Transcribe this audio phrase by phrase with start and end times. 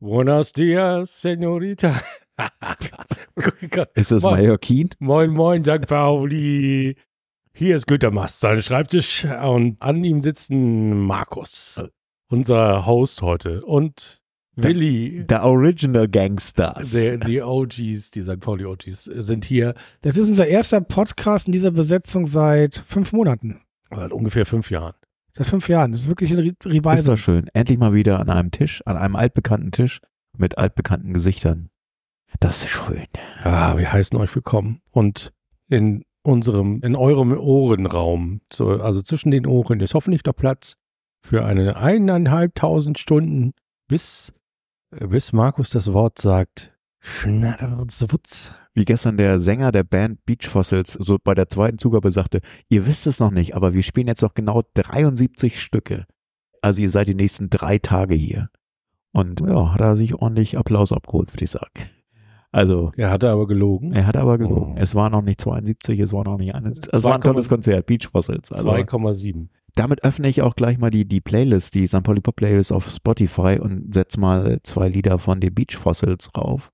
[0.00, 2.00] Buenos dias, Senorita.
[3.94, 4.22] Ist das.
[4.22, 4.88] Mallorquin?
[5.00, 5.86] Moin, moin, St.
[5.86, 6.96] Pauli.
[7.52, 11.84] Hier ist Günter Mast, sein Schreibtisch und an ihm sitzen Markus,
[12.30, 14.21] unser Host heute und
[14.56, 16.90] Willi, The Original Gangsters.
[16.90, 18.38] der, die OGs, die St.
[18.40, 23.60] Pauli OGs sind hier Das ist unser erster Podcast in dieser Besetzung seit fünf Monaten.
[23.90, 24.94] seit ungefähr fünf Jahren.
[25.32, 25.92] Seit fünf Jahren.
[25.92, 27.02] Das ist wirklich ein Re ist Revival.
[27.02, 27.48] doch schön.
[27.54, 30.00] Endlich mal wieder an einem Tisch, an einem altbekannten Tisch
[30.36, 31.70] mit altbekannten Gesichtern.
[32.40, 33.06] Das ist schön.
[33.44, 35.32] Ja, wir heißen euch willkommen und
[35.68, 40.74] in unserem, in eurem Ohrenraum, so, also zwischen den Ohren ist hoffentlich noch Platz
[41.22, 43.52] für eine eineinhalbtausend Stunden,
[43.88, 44.32] bis,
[45.00, 48.52] bis Markus das Wort sagt, Schnarzwutz.
[48.74, 52.86] Wie gestern der Sänger der Band Beach Fossils so bei der zweiten Zugabe sagte, ihr
[52.86, 56.06] wisst es noch nicht, aber wir spielen jetzt noch genau 73 Stücke.
[56.62, 58.48] Also ihr seid die nächsten drei Tage hier.
[59.12, 61.90] Und ja, hat er sich ordentlich Applaus abgeholt, würde ich sagen.
[62.50, 63.92] Also, Er hatte aber gelogen.
[63.92, 64.74] er hat aber gelogen.
[64.74, 64.78] Oh.
[64.78, 66.72] Es war noch nicht 72, es war noch nicht eine.
[66.92, 67.24] Es war ein 2,7.
[67.24, 68.52] tolles Konzert, Beach Fossils.
[68.52, 69.48] Also, 2,7.
[69.74, 72.02] Damit öffne ich auch gleich mal die, die Playlist, die St.
[72.02, 76.70] Pauli Pop Playlist auf Spotify und setze mal zwei Lieder von den Beach Fossils rauf,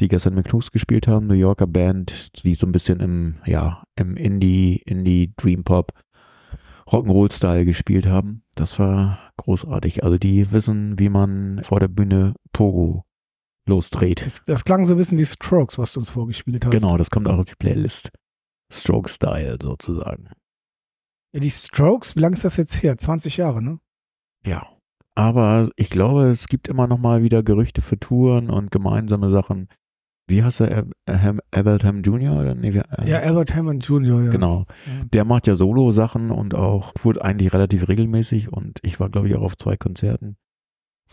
[0.00, 3.84] die gestern mit Knus gespielt haben, New Yorker Band, die so ein bisschen im, ja,
[3.96, 5.92] im Indie, Indie Dream Pop
[6.88, 8.42] Rock'n'Roll Style gespielt haben.
[8.54, 10.04] Das war großartig.
[10.04, 13.04] Also die wissen, wie man vor der Bühne Pogo
[13.66, 14.24] losdreht.
[14.24, 16.72] Das, das klang so ein bisschen wie Strokes, was du uns vorgespielt hast.
[16.72, 18.10] Genau, das kommt auch auf die Playlist.
[18.70, 20.28] Stroke Style sozusagen.
[21.34, 22.96] Ja, die Strokes, wie lange ist das jetzt her?
[22.96, 23.78] 20 Jahre, ne?
[24.46, 24.66] Ja.
[25.16, 29.68] Aber ich glaube, es gibt immer noch mal wieder Gerüchte für Touren und gemeinsame Sachen.
[30.28, 30.86] Wie heißt er?
[31.08, 32.40] Ham- Albert Ham Jr.?
[32.40, 32.54] Oder?
[32.54, 34.30] Nee, äh, Ja, Albert Hammond Jr., ja.
[34.30, 34.64] Genau.
[34.86, 35.04] Ja.
[35.12, 39.34] Der macht ja Solo-Sachen und auch tourt eigentlich relativ regelmäßig und ich war, glaube ich,
[39.36, 40.36] auch auf zwei Konzerten.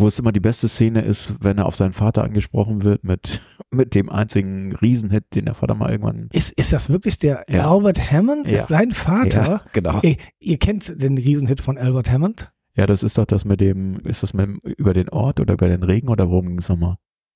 [0.01, 3.41] Wo es immer die beste Szene ist, wenn er auf seinen Vater angesprochen wird mit,
[3.71, 6.27] mit dem einzigen Riesenhit, den der Vater mal irgendwann.
[6.33, 7.69] Ist, ist das wirklich der Ja.
[7.71, 8.47] Albert Hammond?
[8.47, 8.53] Ja.
[8.55, 9.45] Ist sein Vater?
[9.47, 9.99] Ja, genau.
[10.01, 12.51] Ihr, ihr kennt den Riesenhit von Albert Hammond?
[12.75, 15.53] Ja, das ist doch das mit dem, ist das mit dem, über den Ort oder
[15.53, 16.95] über den Regen oder worum ging es nochmal?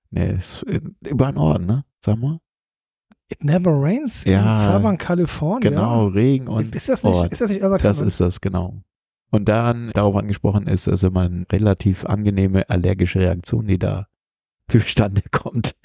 [0.09, 1.83] Nee, ist, äh, über den Ort, ne?
[2.03, 2.39] Sag mal.
[3.27, 4.51] It Never Rains Ja.
[4.51, 5.69] in Southern California.
[5.69, 7.31] Genau, Regen und Ist, ist, das nicht, Ort.
[7.31, 8.07] ist das nicht Albert Das Hammond?
[8.11, 8.81] ist das, genau.
[9.31, 14.07] Und dann darauf angesprochen ist, also immer eine relativ angenehme allergische Reaktion, die da
[14.69, 15.75] zustande kommt.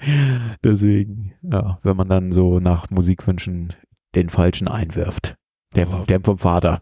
[0.63, 3.73] Deswegen, ja, wenn man dann so nach Musikwünschen
[4.15, 5.35] den falschen einwirft.
[5.75, 6.05] Der, Wow.
[6.05, 6.81] der vom Vater.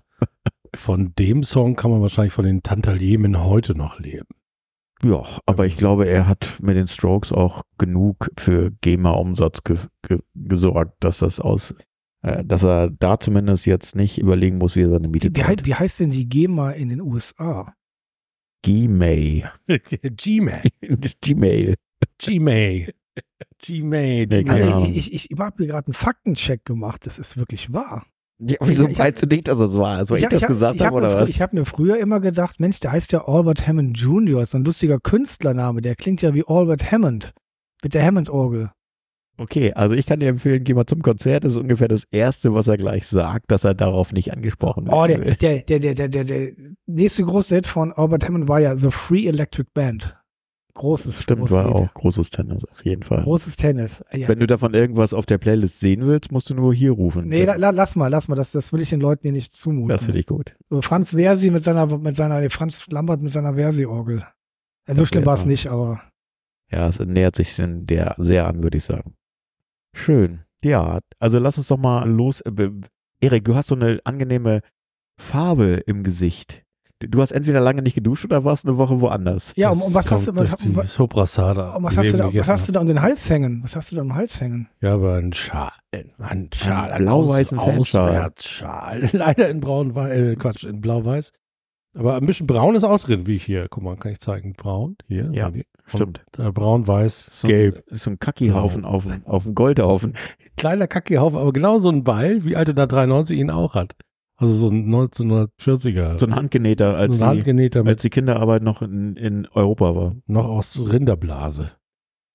[0.76, 4.28] Von dem Song kann man wahrscheinlich von den Tantaliemen heute noch leben.
[5.04, 10.20] Ja, aber ich glaube, er hat mit den Strokes auch genug für GEMA-Umsatz ge ge
[10.36, 11.74] gesorgt, dass das aus,
[12.22, 15.66] dass er da zumindest jetzt nicht überlegen muss, wie er seine Miete Wie, zahlt.
[15.66, 17.74] wie heißt denn die GEMA in den USA?
[18.64, 19.50] Gmail.
[20.18, 20.64] Gmail.
[21.22, 21.76] Gmail.
[22.18, 22.94] Gmail.
[23.62, 24.28] Gmail.
[24.28, 27.06] Nee, Also ich, ich, ich habe mir gerade einen Faktencheck gemacht.
[27.06, 28.06] Das ist wirklich wahr.
[28.42, 29.98] Ja, wieso Ich- ich meinst du nicht, dass das war?
[29.98, 31.30] Also ich, hab- das hab- gesagt ich habe hab mir oder was?
[31.30, 34.42] Ich habe mir früher immer gedacht, Mensch, der heißt ja Albert Hammond Jr.
[34.42, 35.82] Ist ein lustiger Künstlername.
[35.82, 37.34] Der klingt ja wie Albert Hammond.
[37.84, 38.72] Mit der Hammond-Orgel.
[39.40, 41.44] Okay, also ich kann dir empfehlen, geh mal zum Konzert.
[41.44, 44.96] Das ist ungefähr das Erste, was er gleich sagt, dass er darauf nicht angesprochen wird.
[44.96, 46.52] Oh, der, der, der, der, der, der, der
[46.86, 50.16] nächste große Hit von Albert Hammond war ja The Free Electric Band.
[50.76, 51.74] Großes, Stimmt, großes war Lied.
[51.76, 53.24] auch großes Tennis, auf jeden Fall.
[53.24, 54.02] Großes Tennis.
[54.14, 57.26] Ja, Wenn du davon irgendwas auf der Playlist sehen willst, musst du nur hier rufen.
[57.28, 58.36] nee, la, la, lass mal, lass mal.
[58.36, 59.90] Das, das will ich den Leuten hier nicht zumuten.
[59.90, 60.56] das finde ich gut.
[60.70, 64.24] So Franz Versi mit seiner, mit seiner, nee, Franz Lambert mit seiner Versi-Orgel.
[64.88, 66.02] Ja, so schlimm war es nicht, aber
[66.72, 69.16] Ja, es nähert sich in der sehr an, würde ich sagen.
[69.94, 70.42] Schön.
[70.64, 72.42] Ja, also lass uns doch mal los.
[72.42, 72.70] äh,
[73.22, 74.62] Erik, du hast so eine angenehme
[75.20, 76.64] Farbe im Gesicht.
[77.02, 79.54] Du hast entweder lange nicht geduscht oder warst eine Woche woanders.
[79.56, 82.68] ja, um, um was hast du, um, was, um was hast du da, was hast
[82.68, 83.64] du da um den Hals hängen?
[83.64, 84.68] Was hast du da um den Hals hängen?
[84.82, 85.72] Ja, aber ein Schal.
[86.18, 86.92] Ein Schal.
[86.92, 87.58] Einen blau-weißen.
[87.58, 89.10] Auswärtsschal.
[89.14, 91.32] Leider in braun, äh, Quatsch, in blau-weiß.
[91.98, 93.68] Aber ein bisschen braun ist auch drin, wie hier.
[93.70, 94.54] Guck mal, kann ich zeigen.
[94.54, 94.98] Braun.
[95.08, 95.30] Hier.
[95.32, 96.24] Ja, Und Stimmt.
[96.38, 97.84] Äh, braun, weiß, So, gelb.
[97.88, 100.16] Ist so ein Kackihaufen auf, dem- auf dem Goldhaufen.
[100.58, 103.96] Kleiner Kackehaufen, aber genau so ein Ball, wie Alter da 93 ihn auch hat.
[104.38, 106.18] Also so ein 1940er.
[106.20, 109.48] So ein Handgenähter, als, so ein die, handgenähter mit als die Kinderarbeit noch in, in
[109.54, 110.16] Europa war.
[110.28, 111.72] noch aus Rinderblase.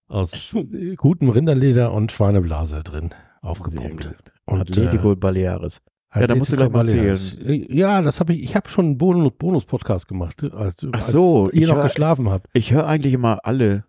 [0.08, 3.10] Aus äh, gutem Rinderleder und Schweineblase drin
[3.40, 4.14] aufgepumpt.
[4.46, 5.80] Und, Atletico Baleares.
[6.14, 7.36] Ja, da musst du gleich mal Baleares.
[7.40, 8.42] Ja, das habe ich.
[8.42, 12.28] Ich habe schon einen Bonus- Bonus-Podcast gemacht, als, Ach so, als ihr noch hör- geschlafen
[12.30, 12.48] habt.
[12.52, 13.84] Ich höre eigentlich immer alle.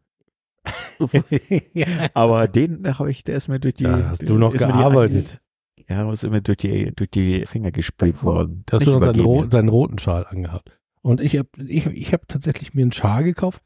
[2.14, 3.84] Aber den habe ich, der ist mir durch die.
[3.84, 5.42] ja, hast du noch ist mir die gearbeitet.
[5.88, 8.64] Ja, muss immer durch die, durch die Finger gespielt worden.
[8.66, 10.72] Da hast Nicht du noch übergeben ro deinen roten Schal angehabt.
[11.02, 13.62] Und ich habe ich, ich hab tatsächlich mir einen Schal gekauft,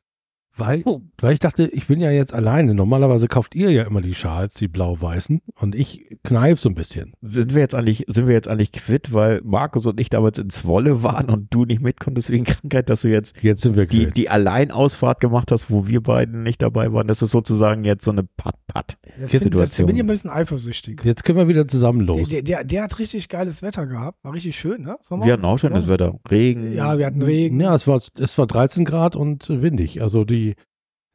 [0.59, 0.83] weil,
[1.19, 2.73] weil ich dachte, ich bin ja jetzt alleine.
[2.73, 5.41] Normalerweise kauft ihr ja immer die Schals, die blau-weißen.
[5.59, 7.13] Und ich kneif so ein bisschen.
[7.21, 10.65] Sind wir jetzt eigentlich, sind wir jetzt eigentlich quitt, weil Markus und ich damals ins
[10.65, 13.85] Wolle waren und du nicht mit konntest wegen Krankheit, dass du jetzt Jetzt sind wir
[13.85, 14.17] die, quitt.
[14.17, 17.07] die Alleinausfahrt gemacht hast, wo wir beiden nicht dabei waren.
[17.07, 18.97] Das ist sozusagen jetzt so eine Pat-Pat.
[19.03, 19.87] Jetzt, Hier find, jetzt Situation.
[19.87, 21.01] bin ich ein bisschen eifersüchtig.
[21.03, 22.29] Jetzt können wir wieder zusammen los.
[22.29, 24.23] der, der, der hat richtig geiles Wetter gehabt.
[24.23, 24.95] War richtig schön, ne?
[25.01, 25.25] Sommer?
[25.25, 25.89] Wir hatten auch schönes Ja.
[25.93, 26.19] Wetter.
[26.29, 26.73] Regen.
[26.73, 27.59] Ja, wir hatten Regen.
[27.59, 30.01] Ja, es war, es war 13 Grad und windig.
[30.01, 30.48] Also die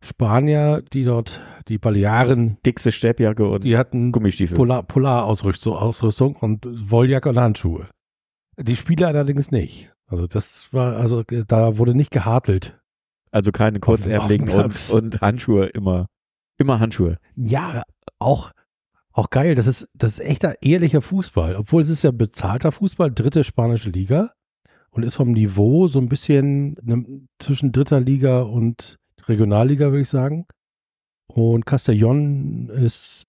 [0.05, 4.57] Spanier, die dort, die Balearen, Dickste Steppjacke und die hatten Gummistiefel.
[4.57, 7.89] Polar, Polarausrüstung Ausrüstung und Wolljacke und Handschuhe.
[8.59, 9.91] Die Spieler allerdings nicht.
[10.07, 12.79] Also das war, also da wurde nicht gehartelt.
[13.31, 16.07] Also keine kurzärmeligen und, und Handschuhe immer.
[16.57, 17.19] Immer Handschuhe.
[17.35, 17.83] Ja,
[18.21, 18.53] auch,
[19.13, 19.57] auch geil.
[19.57, 21.57] Das ist, das ist echter ehrlicher Fußball.
[21.57, 24.33] Obwohl es ist ja bezahlter Fußball, dritte spanische Liga
[24.91, 28.99] und ist vom Niveau so ein bisschen ne, zwischen dritter Liga und
[29.29, 30.47] Regionalliga, würde ich sagen.
[31.27, 33.25] Und Castellón ist,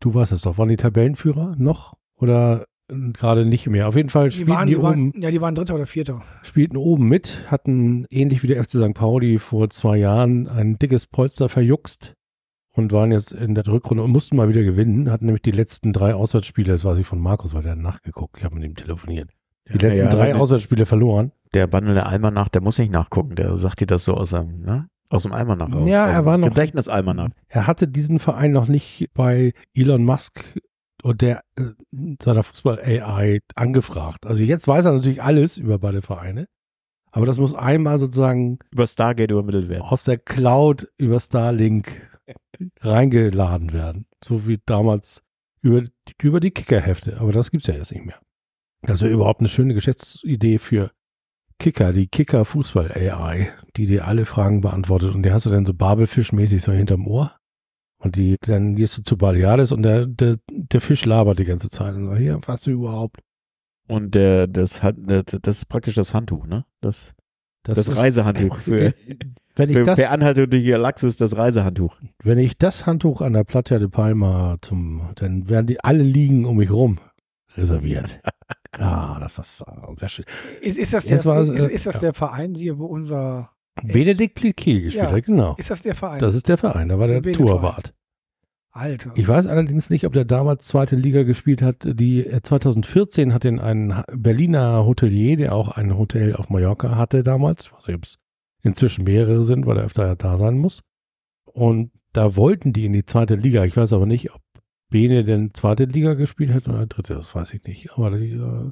[0.00, 3.88] du warst es doch, waren die Tabellenführer noch oder äh, gerade nicht mehr?
[3.88, 5.86] Auf jeden Fall Die spielten waren, die, die oben, waren, ja, die waren Dritter oder
[5.86, 6.20] Vierter.
[6.42, 8.94] spielten oben mit, hatten ähnlich wie der FC St.
[8.94, 12.14] Pauli vor zwei Jahren ein dickes Polster verjuckst
[12.74, 15.92] und waren jetzt in der Rückrunde und mussten mal wieder gewinnen, hatten nämlich die letzten
[15.92, 18.74] drei Auswärtsspiele, das weiß ich von Markus, weil der hat nachgeguckt, ich habe mit ihm
[18.74, 19.30] telefoniert.
[19.72, 20.36] Die letzten ja, drei ja.
[20.36, 21.32] Auswärtsspiele verloren.
[21.54, 23.36] Der Bandel der Almanach, der muss nicht nachgucken.
[23.36, 24.88] Der sagt dir das so aus dem, ne?
[25.12, 25.88] Aus dem Almanach raus.
[25.88, 27.30] Ja, er war noch- Gedächtnis Almanach.
[27.48, 30.42] Er hatte diesen Verein noch nicht bei Elon Musk
[31.02, 31.62] und der äh,
[32.22, 34.26] seiner Fußball-AI angefragt.
[34.26, 36.46] Also jetzt weiß er natürlich alles über beide Vereine,
[37.10, 39.82] aber das muss einmal sozusagen Über Stargate übermittelt werden.
[39.82, 42.08] aus der Cloud über Starlink
[42.80, 44.06] reingeladen werden.
[44.24, 45.22] So wie damals
[45.60, 45.82] über,
[46.22, 47.20] über die Kickerhefte.
[47.20, 48.18] Aber das gibt's ja jetzt nicht mehr.
[48.82, 50.90] Das wäre überhaupt eine schöne Geschäftsidee für
[51.62, 55.14] Kicker, die Kicker-Fußball-AI, die dir alle Fragen beantwortet.
[55.14, 57.36] Und die hast du dann so Babelfischmäßig so hinterm Ohr.
[57.98, 61.70] Und die, dann gehst du zu Baleades und der, der, der Fisch labert die ganze
[61.70, 61.94] Zeit.
[61.94, 63.20] Und sagt, hier, was du überhaupt?
[63.86, 66.64] Und der, das hat, das das ist praktisch das Handtuch, ne?
[66.80, 67.14] Das,
[67.62, 68.92] das, ist- Reisehandtuch für,
[69.54, 71.96] wenn ich für das, per Anhaltung durch die Galaxis das Reisehandtuch.
[72.24, 76.44] Wenn ich das Handtuch an der Playa de Palma zum, dann werden die alle liegen
[76.44, 76.98] um mich rum
[77.56, 78.20] reserviert.
[78.78, 80.24] Ah, das ist äh, sehr schön.
[80.60, 82.00] Ist, ist das, der, war ist, äh, ist das ja.
[82.00, 83.50] der Verein hier, wo unser.
[83.82, 85.12] Benedikt Pliquet gespielt Ja.
[85.12, 85.54] hat, genau.
[85.56, 86.18] Ist das der Verein?
[86.20, 87.32] Das ist der Verein, da war der Der.
[87.32, 87.94] Torwart.
[88.70, 89.12] Alter.
[89.16, 91.76] Ich weiß allerdings nicht, ob der damals zweite Liga gespielt hat.
[91.84, 97.22] Die äh, 2014 hat ihn ein Berliner Hotelier, der auch ein Hotel auf Mallorca hatte
[97.22, 97.66] damals.
[97.66, 98.18] Ich weiß nicht, ob es
[98.62, 100.82] inzwischen mehrere sind, weil er öfter da sein muss.
[101.44, 103.64] Und da wollten die in die zweite Liga.
[103.64, 104.40] Ich weiß aber nicht, ob
[104.92, 107.90] Bene denn zweite Liga gespielt hat oder dritte, das weiß ich nicht.
[107.92, 108.70] Aber die äh,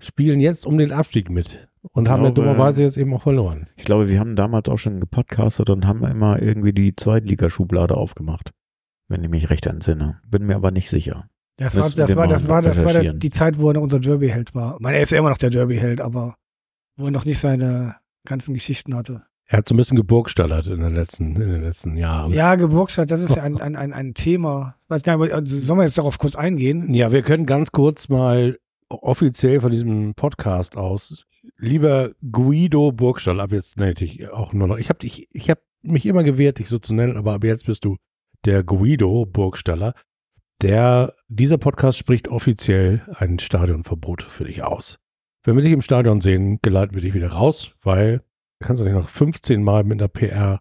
[0.00, 3.22] spielen jetzt um den Abstieg mit und Ich haben ja glaube, dummerweise jetzt eben auch
[3.22, 3.68] verloren.
[3.76, 8.52] Ich glaube, wir haben damals auch schon gepodcastet und haben immer irgendwie die Zweitligaschublade aufgemacht.
[9.08, 10.20] Wenn ich mich recht entsinne.
[10.26, 11.28] Bin mir aber nicht sicher.
[11.58, 13.18] Das war, das war, das war, das war das, recherchieren.
[13.18, 14.74] die Zeit, wo er noch unser Derby-Held war.
[14.74, 16.36] Ich meine, er ist ja immer noch der Derby-Held, aber
[16.96, 19.24] wo er noch nicht seine ganzen Geschichten hatte.
[19.48, 22.32] Er hat so ein bisschen geburgstallert in den letzten, in den letzten Jahren.
[22.32, 24.74] Ja, Geburtsstadt, das ist ja ein, ein, ein, ein Thema.
[24.88, 26.92] Weiß gar nicht, aber, sollen wir jetzt darauf kurz eingehen?
[26.92, 28.58] Ja, wir können ganz kurz mal
[28.88, 31.26] offiziell von diesem Podcast aus,
[31.58, 35.48] lieber Guido Burgstall, ab jetzt nenne ich dich auch nur noch, ich habe dich, ich
[35.48, 37.96] habe mich immer gewehrt, dich so zu nennen, aber ab jetzt bist du
[38.44, 39.94] der Guido Burgstaller.
[40.62, 44.98] Der, dieser Podcast spricht offiziell ein Stadionverbot für dich aus.
[45.44, 48.22] Wenn wir dich im Stadion sehen, geleiten wir dich wieder raus, weil
[48.60, 50.60] kannst du nicht noch 15 Mal mit einer PR,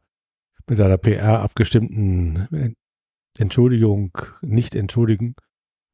[0.67, 2.75] mit einer PR abgestimmten
[3.37, 5.35] Entschuldigung nicht entschuldigen.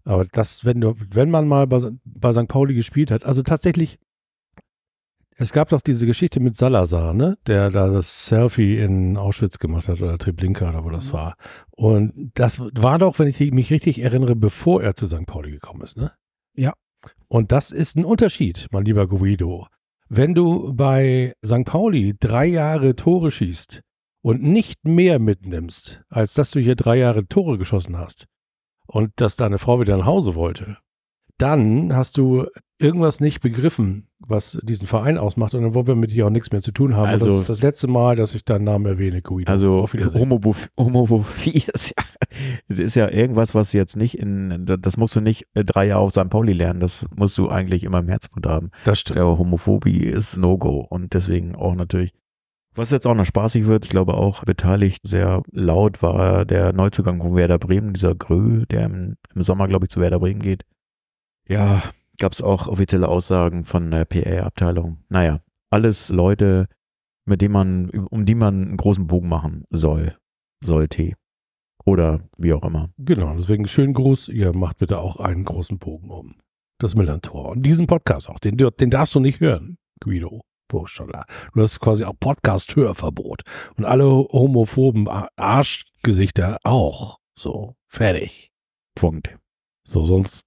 [0.03, 2.48] Aber das, wenn du, wenn man mal bei, bei St.
[2.48, 4.00] Pauli gespielt hat, also tatsächlich,
[5.38, 9.88] es gab doch diese Geschichte mit Salazar, ne, der da das Selfie in Auschwitz gemacht
[9.88, 11.13] hat oder Treblinka oder wo das Mhm.
[11.13, 11.36] war.
[11.72, 15.25] Und das war doch, wenn ich mich richtig erinnere, bevor er zu St.
[15.25, 16.12] Pauli gekommen ist, ne?
[16.55, 16.74] Ja.
[17.27, 19.67] Und das ist ein Unterschied, mein lieber Guido.
[20.13, 21.63] Wenn du bei St.
[21.63, 23.82] Pauli drei Jahre Tore schießt
[24.22, 28.25] und nicht mehr mitnimmst, als dass du hier drei Jahre Tore geschossen hast
[28.88, 30.80] und dass deine Frau wieder nach Hause wollte,
[31.42, 32.46] dann hast du
[32.78, 36.52] irgendwas nicht begriffen, was diesen Verein ausmacht und dann wollen wir mit dir auch nichts
[36.52, 37.08] mehr zu tun haben.
[37.10, 39.52] Also- das ist das letzte Mal, dass ich deinen Namen erwähne, Guido.
[39.52, 39.88] Also
[40.78, 42.04] Homophobie ist ja,
[42.84, 46.30] ist ja irgendwas, was jetzt nicht in, das musst du nicht drei Jahre auf St.
[46.30, 48.72] Pauli lernen, das musst du eigentlich immer im Herzblut haben.
[48.86, 49.18] Das stimmt.
[49.18, 52.14] Der Homophobie ist No-Go und deswegen auch natürlich,
[52.74, 57.22] was jetzt auch noch spaßig wird, ich glaube auch beteiligt sehr laut war der Neuzugang
[57.22, 60.64] von Werder Bremen, dieser Grö, der im, im Sommer, glaube ich, zu Werder Bremen geht.
[61.51, 61.84] Ja,
[62.17, 65.00] gab es auch offizielle Aussagen von der PA-Abteilung.
[65.10, 66.67] Naja, alles Leute,
[67.25, 70.15] mit denen man, um die man einen großen Bogen machen soll,
[70.63, 71.12] sollte.
[71.84, 72.91] Oder wie auch immer.
[73.00, 74.29] Genau, deswegen schönen Gruß.
[74.29, 76.36] Ihr macht bitte auch einen großen Bogen um
[76.79, 77.50] das Millantor.
[77.50, 80.39] Und diesen Podcast auch, den, den darfst du nicht hören, Guido.
[80.70, 80.86] Du
[81.58, 83.41] hast quasi auch Podcast-Hörverbot.
[83.75, 87.17] Und alle homophoben Arschgesichter auch.
[87.38, 88.51] So, fertig.
[88.96, 89.38] Punkt.
[89.86, 90.46] So, sonst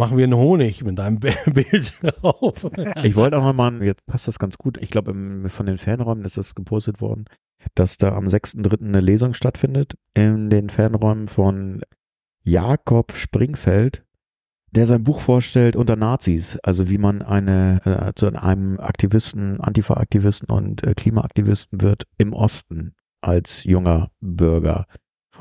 [0.00, 2.66] machen wir einen Honig mit deinem Bild drauf.
[3.04, 5.12] Ich wollte auch nochmal, jetzt passt das ganz gut, ich glaube,
[5.48, 7.26] von den Fanräumen ist das gepostet worden,
[7.74, 8.82] dass da am 6.3.
[8.82, 11.82] eine Lesung stattfindet in den Fanräumen von
[12.42, 14.02] Jakob Springfeld,
[14.72, 20.48] der sein Buch vorstellt unter Nazis, also wie man eine äh, zu einem Aktivisten, Antifa-Aktivisten
[20.48, 24.86] und äh, Klimaaktivisten wird im Osten als junger Bürger.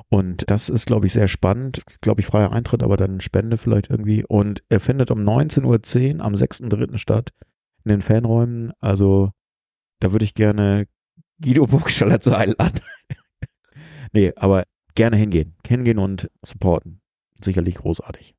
[0.09, 1.83] Und das ist, glaube ich, sehr spannend.
[2.01, 4.25] Glaube ich, freier Eintritt, aber dann Spende vielleicht irgendwie.
[4.25, 6.97] Und er findet um 19.10 Uhr am 6.3.
[6.97, 7.29] statt
[7.85, 8.73] in den Fanräumen.
[8.79, 9.31] Also
[9.99, 10.87] da würde ich gerne
[11.41, 12.81] Guido Burgstaller zu einladen.
[14.11, 14.63] nee, aber
[14.95, 15.55] gerne hingehen.
[15.65, 17.01] Hingehen und supporten.
[17.39, 18.35] Sicherlich großartig.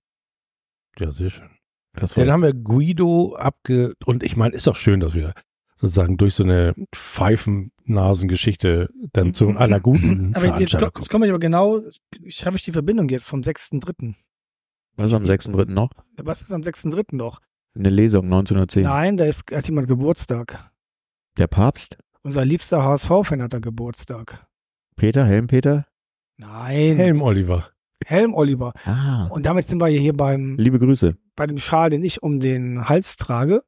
[0.99, 1.51] Ja, sehr schön.
[1.93, 3.95] Dann haben wir Guido abge...
[4.05, 5.35] Und ich meine, ist doch schön, dass wir
[5.81, 11.41] sozusagen durch so eine Pfeifennasengeschichte dann zu einer guten aber jetzt, jetzt komme ich aber
[11.41, 11.81] genau,
[12.23, 14.15] ich habe ich die Verbindung jetzt vom 6.3.
[14.97, 15.71] Was ist am 6.3.
[15.71, 15.91] noch?
[16.17, 17.17] Was ist am 6.3.
[17.17, 17.41] noch?
[17.75, 18.83] Eine Lesung 1910.
[18.83, 20.71] Nein, da ist, hat jemand Geburtstag.
[21.39, 21.97] Der Papst?
[22.23, 24.47] Unser liebster HSV-Fan hat da Geburtstag.
[24.97, 25.87] Peter, Helm Peter?
[26.37, 26.97] Nein.
[26.97, 27.71] Helm Oliver.
[28.05, 28.73] Helm Oliver.
[28.85, 29.27] Ah.
[29.29, 30.57] Und damit sind wir hier beim.
[30.57, 31.17] Liebe Grüße.
[31.37, 33.63] Bei dem Schal, den ich um den Hals trage.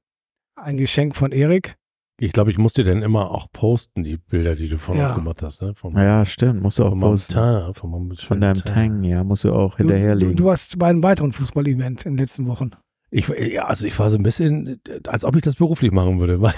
[0.54, 1.76] Ein Geschenk von Erik.
[2.24, 5.06] Ich glaube, ich muss dir dann immer auch posten, die Bilder, die du von Ja.
[5.06, 5.60] uns gemacht hast.
[5.60, 5.74] Ne?
[5.74, 6.62] Vom, Ja, stimmt.
[6.62, 7.32] Musst du auch von posten.
[7.34, 8.62] Teint, von, Von deinem.
[8.62, 10.36] Tang, ja, musst du auch Du, hinterherlegen.
[10.36, 12.70] du warst bei einem weiteren Fußball-Event in den letzten Wochen.
[13.10, 16.40] Ich, ja, also ich war so ein bisschen, als ob ich das beruflich machen würde.
[16.40, 16.54] Weil,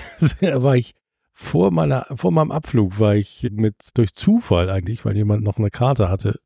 [0.63, 0.93] war ich
[1.33, 5.71] vor meiner, vor meinem Abflug war ich mit durch Zufall eigentlich, weil jemand noch eine
[5.71, 6.39] Karte hatte,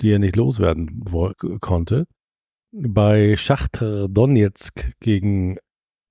[0.00, 1.04] die er nicht loswerden
[1.60, 2.06] konnte,
[2.72, 5.58] bei Schachter Donetsk gegen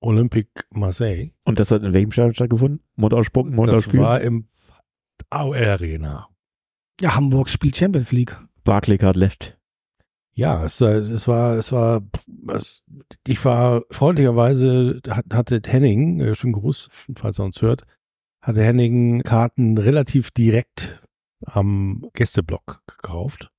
[0.03, 1.31] Olympique Marseille.
[1.43, 2.81] Und das hat in welchem Stadion stattgefunden?
[3.13, 4.47] Ausspucken, Mund Das war im
[5.29, 6.27] AOL Arena.
[7.01, 8.37] Ja, Hamburg spielt Champions League.
[8.63, 9.57] Barclaycard left.
[10.35, 12.01] Ja, es, war- es war, es war,
[12.55, 12.81] es,
[13.27, 17.83] ich war freundlicherweise, hat, hatte Henning, äh, schönen Gruß, falls er uns hört,
[18.41, 21.01] hatte Henning Karten relativ direkt
[21.45, 23.51] am Gästeblock gekauft.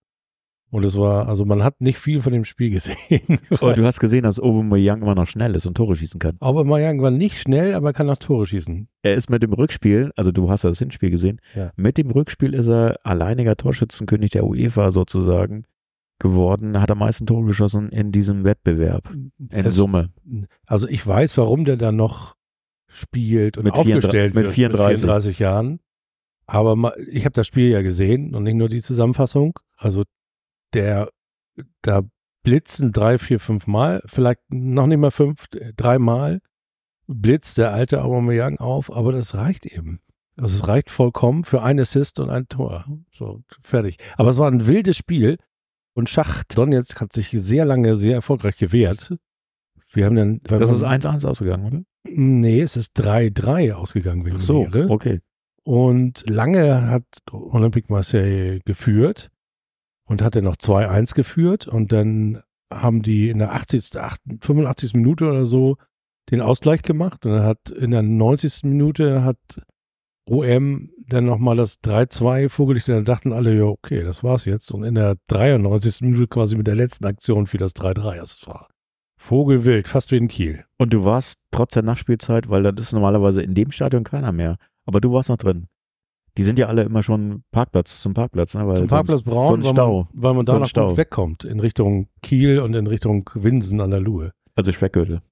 [0.75, 3.39] Und es war, also man hat nicht viel von dem Spiel gesehen.
[3.61, 6.37] Oh, du hast gesehen, dass Aubameyang immer noch schnell ist und Tore schießen kann.
[6.41, 8.89] Aber Mayang war nicht schnell, aber er kann auch Tore schießen.
[9.03, 11.71] Er ist mit dem Rückspiel, also du hast ja das Hinspiel gesehen, Ja.
[11.77, 15.65] mit dem Rückspiel ist er alleiniger Torschützenkönig der UEFA sozusagen
[16.19, 19.09] geworden, hat am meisten Tore geschossen in diesem Wettbewerb.
[19.13, 19.31] In
[19.67, 20.11] Es- Summe.
[20.67, 22.35] Also ich weiß, warum der da noch
[22.89, 24.91] spielt und Mit aufgestellt 34 mit wird 34.
[24.93, 25.81] mit 34 Jahren.
[26.47, 29.59] Aber ich habe das Spiel ja gesehen und nicht nur die Zusammenfassung.
[29.77, 30.03] Also
[30.75, 31.09] der,
[31.83, 32.03] da
[32.43, 36.41] blitzen drei, vier, fünf Mal, vielleicht noch nicht mal fünf, äh, drei Mal
[37.07, 40.01] blitzt der alte Aubameyang auf, aber das reicht eben.
[40.37, 42.87] Also es reicht vollkommen für ein Assist und ein Tor.
[43.13, 43.99] So, fertig.
[44.17, 45.39] Aber es war ein wildes Spiel
[45.95, 49.15] und Schacht Donetsk hat sich sehr lange sehr erfolgreich gewehrt.
[49.93, 51.83] Wir haben dann, Das ist 1-1 ausgegangen, oder?
[52.09, 54.91] Nee, es ist 3-3 ausgegangen wegen Ach so, Lehre.
[54.91, 55.21] okay.
[55.63, 59.31] Und lange hat Olympique Marseille geführt
[60.07, 62.43] und hat dann noch 2-1 geführt und dann
[62.73, 64.95] haben die in der 80., 88, 85.
[64.95, 65.77] Minute oder so
[66.31, 68.65] den Ausgleich gemacht und dann hat in der 90.
[68.65, 69.39] Minute hat
[70.27, 74.71] OM dann nochmal das 3-2 vorgelegt und dann dachten alle, ja okay, das war's jetzt
[74.73, 76.01] und in der 93.
[76.01, 78.21] Minute quasi mit der letzten Aktion fiel das 3-3.
[78.21, 78.69] Also es war
[79.17, 80.65] Vogelwild, fast wie in Kiel.
[80.77, 84.57] Und du warst trotz der Nachspielzeit, weil das ist normalerweise in dem Stadion keiner mehr,
[84.87, 85.69] aber du warst noch drin.
[86.37, 88.67] Die sind ja alle immer schon Parkplatz zum Parkplatz, ne?
[88.67, 90.09] Weil Zum Parkplatz Braun, so weil, Stau.
[90.13, 90.89] Man, weil man So da Stau.
[90.89, 94.33] gut wegkommt in Richtung Kiel und in Richtung Winsen an der Luhe.
[94.55, 95.23] Also Speckgürtel.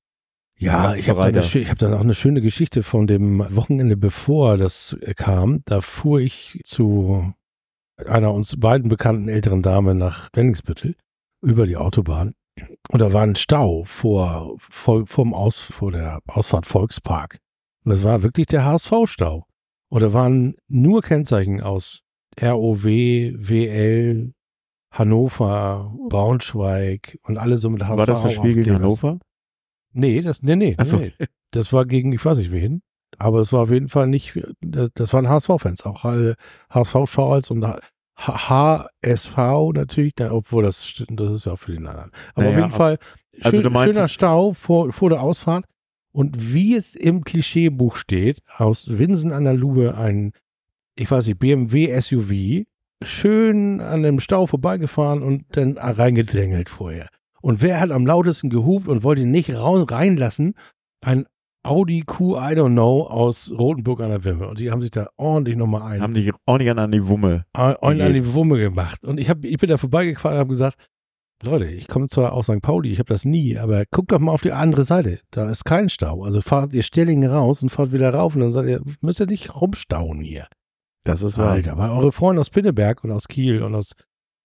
[0.59, 4.59] Ja, Ja, ich habe dann, hab dann auch eine schöne Geschichte von dem Wochenende, bevor
[4.59, 5.63] das äh, kam.
[5.65, 7.33] Da fuhr ich zu
[8.07, 10.95] einer uns beiden bekannten älteren Dame nach Wenningsbüttel
[11.43, 12.35] über die Autobahn.
[12.91, 17.39] Und da war ein Stau vor, vor, vom Aus, vor der Ausfahrt Volkspark.
[17.85, 19.45] Und das war wirklich der HSV-Stau.
[20.01, 22.03] Da waren nur Kennzeichen aus
[22.41, 24.33] ROW, WL,
[24.91, 27.99] Hannover, Braunschweig und alle so mit HSV.
[27.99, 28.75] War das das Spiel gegen.
[28.75, 29.19] Hannover?
[29.93, 30.97] Nee, das, nee, nee, so.
[30.97, 31.13] nee.
[31.51, 32.81] Das war gegen, ich weiß nicht wen,
[33.19, 36.05] aber es war auf jeden Fall nicht, das waren HSV-Fans, auch
[36.71, 37.67] HSV-Schals und
[38.17, 39.37] HSV
[39.75, 42.11] natürlich, obwohl das das ist ja auch für den anderen.
[42.35, 42.99] Aber auf Naja, jeden ab- Fall
[43.43, 45.65] Also schön, du meinst- schöner Stau vor, vor der Ausfahrt.
[46.13, 50.33] Und wie es im Klischeebuch steht, aus Winsen an der Luhe ein,
[50.95, 52.65] ich weiß nicht, BMW SUV,
[53.03, 57.09] schön an dem Stau vorbeigefahren und dann reingedrängelt vorher.
[57.41, 60.55] Und wer hat am lautesten gehupt und wollte ihn nicht reinlassen?
[61.01, 61.27] Ein
[61.65, 64.49] Audi Q, I don't know, aus Rotenburg an der Wimme.
[64.49, 67.45] Und die haben sich da ordentlich nochmal ein, Haben dich ordentlich an die Wumme.
[67.53, 69.05] ein, an die Wumme gemacht.
[69.05, 70.77] Und ich, hab, ich bin da vorbeigefahren und habe gesagt,
[71.43, 72.63] Leute, ich komme zwar aus St.
[72.63, 75.19] Pauli, ich habe das nie, aber guckt doch mal auf die andere Seite.
[75.33, 76.23] Da ist kein Stau.
[76.23, 79.27] Also fahrt ihr Stellingen raus und fahrt wieder rauf und dann sagt ihr, müsst ihr
[79.27, 80.47] nicht rumstauen hier.
[81.05, 81.51] Das ist wahr.
[81.51, 83.93] Alter, weil eure Freunde aus Pinneberg und aus Kiel und aus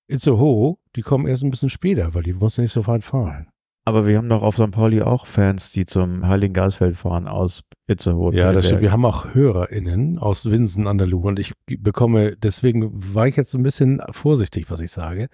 [0.08, 3.48] Itzehoe, die kommen erst ein bisschen später, weil die mussten nicht so weit fahren.
[3.86, 4.72] Aber wir haben doch auf St.
[4.72, 8.34] Pauli auch Fans, die zum Heiligen Geistfeld fahren aus Itzehoe.
[8.34, 8.82] Ja, das stimmt.
[8.82, 13.36] Wir haben auch HörerInnen aus Winsen an der Luhe und ich bekomme, deswegen war ich
[13.38, 15.28] jetzt ein bisschen vorsichtig, was ich sage,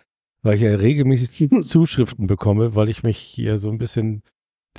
[0.44, 4.22] weil ich ja regelmäßig Zuschriften bekomme, weil ich mich hier so ein bisschen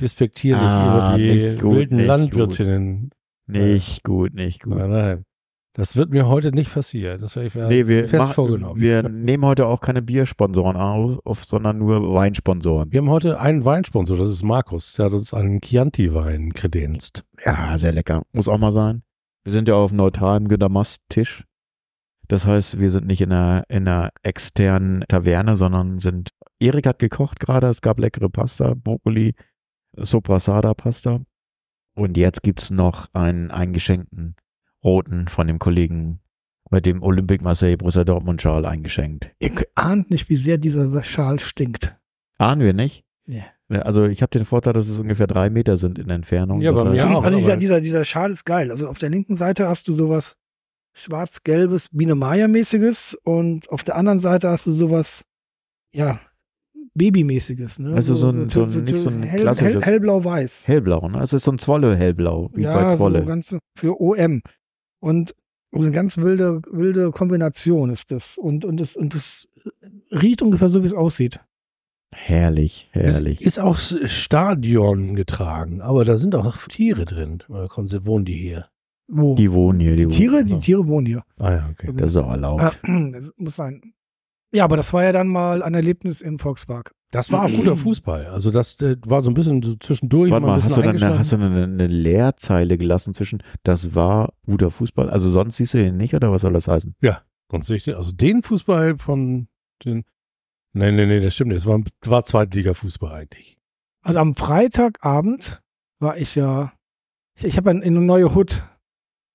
[0.01, 3.11] despektierlich Ah, über die gut, wilden nicht Landwirtinnen.
[3.47, 4.77] Nicht gut, nicht gut.
[4.77, 5.25] Nein, nein.
[5.77, 7.21] Das wird mir heute nicht passieren.
[7.21, 8.81] Das werde ich mir Nee, wir, fest mach- vorgenommen.
[8.81, 12.93] wir nehmen heute auch keine Biersponsoren auf, sondern nur Weinsponsoren.
[12.93, 14.95] Wir haben heute einen Weinsponsor, das ist Markus.
[14.95, 17.25] Der hat uns einen Chianti-Wein kredenzt.
[17.45, 18.23] Ja, sehr lecker.
[18.33, 19.03] Muss auch mal sein.
[19.43, 21.45] Wir sind ja auf neutralem Gedamast-Tisch.
[22.29, 26.31] Das heißt, wir sind nicht in einer, in einer externen Taverne, sondern sind.
[26.61, 29.35] Erik hat gekocht gerade, es gab leckere Pasta, Brokkoli,
[29.97, 31.21] Soprasada-Pasta.
[31.97, 34.37] Und jetzt gibt's noch einen eingeschenkten
[34.83, 36.21] roten von dem Kollegen
[36.71, 39.31] mit dem Olympique Marseille Borussia Dortmund Schal eingeschenkt.
[39.39, 41.97] Ihr ahnt nicht, wie sehr dieser Schal stinkt.
[42.39, 43.05] Ahnen wir nicht?
[43.27, 43.45] Nee.
[43.69, 46.61] Also ich habe den Vorteil, dass es ungefähr drei Meter sind in Entfernung.
[46.61, 47.25] Ja, Das bei mir heißt- auch.
[47.25, 48.71] also dieser, aber- dieser, dieser Schal ist geil.
[48.71, 50.37] Also auf der linken Seite hast du sowas
[50.95, 55.23] schwarz-gelbes Biene Maya-mäßiges und auf der anderen Seite hast du sowas,
[55.93, 56.21] ja,
[56.95, 57.81] Babymäßiges.
[57.81, 57.93] Ne?
[57.95, 60.69] Also so ein- so ein- nicht so ein hell, hell, klassisches- hellblau-weiß.
[60.69, 61.21] Hellblau, ne?
[61.23, 63.21] Es ist so ein Zwolle-Hellblau, wie ja, bei Zwolle.
[63.21, 64.43] so ganz für OM.
[65.01, 65.35] Und
[65.73, 68.39] eine ganz wilde, wilde Kombination ist das.
[68.39, 69.49] Und, und es, und es
[70.13, 71.41] riecht ungefähr so, wie es aussieht.
[72.15, 73.41] herrlich, herrlich.
[73.41, 77.43] Ist, ist auch Stadion getragen, aber da sind auch Tiere drin.
[77.49, 78.69] Oder kommen sie, wohnen die hier?
[79.09, 79.35] Wo?
[79.35, 80.47] die wohnen hier, die, Die Tiere, wohnen.
[80.47, 81.23] die Tiere wohnen hier.
[81.39, 81.93] Ah ja, okay.
[81.95, 82.63] Das ist auch erlaubt.
[82.63, 82.73] Ah,
[83.13, 83.95] Das muss sein.
[84.55, 86.95] Ja, aber das war ja dann mal ein Erlebnis im Volkspark.
[87.11, 88.27] Das war auch guter Fußball.
[88.27, 90.31] Also das äh, war so ein bisschen so zwischendurch.
[90.31, 94.33] Warte mal hast du, dann eine, hast du eine, eine Leerzeile gelassen zwischen, das war
[94.47, 96.95] guter Fußball, also sonst siehst du den nicht, oder was soll das heißen?
[97.51, 99.49] Sonst sehe ich den, also den Fußball von
[99.85, 100.05] den.
[100.73, 101.59] Nein, nein, nein, das stimmt nicht.
[101.59, 103.59] Es war, war Zweitliga-Fußball eigentlich.
[104.03, 105.63] Also am Freitagabend
[106.01, 106.73] war ich ja,
[107.37, 108.63] ich, ich habe in, in eine neue Hut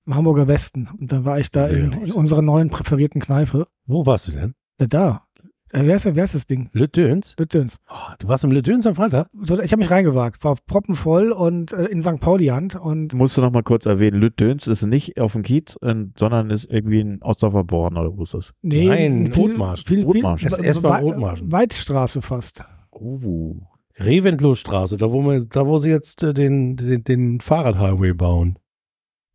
[0.09, 3.67] im Hamburger Westen und dann war ich da in, in unserer neuen präferierten Kneipe.
[3.85, 4.55] Wo warst du denn?
[4.79, 5.23] Da, da.
[5.71, 6.69] Äh, wer, ist, wer ist das Ding?
[6.73, 7.35] Le Döns?
[7.37, 7.77] Lüttens.
[7.91, 9.29] Oh, du warst im Le Döns am Freitag?
[9.39, 12.19] So, Ich habe mich reingewagt, war proppenvoll und äh, in St.
[12.19, 15.93] Pauli-Hand und Musst du noch mal kurz erwähnen, Lüttdöns ist nicht auf dem Kiez, äh,
[16.17, 18.51] sondern ist irgendwie in Ostdorfer Born, oder wo ist das?
[18.63, 19.83] nee, Nein, viel, Rotmarsch.
[19.85, 20.43] Viel, viel, Rotmarsch.
[20.43, 21.51] Ist erst bei Wei- Rotmarschen.
[21.51, 22.63] Weidstraße fast.
[22.89, 23.57] Oh.
[23.99, 28.57] Reventlow-Straße, da wo, wir, da wo sie jetzt äh, den, den, den Fahrradhighway bauen.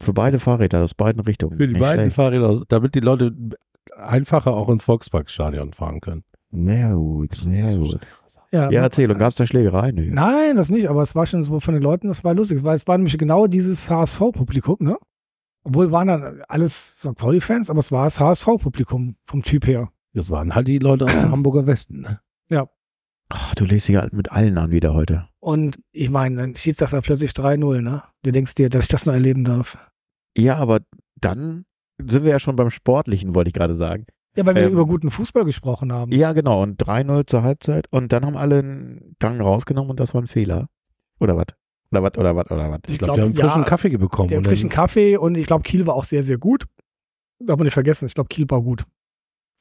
[0.01, 1.57] Für beide Fahrräder aus beiden Richtungen.
[1.57, 2.17] Für die Nicht beiden schlecht.
[2.17, 3.33] Fahrräder, damit die Leute
[3.97, 6.25] einfacher auch ins Volksparkstadion fahren können.
[6.51, 8.01] Sehr gut, sehr gut.
[8.51, 9.91] Ja, Ja, erzähl, und gab es da Schlägerei?
[9.93, 10.11] Nö.
[10.13, 12.77] Nein, das nicht, aber es war schon so von den Leuten, das war lustig, weil
[12.77, 14.97] es war nämlich genau dieses HSV-Publikum, ne?
[15.65, 17.15] Obwohl waren dann alles St.
[17.17, 19.89] Pauli-Fans, aber es war das HSV-Publikum vom Typ her.
[20.13, 22.03] Das waren halt die Leute aus dem Hamburger Westen.
[22.03, 22.21] Ne?
[23.31, 25.27] Ach, du legst dich ja mit allen an wieder heute.
[25.45, 28.03] Und ich meine, dann steht das da plötzlich 3-0, ne?
[28.23, 29.77] Du denkst dir, dass ich das noch erleben darf.
[30.37, 30.81] Ja, aber
[31.21, 31.67] dann
[32.01, 34.07] sind wir ja schon beim Sportlichen, wollte ich gerade sagen.
[34.37, 36.13] Ja, weil wir Ähm, über guten Fußball gesprochen haben.
[36.13, 36.63] Ja, genau.
[36.63, 37.87] Und 3-0 zur Halbzeit.
[37.91, 40.69] Und dann haben alle einen Gang rausgenommen und das war ein Fehler.
[41.21, 41.45] Oder was?
[41.93, 42.17] Oder was?
[42.19, 42.51] Oder was?
[42.51, 42.79] Oder was?
[42.87, 44.29] Ich Ich glaube, glaub, die haben frischen ja, Kaffee bekommen.
[44.31, 46.65] Der und frischen dann- Kaffee und ich glaube, Kiel war auch sehr, sehr gut.
[47.39, 48.85] Darf man nicht vergessen, ich glaube, Kiel war gut.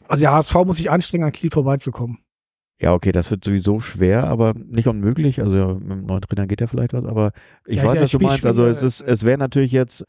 [0.07, 2.19] Also der HSV muss sich anstrengen, an Kiel vorbeizukommen.
[2.83, 5.41] Ja, okay, das wird sowieso schwer, aber nicht unmöglich.
[5.41, 7.31] Also ja, mit dem neuen Trainer geht ja vielleicht was, aber
[7.65, 8.45] ich Ja, weiß, ja, was du meinst.
[8.45, 10.03] Also es ist, es wäre natürlich jetzt,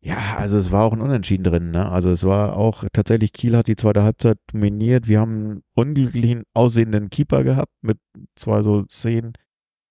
[0.00, 1.88] ja, also es war auch ein Unentschieden drin, ne?
[1.88, 5.06] Also es war auch tatsächlich, Kiel hat die zweite Halbzeit dominiert.
[5.06, 7.98] Wir haben einen unglücklichen aussehenden Keeper gehabt mit
[8.34, 9.34] zwei so Szenen,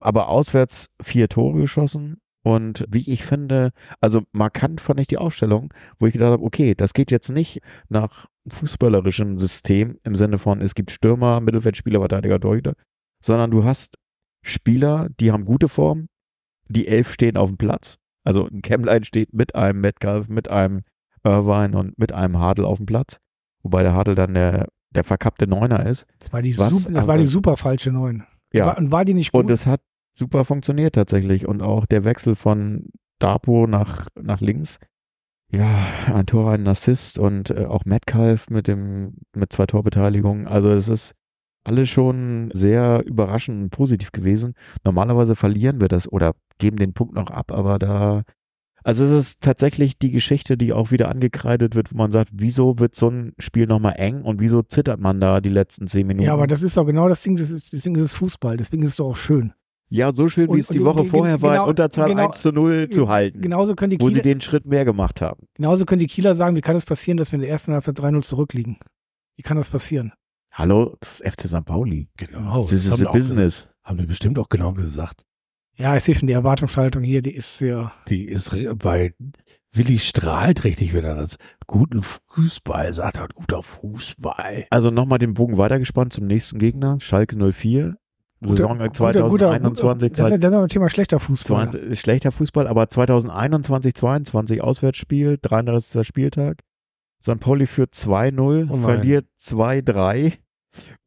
[0.01, 2.17] aber auswärts vier Tore geschossen.
[2.47, 6.75] Und wie ich finde, also markant fand ich die Aufstellung, wo ich gedacht habe, okay,
[6.75, 12.39] das geht jetzt nicht nach fußballerischem System im Sinne von, es gibt Stürmer, Mittelfeldspieler, Verteidiger,
[12.39, 12.73] Torhüter,
[13.21, 13.95] sondern du hast
[14.45, 16.07] Spieler, die haben gute Form,
[16.69, 17.97] die elf stehen auf dem Platz.
[18.23, 20.83] Also ein Kemlein steht mit einem Metcalf, mit einem
[21.25, 23.17] Irvine und mit einem Hadel auf dem Platz.
[23.61, 26.05] Wobei der Hadel dann der, der verkappte Neuner ist.
[26.19, 28.23] Das war die, Was sup- das war die super falsche Neun.
[28.53, 28.67] Ja.
[28.67, 29.43] War, und war die nicht gut?
[29.43, 29.81] Und es hat
[30.17, 31.47] super funktioniert tatsächlich.
[31.47, 34.79] Und auch der Wechsel von Dapo nach, nach links.
[35.49, 40.45] Ja, ein Tor, ein Assist und äh, auch Metcalf mit dem, mit zwei Torbeteiligungen.
[40.45, 41.13] Also es ist
[41.63, 44.53] alles schon sehr überraschend und positiv gewesen.
[44.83, 48.23] Normalerweise verlieren wir das oder geben den Punkt noch ab, aber da,
[48.83, 52.79] also es ist tatsächlich die Geschichte, die auch wieder angekreidet wird, wo man sagt, wieso
[52.79, 56.25] wird so ein Spiel nochmal eng und wieso zittert man da die letzten zehn Minuten?
[56.25, 58.83] ja, aber das ist doch genau das Ding, das ist, deswegen ist es Fußball, deswegen
[58.83, 59.53] ist es doch auch schön.
[59.89, 62.09] Ja, so schön, wie Und- es die und Woche ge- vorher war, genau- in Unterzahl
[62.09, 64.83] genau- 1 zu 0 zu halten, Genauso können, die wo sie Kieler, den Schritt mehr
[64.85, 65.47] gemacht haben.
[65.55, 67.97] genauso können die Kieler sagen, wie kann es passieren, dass wir in der ersten Halbzeit
[67.99, 68.77] 3-0 zurückliegen?
[69.37, 70.11] Wie kann das passieren?
[70.51, 71.63] Hallo, das ist FC St.
[71.65, 72.09] Pauli.
[72.17, 72.61] Genau.
[72.63, 73.63] This is a auch business.
[73.63, 75.23] ge- Haben wir bestimmt auch genau gesagt.
[75.77, 77.93] Ja, ich sehe schon die Erwartungshaltung hier, die ist sehr.
[78.09, 79.13] Die ist bei
[79.73, 83.17] Willi strahlt richtig, wenn er das guten Fußball sagt.
[83.17, 84.65] Er, guter Fußball.
[84.71, 87.95] Also nochmal den Bogen weitergespannt zum nächsten Gegner, Schalke 04.
[88.41, 91.71] Saison guter- 2021, Das, ist- das ist noch ein Thema schlechter Fußball.
[91.71, 96.05] 20, schlechter Fußball, aber 2021, 22 Auswärtsspiel, 33.
[96.05, 96.61] Spieltag.
[97.21, 97.39] St.
[97.39, 100.33] Pauli führt 2-0, Oh verliert 2-3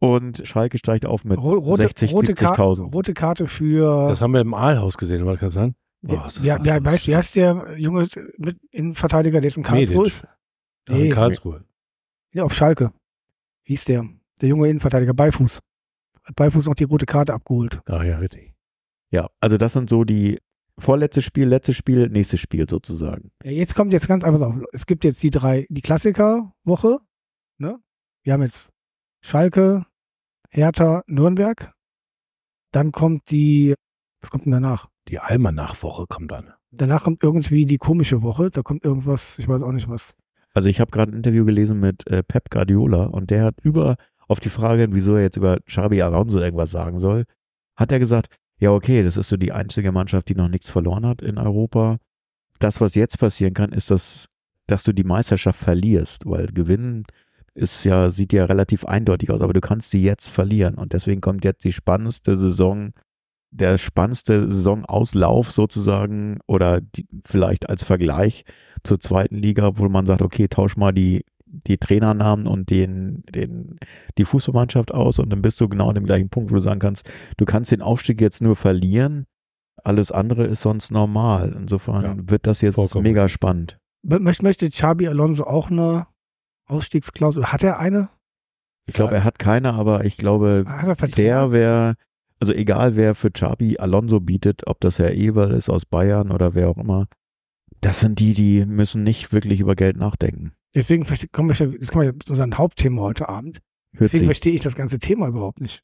[0.01, 2.93] und Schalke steigt auf mit Ro- rote, 60, rote, Ka 70.000.
[2.93, 4.09] rote Karte für.
[4.09, 5.77] Das haben wir im Aalhaus gesehen, wollte ich sagen.
[6.03, 6.85] Ist ja, was ja, los.
[6.87, 10.13] weißt, wie heißt der junge mit Innenverteidiger, der jetzt in Karlsruhe Medic.
[10.13, 10.27] ist?
[10.89, 11.09] Ja, in Nee.
[11.11, 11.65] Karlsruhe.
[12.33, 12.91] Ja, auf Schalke.
[13.65, 14.05] Wie hieß der?
[14.41, 15.61] Der junge Innenverteidiger, Beifuß.
[16.25, 17.81] Hat Beifuß noch die rote Karte abgeholt.
[17.87, 18.55] Ach ja, richtig.
[19.11, 20.39] Ja, also das sind so die
[20.79, 23.31] vorletztes Spiel, letztes Spiel, nächstes Spiel sozusagen.
[23.45, 24.55] Ja, jetzt kommt jetzt ganz einfach auf.
[24.73, 26.99] Es gibt jetzt die drei, die Klassikerwoche.
[27.59, 27.79] Ne?
[28.23, 28.73] Wir haben jetzt
[29.21, 29.85] Schalke,
[30.49, 31.73] Hertha, Nürnberg.
[32.73, 33.75] Dann kommt die,
[34.21, 34.89] was kommt denn danach?
[35.09, 36.53] Die Almanach-Woche kommt dann.
[36.71, 38.51] Danach kommt irgendwie die komische Woche.
[38.51, 40.17] Da kommt irgendwas, ich weiß auch nicht was.
[40.53, 43.97] Also ich habe gerade ein Interview gelesen mit äh, Pep Guardiola und der hat über
[44.31, 47.25] auf die Frage, wieso er jetzt über Xabi Alonso irgendwas sagen soll,
[47.77, 51.05] hat er gesagt, ja okay, das ist so die einzige Mannschaft, die noch nichts verloren
[51.05, 51.99] hat in Europa.
[52.61, 54.27] Das, was jetzt passieren kann, ist, dass,
[54.69, 57.07] dass du die Meisterschaft verlierst, weil gewinnen
[57.55, 61.21] ist ja, sieht ja relativ eindeutig aus, aber du kannst sie jetzt verlieren und deswegen
[61.21, 62.93] kommt jetzt die spannendste Saison,
[63.51, 68.45] der spannendste Saisonauslauf sozusagen oder die, vielleicht als Vergleich
[68.85, 73.79] zur zweiten Liga, wo man sagt, okay, tausch mal die, die Trainernamen und den, den,
[74.19, 76.81] die Fußballmannschaft aus und dann bist du genau an dem gleichen Punkt, wo du sagen
[76.81, 79.27] kannst, du kannst den Aufstieg jetzt nur verlieren,
[79.83, 81.55] alles andere ist sonst normal.
[81.57, 83.79] Insofern Ja, wird das jetzt vollkommen mega spannend.
[84.03, 86.07] Möchte, möchte Xabi Alonso auch eine
[86.67, 87.47] Ausstiegsklausel?
[87.47, 88.09] Hat er eine?
[88.87, 91.13] Ich glaube, er hat keine, aber ich glaube, Vertrag?
[91.13, 91.95] der wäre,
[92.41, 96.55] also egal wer für Xabi Alonso bietet, ob das Herr Eberl ist aus Bayern oder
[96.55, 97.07] wer auch immer,
[97.81, 100.53] das sind die, die müssen nicht wirklich über Geld nachdenken.
[100.75, 103.59] Deswegen kommen wir, das kommen wir zu unserem Hauptthema heute Abend.
[103.93, 104.27] Hört Deswegen sich.
[104.29, 105.83] verstehe ich das ganze Thema überhaupt nicht.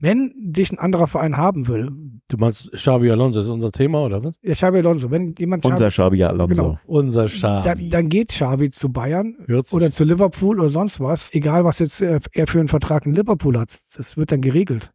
[0.00, 1.90] Wenn dich ein anderer Verein haben will,
[2.28, 4.34] Du meinst Xabi Alonso ist unser Thema, oder was?
[4.42, 6.54] ja, Xabi Alonso, wenn jemand Xabi, Unser Xabi Alonso.
[6.54, 6.78] Genau.
[6.86, 7.64] Unser Xabi.
[7.64, 9.34] dann, dann geht Xabi zu Bayern
[9.72, 13.14] oder zu Liverpool oder sonst was, egal was jetzt äh, er für einen Vertrag in
[13.14, 13.76] Liverpool hat.
[13.96, 14.92] Das wird dann geregelt.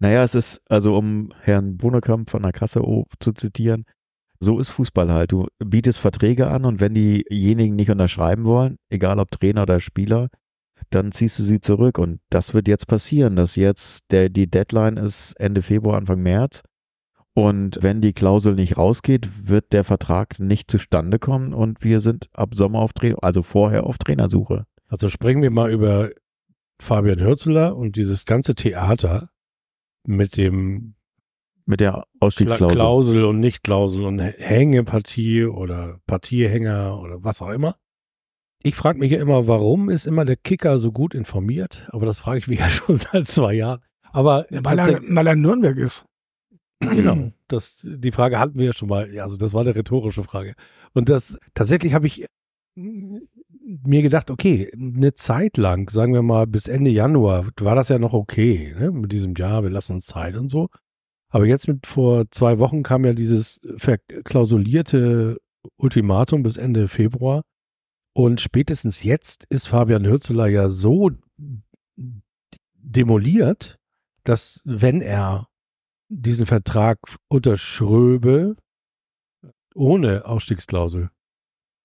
[0.00, 3.84] Naja, es ist, also um Herrn Bonekamp von der Kasse O zu zitieren,
[4.42, 5.32] so ist Fußball halt.
[5.32, 10.28] Du bietest Verträge an und wenn diejenigen nicht unterschreiben wollen, egal ob Trainer oder Spieler,
[10.90, 11.98] dann ziehst du sie zurück.
[11.98, 16.62] Und das wird jetzt passieren, dass jetzt der, die Deadline ist Ende Februar, Anfang März.
[17.34, 22.28] Und wenn die Klausel nicht rausgeht, wird der Vertrag nicht zustande kommen und wir sind
[22.34, 24.64] ab Sommer auf Trainer, also vorher auf Trainersuche.
[24.88, 26.10] Also sprechen wir mal über
[26.80, 29.30] Fabian Hürzeler und dieses ganze Theater
[30.04, 30.96] mit dem
[31.64, 32.76] Mit der Kla Ausstiegsklausel.
[32.76, 37.76] Klausel und Nicht-Klausel und Hängepartie oder Partiehänger oder was auch immer.
[38.62, 41.88] Ich frage mich ja immer, warum ist immer der Kicker so gut informiert?
[41.90, 43.80] Aber das frage ich mich ja schon seit zwei Jahren.
[44.12, 46.06] Aber weil, er, weil er in Nürnberg ist.
[46.80, 49.12] genau, das, die Frage hatten wir ja schon mal.
[49.12, 50.54] Ja, Also das war eine rhetorische Frage.
[50.94, 52.26] Und das tatsächlich habe ich
[52.74, 57.98] mir gedacht, okay, eine Zeit lang, sagen wir mal bis Ende Januar, war das ja
[57.98, 58.90] noch okay, ne?
[58.90, 60.68] mit diesem Jahr, wir lassen uns Zeit und so.
[61.32, 65.38] Aber jetzt mit vor zwei Wochen kam ja dieses verklausulierte
[65.76, 67.42] Ultimatum bis Ende Februar.
[68.14, 71.10] Und spätestens jetzt ist Fabian Hürzeler ja so
[72.74, 73.78] demoliert,
[74.24, 75.48] dass wenn er
[76.10, 78.56] diesen Vertrag unterschröbe,
[79.74, 81.08] ohne Ausstiegsklausel,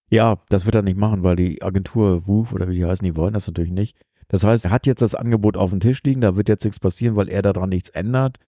[0.10, 3.16] Ja, das wird er nicht machen, weil die Agentur Woof oder wie die heißen, die
[3.16, 3.98] wollen das natürlich nicht.
[4.28, 6.82] Das heißt, er hat jetzt das Angebot auf dem Tisch liegen, da wird jetzt nichts
[6.82, 8.40] passieren, weil er daran nichts ändert.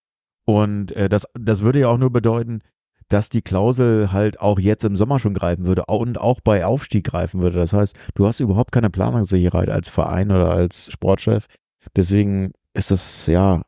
[0.45, 2.62] Und äh, das, das würde ja auch nur bedeuten,
[3.08, 7.06] dass die Klausel halt auch jetzt im Sommer schon greifen würde und auch bei Aufstieg
[7.06, 7.58] greifen würde.
[7.58, 11.47] Das heißt, du hast überhaupt keine Planungssicherheit als Verein oder als Sportchef.
[11.95, 13.63] Deswegen ist das, ja,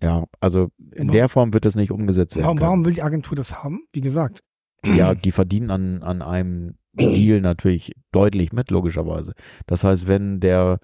[0.00, 2.46] Ja, also in der Form wird das nicht umgesetzt werden.
[2.46, 3.80] Warum, warum will die Agentur das haben?
[3.92, 4.40] Wie gesagt.
[4.84, 9.32] Ja, die verdienen an, an einem Deal natürlich deutlich mit, logischerweise.
[9.66, 10.78] Das heißt, wenn der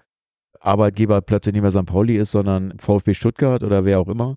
[0.59, 1.85] Arbeitgeber plötzlich nicht mehr St.
[1.85, 4.35] Pauli ist, sondern VfB Stuttgart oder wer auch immer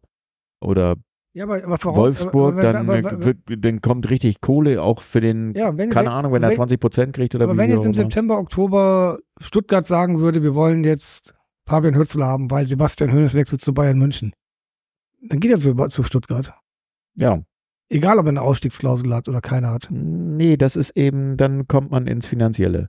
[0.65, 0.97] oder
[1.33, 5.03] Ja, aber, aber voraus, Wolfsburg, aber, dann, aber, aber, wird, dann kommt richtig Kohle auch
[5.03, 7.55] für den, ja, wenn, keine wenn, Ahnung, wenn er wenn, 20 Prozent kriegt oder Aber
[7.55, 7.95] wie wenn jetzt im.
[7.95, 11.35] September, Oktober Stuttgart sagen würde, wir wollen jetzt
[11.67, 14.33] Fabian Hürzel haben, weil Sebastian Hoeneß wechselt zu Bayern München,
[15.23, 16.55] dann geht er zu, zu Stuttgart.
[17.17, 17.43] Ja,
[17.91, 19.89] Egal, ob er eine Ausstiegsklausel hat oder keine hat.
[19.91, 22.89] nee, das ist eben, dann kommt man ins Finanzielle.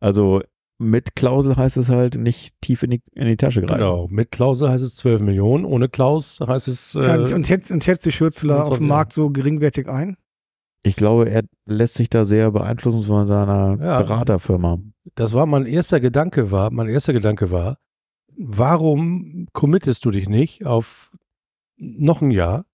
[0.00, 0.42] Also
[0.82, 3.78] mit Klausel heißt es halt nicht tief in die, in die Tasche greifen.
[3.78, 4.08] Genau.
[4.10, 6.94] Mit Klausel heißt es 12 Millionen, ohne Klaus heißt es.
[6.94, 10.16] Äh, Ja, und, schätzt, und schätzt sich Hürzler auf 25 dem Markt so geringwertig ein?
[10.84, 14.02] Ich glaube, er lässt sich da sehr beeinflussen von seiner Ja.
[14.02, 14.80] Beraterfirma.
[15.14, 17.78] das war mein erster Gedanke war, mein erster Gedanke war,
[18.36, 21.12] warum committest du dich nicht auf
[21.76, 22.64] noch ein Jahr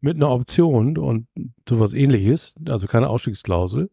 [0.00, 1.26] mit einer Option und
[1.68, 3.90] sowas ähnliches, also keine Ausstiegsklausel.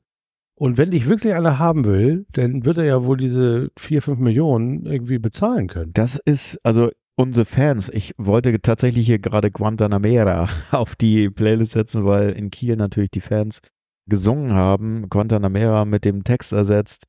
[0.60, 4.18] Und wenn dich wirklich einer haben will, dann wird er ja wohl diese vier, fünf
[4.20, 5.92] Millionen irgendwie bezahlen können.
[5.94, 12.06] Das ist, also unsere Fans, ich wollte tatsächlich hier gerade Guantanamera auf die Playlist setzen,
[12.06, 13.60] weil in Kiel natürlich die Fans
[14.08, 17.04] gesungen haben, Guantanamera mit dem Text ersetzt.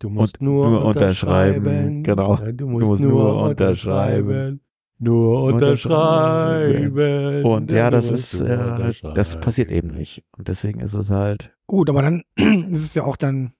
[0.00, 1.58] Du musst Und nur, nur unterschreiben.
[1.66, 2.36] unterschreiben, genau.
[2.52, 4.28] Du musst, musst nur unterschreiben.
[4.28, 4.60] unterschreiben.
[4.98, 7.44] Nur Unterschreiben.
[7.44, 10.24] Und ja, das Du ist, äh, das passiert eben nicht.
[10.36, 13.54] Und deswegen ist es halt, Gut, aber dann ist es ja auch dann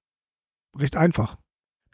[0.78, 1.38] recht einfach.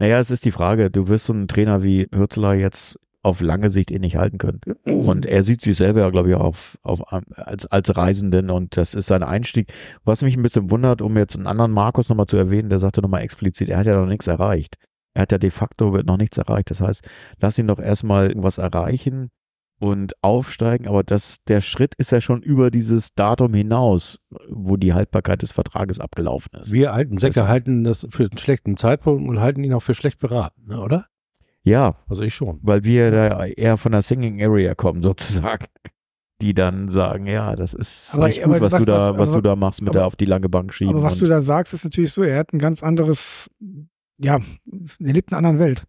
[0.01, 3.71] naja, es ist die Frage, du wirst so einen Trainer wie Hürzler jetzt auf lange
[3.71, 4.61] Sicht eh nicht halten können.
[4.85, 8.95] Und er sieht sich selber ja, glaube ich, auf, auf, als, als Reisenden und das
[8.95, 9.73] ist sein Einstieg.
[10.03, 13.01] Was mich ein bisschen wundert, um jetzt einen anderen Markus nochmal zu erwähnen, der sagte
[13.01, 14.75] nochmal explizit, er hat ja noch nichts erreicht.
[15.15, 16.73] Er hat ja de facto noch nichts erreicht.
[16.73, 17.09] Das heißt,
[17.41, 19.31] lass ihn doch erstmal irgendwas erreichen
[19.79, 24.93] und aufsteigen, aber das, der Schritt ist ja schon über dieses Datum hinaus, wo die
[24.93, 26.73] Haltbarkeit des Vertrages abgelaufen ist.
[26.73, 29.95] Wir alten Säcke Das- halten das für einen schlechten Zeitpunkt und halten ihn auch für
[29.95, 31.07] schlecht beraten, ne, oder?
[31.63, 32.59] Ja, Also ich schon.
[32.63, 35.03] weil wir da eher von der Singing Area kommen
[35.53, 35.67] sozusagen,
[36.41, 39.19] die dann sagen, ja, das ist Aber- nicht gut, aber was, was- du da, was-
[39.19, 40.95] was, du da machst mit aber- der auf die lange Bank schieben.
[40.95, 43.51] Aber was du da sagst, ist natürlich so, er hat ein ganz anderes,
[44.19, 45.85] ja, er lebt in einer anderen Welt.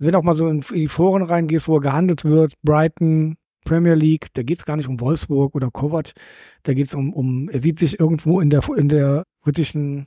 [0.00, 3.36] Also wenn du auch mal so in die Foren reingehst, wo er gehandelt wird, Brighton,
[3.66, 6.12] Premier League, da geht es gar nicht um Wolfsburg oder Kovac,
[6.62, 10.06] da geht es um, um, er sieht sich irgendwo in der, in der britischen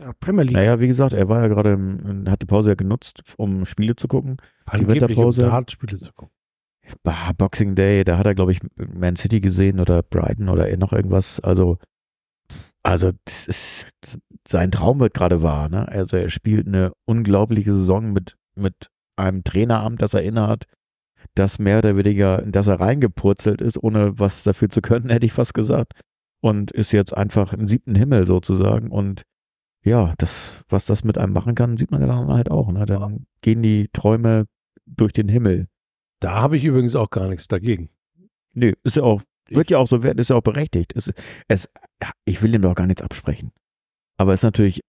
[0.00, 0.54] ja, Premier League.
[0.54, 3.96] naja, wie gesagt, er war ja gerade, im- hat die Pause ja genutzt, um Spiele
[3.96, 4.36] zu gucken.
[4.66, 5.42] Angeblich um Winterpause.
[5.42, 6.32] Dartspiele zu gucken.
[7.02, 10.92] Bah, Boxing Day, da hat er, glaube ich, Man City gesehen oder Brighton oder noch
[10.92, 11.40] irgendwas.
[11.40, 11.78] Also,
[12.84, 13.88] also das ist,
[14.46, 15.68] sein Traum wird gerade wahr.
[15.68, 15.88] Ne?
[15.88, 20.64] Also er spielt eine unglaubliche Saison mit, mit einem Traineramt, das er innehat,
[21.34, 25.26] das mehr oder weniger, in das er reingepurzelt ist, ohne was dafür zu können, hätte
[25.26, 25.92] ich fast gesagt.
[26.40, 28.90] Und ist jetzt einfach im siebten Himmel sozusagen.
[28.90, 29.22] Und
[29.82, 32.70] ja, das, was das mit einem machen kann, sieht man ja dann halt auch.
[32.70, 32.84] Ne?
[32.84, 34.44] Dann gehen die Träume
[34.84, 35.68] durch den Himmel.
[36.20, 37.88] Da habe ich übrigens auch gar nichts dagegen.
[38.52, 40.94] Nö, ist ja auch, wird ja auch so werden, ist ja auch berechtigt.
[40.94, 41.10] Es,
[41.48, 41.68] es,
[42.26, 43.50] ich will ihm doch gar nichts absprechen.
[44.18, 44.80] Aber es ist natürlich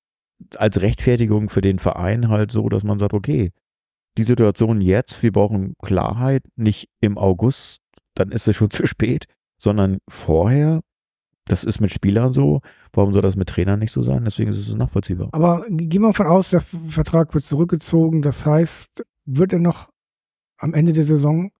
[0.57, 3.51] als Rechtfertigung für den Verein halt so, dass man sagt, okay,
[4.17, 7.81] die Situation jetzt, wir brauchen Klarheit, nicht im August,
[8.15, 9.25] dann ist es schon zu spät,
[9.57, 10.81] sondern vorher.
[11.47, 12.61] Das ist mit Spielern so.
[12.91, 14.25] Warum soll das mit Trainern nicht so sein?
[14.25, 15.29] Deswegen ist es nachvollziehbar.
[15.31, 18.23] Aber gehen wir von aus, der Vertrag wird zurückgezogen.
[18.23, 19.91] Das heißt, wird er noch
[20.57, 21.51] am Ende der Saison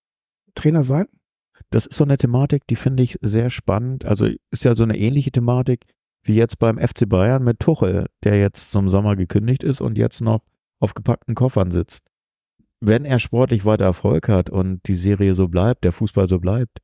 [0.55, 1.05] Trainer sein?
[1.69, 4.05] Das ist so eine Thematik, die finde ich sehr spannend.
[4.05, 5.85] Also ist ja so eine ähnliche Thematik
[6.23, 10.21] wie jetzt beim FC Bayern mit Tuchel, der jetzt zum Sommer gekündigt ist und jetzt
[10.21, 10.41] noch
[10.79, 12.03] auf gepackten Koffern sitzt.
[12.87, 16.81] Wenn er sportlich weiter Erfolg hat und die Serie so bleibt, der Fußball so bleibt,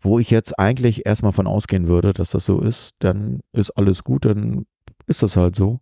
[0.00, 4.04] wo ich jetzt eigentlich erstmal von ausgehen würde, dass das so ist, dann ist alles
[4.04, 4.64] gut, dann
[5.08, 5.80] ist das halt so.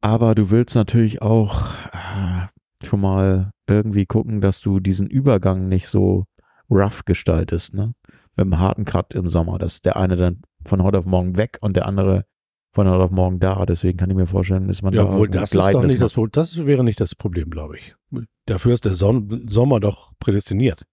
[0.00, 2.48] Aber du willst natürlich auch ah,
[2.82, 6.24] schon mal irgendwie gucken, dass du diesen Übergang nicht so
[6.70, 7.92] rough gestaltest, ne?
[8.34, 11.58] Mit einem harten Cut im Sommer, dass der eine dann von heute auf morgen weg
[11.60, 12.24] und der andere
[12.72, 13.64] von heute auf morgen da.
[13.66, 16.14] Deswegen kann ich mir vorstellen, dass man Ja, da obwohl das ist doch nicht das
[16.14, 16.32] Problem.
[16.32, 17.94] Das wäre nicht das Problem, glaube ich.
[18.46, 20.84] Dafür ist der Son Sommer doch prädestiniert.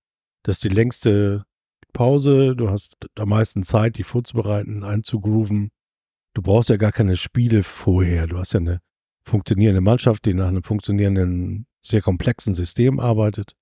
[0.44, 1.46] Das ist die längste
[1.94, 2.56] Pause.
[2.56, 5.70] Du hast am meisten Zeit, die vorzubereiten, einzugrooven.
[6.34, 8.28] Du brauchst ja gar keine Spiele vorher.
[8.28, 8.80] Du hast ja eine
[9.24, 13.54] funktionierende Mannschaft, die nach einem funktionierenden, sehr komplexen System arbeitet.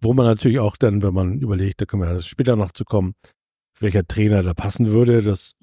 [0.00, 3.14] Wo man natürlich auch dann, wenn man überlegt, da können wir später noch zu kommen,
[3.78, 5.54] welcher Trainer da passen würde, dass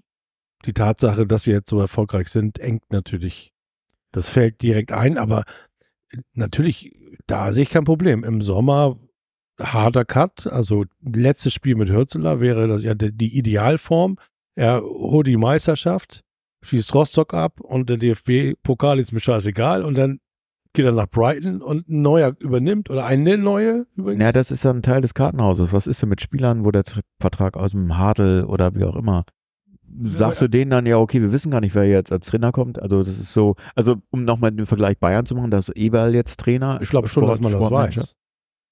[0.65, 3.53] die Tatsache, dass wir jetzt so erfolgreich sind, engt natürlich
[4.11, 5.43] das Feld direkt ein, aber
[6.33, 6.93] natürlich,
[7.27, 8.23] da sehe ich kein Problem.
[8.23, 8.97] Im Sommer
[9.59, 10.47] harter Cut.
[10.47, 14.17] Also letztes Spiel mit Hürzeler wäre das ja die, Idealform.
[14.55, 16.23] Er holt die Meisterschaft,
[16.63, 20.19] schießt Rostock ab und der DFB-Pokal ist mir scheißegal und dann
[20.73, 24.21] geht er nach Brighton und ein neuer übernimmt oder eine neue übrigens.
[24.21, 25.73] Ja, das ist ja ein Teil des Kartenhauses.
[25.73, 28.95] Was ist denn mit Spielern, wo der Tr- Vertrag aus dem Hadel oder wie auch
[28.95, 29.23] immer?
[30.03, 32.81] Sagst du denen dann, ja, okay, wir wissen gar nicht, wer jetzt als Trainer kommt?
[32.81, 36.39] Also, das ist so, also, um nochmal den Vergleich Bayern zu machen, dass Eberl jetzt
[36.39, 36.79] Trainer.
[36.81, 38.15] ich glaube schon, Sport- dass man das weiß.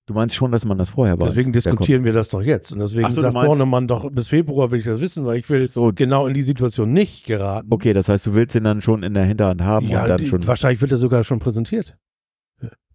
[0.06, 1.34] Du meinst schon, dass man das vorher weiß?
[1.34, 2.72] Deswegen diskutieren wir das doch jetzt.
[2.72, 5.50] Und deswegen Ach so, sagt Bornemann doch, bis Februar will ich das wissen, weil ich
[5.50, 7.68] will So, genau in die Situation nicht geraten.
[7.72, 10.18] okay, das heißt, du willst ihn dann schon in der Hinterhand haben Ja, und dann
[10.20, 10.48] die, schon.
[10.48, 11.98] wahrscheinlich wird er sogar schon präsentiert.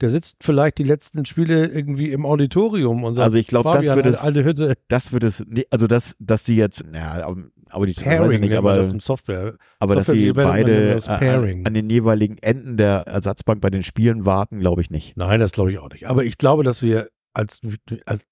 [0.01, 3.95] Der sitzt vielleicht die letzten Spiele irgendwie im Auditorium und sagt, Also ich glaube, das
[3.95, 7.33] wird es, alte Hütte, das wird es, also dass, dass die jetzt, ja,
[7.73, 9.57] aber, die Pairing nicht, aber, das im Software.
[9.79, 12.77] aber dass die Software Development beide nennt man das äh, an, an den jeweiligen Enden
[12.77, 15.17] der Ersatzbank bei den Spielen warten, glaube ich nicht.
[15.17, 16.07] Nein, das glaube ich auch nicht.
[16.07, 17.61] Aber ich glaube, dass wir als,
[18.05, 18.23] als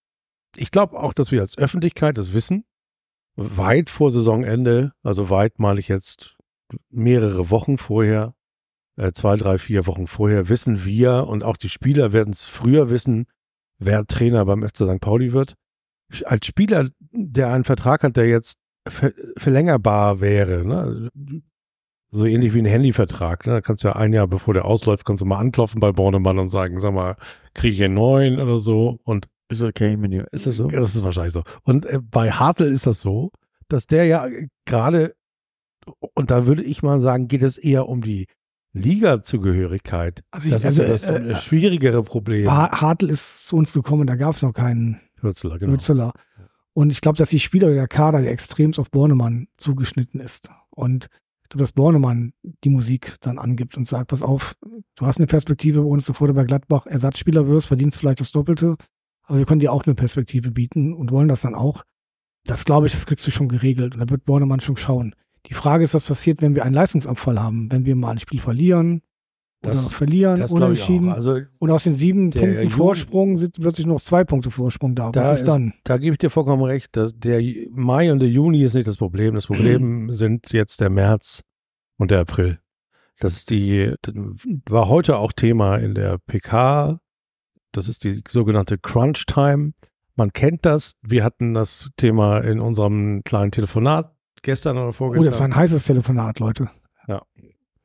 [0.57, 2.65] ich glaube auch, dass wir als Öffentlichkeit das wissen,
[3.37, 6.37] weit vor Saisonende, also weit meine ich jetzt
[6.91, 8.35] mehrere Wochen vorher,
[8.97, 12.91] äh, zwei, drei, vier Wochen vorher, wissen wir und auch die Spieler werden es früher
[12.91, 13.27] wissen,
[13.79, 15.01] wer Trainer beim FC St.
[15.01, 15.55] Pauli wird.
[16.25, 21.11] Als Spieler, der einen Vertrag hat, der jetzt ver verlängerbar wäre, ne?
[22.13, 23.53] so ähnlich wie ein Handyvertrag, ne?
[23.53, 26.39] da kannst du ja ein Jahr bevor der ausläuft, kannst du mal anklopfen bei Bornemann
[26.39, 27.17] und sagen, sag mal,
[27.55, 30.25] kriege ich einen neuen oder so und Ist okay, Menü.
[30.33, 30.67] Ist das so?
[30.69, 31.43] das ist wahrscheinlich so.
[31.63, 33.31] Und äh, bei Hartl ist das so,
[33.69, 35.15] dass der ja äh, gerade,
[36.15, 38.27] und da würde ich mal sagen, geht es eher um die
[38.73, 40.23] Liga-Zugehörigkeit.
[40.31, 42.51] Also, ich, Das also ist ja das äh, schwierigere Problem.
[42.51, 45.73] Ha- Hartl ist zu uns gekommen, da gab es noch keinen Hürzler, genau.
[45.73, 46.13] Hützeler.
[46.81, 50.49] Und ich glaube, dass die Spieler der Kader extremst auf Bornemann zugeschnitten ist.
[50.71, 51.11] Und
[51.43, 52.33] ich glaube, dass Bornemann
[52.65, 54.57] die Musik dann angibt und sagt, pass auf,
[54.95, 58.33] du hast eine Perspektive bei uns, bevor du bei Gladbach Ersatzspieler wirst, verdienst vielleicht das
[58.33, 58.77] Doppelte,
[59.25, 61.85] aber wir können dir auch eine Perspektive bieten und wollen das dann auch.
[62.45, 65.15] Das glaube ich, das kriegst du schon geregelt und da wird Bornemann schon schauen.
[65.49, 68.41] Die Frage ist, was passiert, wenn wir einen Leistungsabfall haben, wenn wir mal ein Spiel
[68.41, 69.03] verlieren
[69.63, 73.87] Das- oder verlieren, Das unentschieden Also und aus den sieben Punkten Jugend- Vorsprung sind plötzlich
[73.87, 75.11] noch zwei Punkte Vorsprung da.
[75.13, 75.75] Da Was ist ist- dann?
[75.85, 76.97] da gebe ich dir vollkommen recht.
[76.97, 79.35] Dass der Mai und der Juni ist nicht das Problem.
[79.35, 81.43] Das Problem sind jetzt der März
[81.99, 82.59] und der April.
[83.19, 84.15] Das ist die, das
[84.71, 86.99] war heute auch Thema in der PK.
[87.73, 89.73] Das ist die sogenannte Crunch Time.
[90.17, 90.95] Man kennt das.
[91.03, 95.27] Wir hatten das Thema in unserem kleinen Telefonat gestern oder Oh, vorgestern.
[95.31, 96.71] das war ein heißes Telefonat, Leute.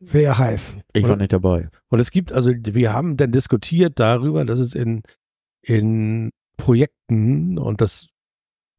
[0.05, 0.79] Sehr heiß.
[0.93, 1.69] Ich war nicht dabei.
[1.89, 5.01] Und es gibt, also wir haben dann diskutiert darüber, dass es in,
[5.61, 8.07] in Projekten und das,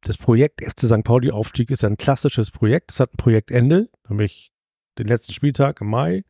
[0.01, 1.03] das Projekt FC St.
[1.03, 2.91] Pauli Aufstieg ist ein klassisches Projekt.
[2.91, 4.51] Es hat ein Projektende, nämlich
[4.97, 6.23] den letzten Spieltag im Mai.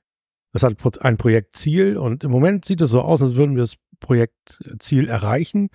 [0.54, 3.76] Es hat ein Projektziel und im Moment sieht es so aus, als würden wir das
[4.00, 5.70] Projektziel erreichen.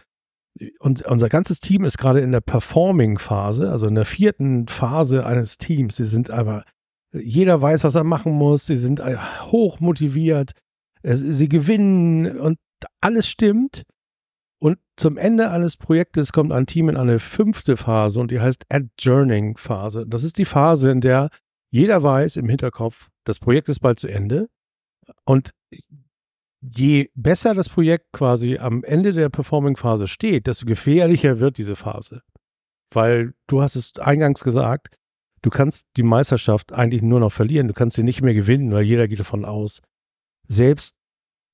[0.81, 5.59] Und unser ganzes Team ist gerade in der Performing-Phase, also in der vierten Phase eines
[5.59, 5.97] Teams.
[5.97, 6.65] Sie sind aber,
[7.13, 8.67] jeder weiß, was er machen muss.
[8.67, 10.53] Sie sind äh, hoch motiviert.
[11.03, 12.59] Sie gewinnen und
[13.01, 13.83] alles stimmt.
[14.59, 18.65] Und zum Ende eines Projektes kommt ein Team in eine fünfte Phase und die heißt
[18.69, 20.07] Adjourning Phase.
[20.07, 21.31] Das ist die Phase, in der
[21.73, 24.49] jeder weiß im Hinterkopf, das Projekt ist bald zu Ende.
[25.25, 25.53] Und
[26.61, 32.23] je besser das Projekt quasi am Ende der Performing-Phase steht, desto gefährlicher wird diese Phase.
[32.93, 34.97] Weil du hast es eingangs gesagt,
[35.43, 37.69] du kannst die Meisterschaft eigentlich nur noch verlieren.
[37.69, 39.83] Du kannst sie nicht mehr gewinnen, weil jeder geht davon aus.
[40.49, 40.95] Selbst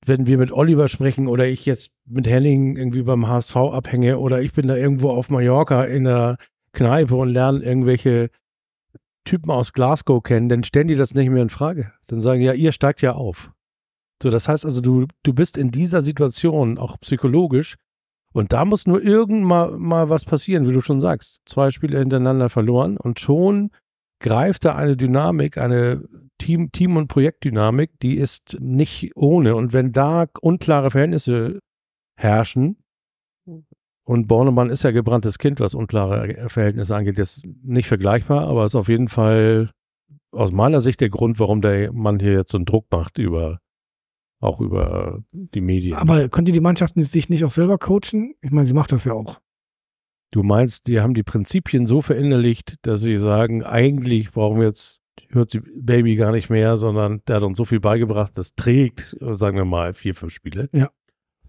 [0.05, 4.41] wenn wir mit Oliver sprechen oder ich jetzt mit Henning irgendwie beim HSV abhänge oder
[4.41, 6.37] ich bin da irgendwo auf Mallorca in der
[6.71, 8.29] Kneipe und lerne irgendwelche
[9.25, 11.91] Typen aus Glasgow kennen, dann stellen die das nicht mehr in Frage.
[12.07, 13.51] Dann sagen, ja, ihr steigt ja auf.
[14.23, 17.75] So, das heißt also, du, du bist in dieser Situation auch psychologisch
[18.33, 21.41] und da muss nur irgend mal, mal was passieren, wie du schon sagst.
[21.45, 23.71] Zwei Spiele hintereinander verloren und schon
[24.21, 26.03] greift da eine Dynamik, eine
[26.37, 29.55] Team, Team- und Projektdynamik, die ist nicht ohne.
[29.55, 31.59] Und wenn da unklare Verhältnisse
[32.17, 32.77] herrschen,
[34.09, 38.73] und Bornemann ist ja gebranntes Kind, was unklare Verhältnisse angeht, jetzt nicht vergleichbar, aber ist
[38.73, 39.69] auf jeden Fall
[40.31, 43.59] aus meiner Sicht der Grund, warum der Mann hier jetzt so einen Druck macht über
[44.39, 45.95] auch über die Medien.
[45.95, 48.35] Aber könnte die Mannschaft sich nicht auch selber coachen?
[48.41, 49.39] Ich meine, sie macht das ja auch.
[50.31, 54.99] Du meinst, die haben die Prinzipien so verinnerlicht, dass sie sagen, eigentlich brauchen wir jetzt
[55.29, 59.15] hört sie Baby gar nicht mehr, sondern der hat uns so viel beigebracht, das trägt,
[59.19, 60.69] sagen wir mal, vier, fünf Spiele.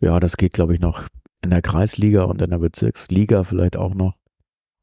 [0.01, 1.07] Ja, das geht, glaube ich, noch
[1.43, 4.15] in der Kreisliga und in der Bezirksliga vielleicht auch noch.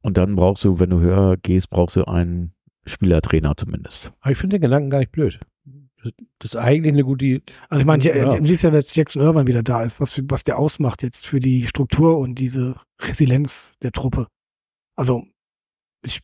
[0.01, 2.53] Und dann brauchst du, wenn du höher gehst, brauchst du einen
[2.85, 4.13] Spielertrainer zumindest.
[4.21, 5.39] Aber ich finde den Gedanken gar nicht blöd.
[6.03, 7.41] Das ist eigentlich eine gute.
[7.69, 8.37] Also ich meine, ja.
[8.37, 11.25] Du siehst ja, dass Jackson Irvine wieder da ist, was, für, was der ausmacht jetzt
[11.25, 14.27] für die Struktur und diese Resilienz der Truppe.
[14.95, 15.23] Also
[16.03, 16.19] ich,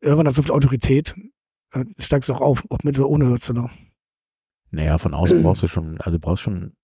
[0.00, 1.14] Irvine hat so viel Autorität,
[1.98, 3.70] steigst du auch auf, ob mit oder ohne Hürzeler.
[4.70, 6.74] Naja, von außen brauchst du schon, also du brauchst schon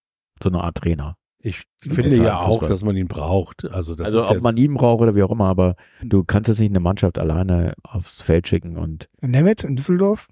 [0.43, 1.17] so eine Art Trainer.
[1.39, 2.69] Ich finde ja auch, Fußball.
[2.69, 3.65] dass man ihn braucht.
[3.67, 6.49] Also, das also ist ob man ihn braucht oder wie auch immer, aber du kannst
[6.49, 10.29] jetzt nicht eine Mannschaft alleine aufs Feld schicken und Nemeth in Düsseldorf?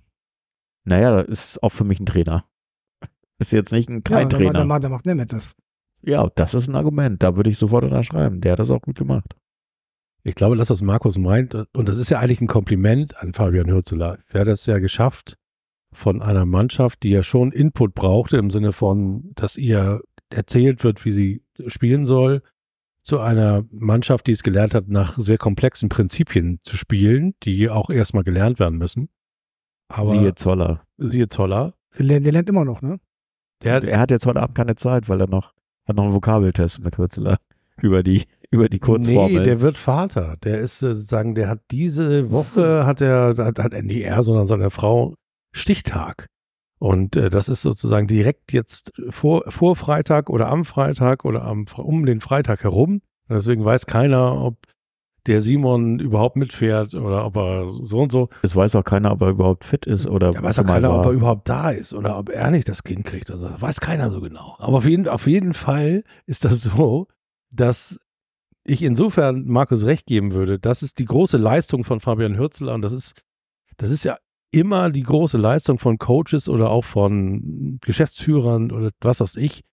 [0.85, 2.45] Naja, das ist auch für mich ein Trainer.
[3.39, 4.45] Ist jetzt nicht ein kein ja, Trainer.
[4.53, 5.57] macht- da, macht- da macht Nemeth das.
[6.03, 7.23] Ja, das ist ein Argument.
[7.23, 8.41] Da würde ich sofort unterschreiben.
[8.43, 9.37] Der hat das auch gut gemacht.
[10.23, 13.69] Ich glaube, das, was Markus meint, und das ist ja eigentlich ein Kompliment an Fabian
[13.71, 14.19] Hürzeler.
[14.29, 15.37] Er hat es ja geschafft,
[15.93, 21.05] von einer Mannschaft, die ja schon Input brauchte, im Sinne von, dass ihr erzählt wird,
[21.05, 22.43] wie sie spielen soll,
[23.03, 27.91] zu einer Mannschaft, die es gelernt hat, nach sehr komplexen Prinzipien zu spielen, die auch
[27.91, 29.09] erstmal gelernt werden müssen.
[29.89, 30.83] Aber Siehe Zoller.
[30.97, 32.99] siehe Zoller, Der, lernt- der lernt immer noch, ne?
[33.63, 35.53] der hat er hat jetzt heute Abend keine Zeit, weil er noch
[35.87, 37.37] hat noch einen Vokabeltest mit Hürzeler
[37.83, 39.41] über die über die Kurzformel.
[39.41, 40.37] Nee, der wird Vater.
[40.45, 44.47] Der ist äh, sozusagen, der hat diese Woche, hat er, hat, hat nicht er, sondern
[44.47, 45.15] seine Frau
[45.53, 46.27] Stichtag.
[46.79, 51.65] Und äh, das ist sozusagen direkt jetzt vor, vor Freitag oder am Freitag oder am,
[51.77, 53.01] um den Freitag herum.
[53.29, 54.57] Und deswegen weiß keiner, ob
[55.27, 58.29] der Simon überhaupt mitfährt oder ob er so und so.
[58.43, 61.01] es weiß auch keiner, ob er überhaupt fit ist oder Ja, weiß auch keiner, war.
[61.01, 63.31] ob er überhaupt da ist oder ob er nicht das Kind kriegt.
[63.31, 64.57] Also das weiß keiner so genau.
[64.59, 67.09] Aber auf jeden, auf jeden Fall ist das so,
[67.51, 67.99] dass
[68.65, 70.59] ich insofern Markus recht geben würde.
[70.59, 73.23] Das ist die große Leistung von Fabian Hürzeler und das ist,
[73.77, 74.17] das ist ja
[74.51, 79.65] immer die große Leistung von Coaches oder auch von Geschäftsführern oder was weiß ich,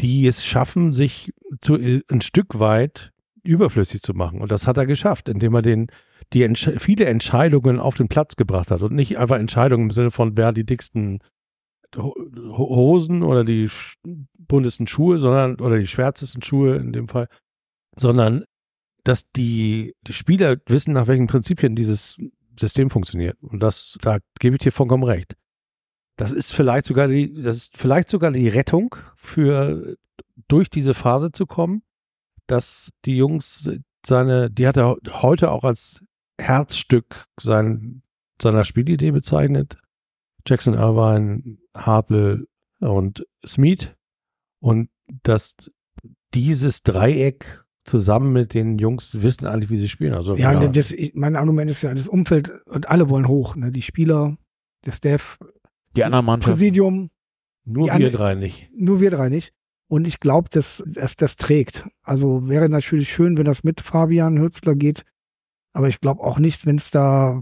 [0.00, 3.12] die es schaffen, sich zu, ein Stück weit
[3.46, 4.40] überflüssig zu machen.
[4.40, 5.88] Und das hat er geschafft, indem er den,
[6.32, 10.10] die Entsch viele Entscheidungen auf den Platz gebracht hat und nicht einfach Entscheidungen im Sinne
[10.10, 11.20] von, wer die dicksten
[11.96, 13.70] Ho- Ho- Hosen oder die
[14.38, 17.28] buntesten Schuhe, sondern oder die schwärzesten Schuhe in dem Fall,
[17.96, 18.44] sondern
[19.04, 22.16] dass die, die Spieler wissen, nach welchen Prinzipien dieses
[22.58, 23.36] System funktioniert.
[23.40, 25.36] Und das, da gebe ich dir vollkommen recht.
[26.16, 29.96] Das ist vielleicht sogar die, das ist vielleicht sogar die Rettung für
[30.48, 31.82] durch diese Phase zu kommen,
[32.46, 33.68] dass die Jungs
[34.04, 36.02] seine, die hat er heute auch als
[36.38, 38.02] Herzstück sein,
[38.40, 39.78] seiner Spielidee bezeichnet.
[40.46, 42.46] Jackson Irvine, Harple
[42.80, 43.90] und Smith.
[44.60, 44.90] Und
[45.22, 45.56] dass
[46.34, 50.14] dieses Dreieck zusammen mit den Jungs wissen eigentlich, wie sie spielen.
[50.14, 53.56] Also Ja, ja, Das, ich, mein Argument ist ja, das Umfeld und alle wollen hoch,
[53.56, 53.70] ne?
[53.70, 54.36] Die Spieler,
[54.84, 55.38] der Staff,
[55.96, 56.52] die anderen Mannschaften.
[56.52, 57.10] Präsidium,
[57.64, 58.68] nur wir drei nicht.
[58.76, 59.52] nur wir drei nicht.
[59.88, 61.86] Und ich glaube, dass, dass das trägt.
[62.02, 65.04] Also wäre natürlich schön, wenn das mit Fabian Hürzler geht.
[65.72, 67.40] Aber ich glaube auch nicht, wenn es da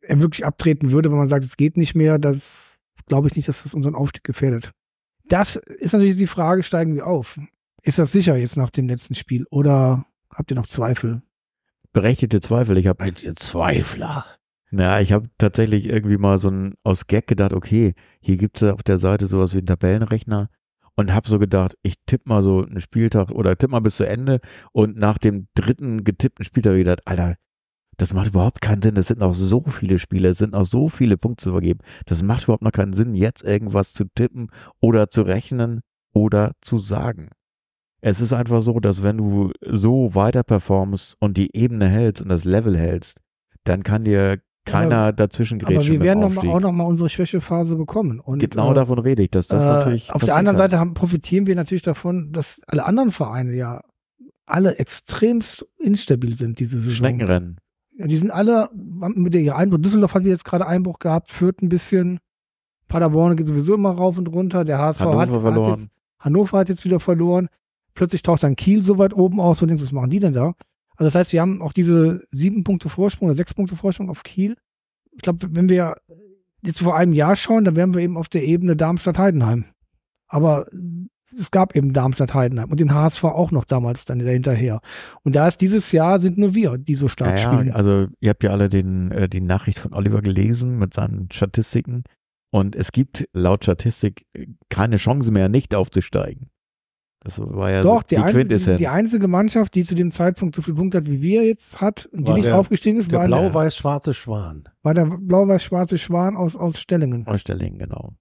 [0.00, 3.48] er wirklich abtreten würde, wenn man sagt, es geht nicht mehr, das glaube ich nicht,
[3.48, 4.72] dass das unseren Aufstieg gefährdet.
[5.28, 7.38] Das ist natürlich die Frage, steigen wir auf?
[7.82, 11.22] Ist das sicher jetzt nach dem letzten Spiel oder habt ihr noch Zweifel?
[11.92, 12.78] Berechtigte Zweifel.
[12.78, 14.24] Ich habe Zweifler?
[14.70, 18.72] Ja, ich habe tatsächlich irgendwie mal so ein aus Gag gedacht, okay, hier gibt's ja
[18.72, 20.48] auf der Seite sowas wie einen Tabellenrechner
[20.96, 24.06] und habe so gedacht, ich tippe mal so einen Spieltag oder tippe mal bis zu
[24.06, 24.40] Ende
[24.72, 27.36] und nach dem dritten getippten Spieltag gedacht, Alter,
[27.98, 28.96] das macht überhaupt keinen Sinn.
[28.96, 31.80] Es sind noch so viele Spiele, es sind noch so viele Punkte zu vergeben.
[32.06, 35.80] Das macht überhaupt noch keinen Sinn, jetzt irgendwas zu tippen oder zu rechnen
[36.12, 37.30] oder zu sagen.
[38.00, 42.28] Es ist einfach so, dass wenn du so weiter performst und die Ebene hältst und
[42.30, 43.20] das Level hältst,
[43.64, 47.08] dann kann dir keiner dazwischen Aber grätschen wir werden noch mal, auch noch mal unsere
[47.08, 48.20] Schwächephase bekommen.
[48.20, 50.64] Und, Genau äh, davon rede ich, dass das äh, natürlich Auf der anderen kann.
[50.64, 53.82] Seite haben, profitieren wir natürlich davon, dass alle anderen Vereine ja
[54.46, 56.96] alle extremst instabil sind diese Saison.
[56.96, 57.58] Schneckenrennen.
[57.96, 59.78] Ja, die sind alle mit der Einbruch.
[59.78, 62.18] Düsseldorf hat jetzt gerade Einbruch gehabt, Fürth ein bisschen.
[62.88, 64.64] Paderborn geht sowieso immer rauf und runter.
[64.64, 65.70] Der HSV Hannover hat, hat verloren.
[65.70, 65.88] jetzt,
[66.18, 67.48] Hannover hat jetzt wieder verloren.
[67.94, 70.54] Plötzlich taucht dann Kiel so weit oben aus und denkst, was machen die denn da?
[71.02, 74.22] Also das heißt, wir haben auch diese sieben Punkte Vorsprung oder sechs Punkte Vorsprung auf
[74.22, 74.56] Kiel.
[75.10, 75.96] Ich glaube, wenn wir
[76.62, 79.64] jetzt vor einem Jahr schauen, dann wären wir eben auf der Ebene Darmstadt-Heidenheim.
[80.28, 80.68] Aber
[81.36, 84.78] es gab eben Darmstadt-Heidenheim und den HSV auch noch damals dann hinterher.
[85.24, 87.72] Und da ist dieses Jahr sind nur wir, die so stark Ja, spielen.
[87.72, 92.04] also ihr habt ja alle den, äh, die Nachricht von Oliver gelesen mit seinen Statistiken.
[92.52, 96.48] Und es gibt laut Statistik äh, keine Chance mehr, nicht aufzusteigen.
[97.24, 98.78] Das war ja Doch, so die, die Quintessenz.
[98.78, 102.06] die einzige Mannschaft, die zu dem Zeitpunkt so viel Punkte hat, wie wir jetzt hat
[102.06, 104.68] und die nicht der- aufgestiegen ist, Der war, der, blau-weiß-schwarze Schwan.
[104.82, 107.24] war der blau-weiß-schwarze Schwan aus, aus Stellingen.
[107.28, 108.14] Ausstellingen, genau.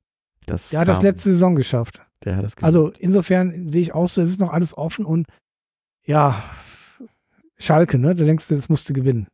[0.46, 2.04] Das Der hat das kam- letzte Saison geschafft.
[2.24, 2.68] Der hat das geschafft.
[2.68, 5.26] Also insofern sehe ich auch so, es ist noch alles offen und
[6.06, 6.42] ja,
[7.58, 8.14] Schalke, ne?
[8.16, 9.28] Da denkst du, das musste gewinnen.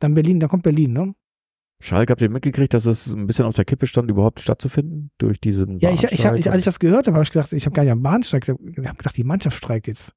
[0.00, 1.14] Dann Berlin, da kommt Berlin, ne?
[1.80, 5.40] Schalke, habt ihr mitgekriegt, dass es ein bisschen auf der Kippe stand, überhaupt stattzufinden durch
[5.40, 6.52] diesen Ja, ich, ich, hab, ich, Bahnstreik?
[6.52, 8.50] als ich das gehört habe, habe ich gedacht, ich habe gar nicht am Bahnstreik, ich
[8.86, 10.12] habe gedacht, die Mannschaft streikt jetzt.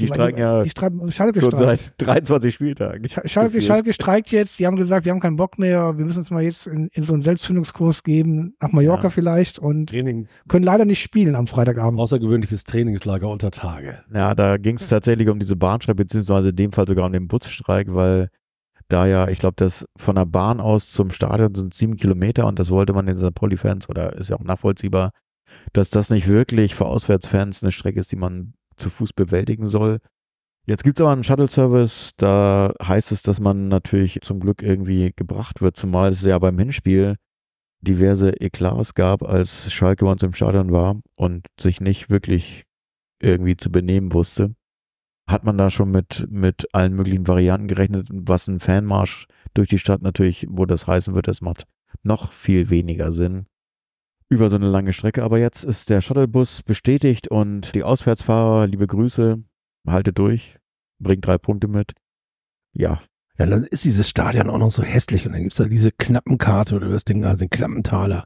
[0.00, 1.78] Die streiken ja Die streiken, Schalke schon streikt.
[1.78, 3.04] seit 23 Spieltagen.
[3.06, 3.62] Sch- Schalke, gefühlt.
[3.62, 6.42] Schalke streikt jetzt, die haben gesagt, wir haben keinen Bock mehr, wir müssen uns mal
[6.42, 9.10] jetzt in, in so einen Selbstfindungskurs geben, nach Mallorca Ja.
[9.10, 12.00] vielleicht und Training, können leider nicht spielen am Freitagabend.
[12.00, 14.00] außergewöhnliches Trainingslager unter Tage.
[14.12, 17.28] Ja, da ging es tatsächlich um diese Bahnstreik, beziehungsweise in dem Fall sogar um den
[17.28, 18.30] Busstreik, weil
[18.94, 22.60] da ja, ich glaube, das von der Bahn aus zum Stadion sind sieben Kilometer und
[22.60, 23.34] das wollte man den St.
[23.34, 25.10] Pauli-Fans, oder ist ja auch nachvollziehbar,
[25.72, 29.98] dass das nicht wirklich für Auswärtsfans eine Strecke ist, die man zu Fuß bewältigen soll.
[30.64, 35.12] Jetzt gibt es aber einen Shuttle-Service, da heißt es, dass man natürlich zum Glück irgendwie
[35.14, 37.16] gebracht wird, zumal es ja beim Hinspiel
[37.80, 42.62] diverse Eklats gab, als Schalke bei uns im Stadion war und sich nicht wirklich
[43.20, 44.54] irgendwie zu benehmen wusste.
[45.26, 49.78] Hat man da schon mit, mit allen möglichen Varianten gerechnet, was ein Fanmarsch durch die
[49.78, 51.66] Stadt natürlich, wo das heißen wird, das macht
[52.02, 53.46] noch viel weniger Sinn
[54.28, 55.22] über so eine lange Strecke.
[55.22, 59.42] Aber jetzt ist der Shuttlebus bestätigt und die Auswärtsfahrer, liebe Grüße,
[59.86, 60.58] haltet durch,
[60.98, 61.92] bringt drei Punkte mit.
[62.72, 63.00] Ja,
[63.38, 66.76] Ja, dann ist dieses Stadion auch noch so hässlich und dann gibt's da diese Knappenkarte
[66.76, 68.24] oder das Ding, also den Knappentaler,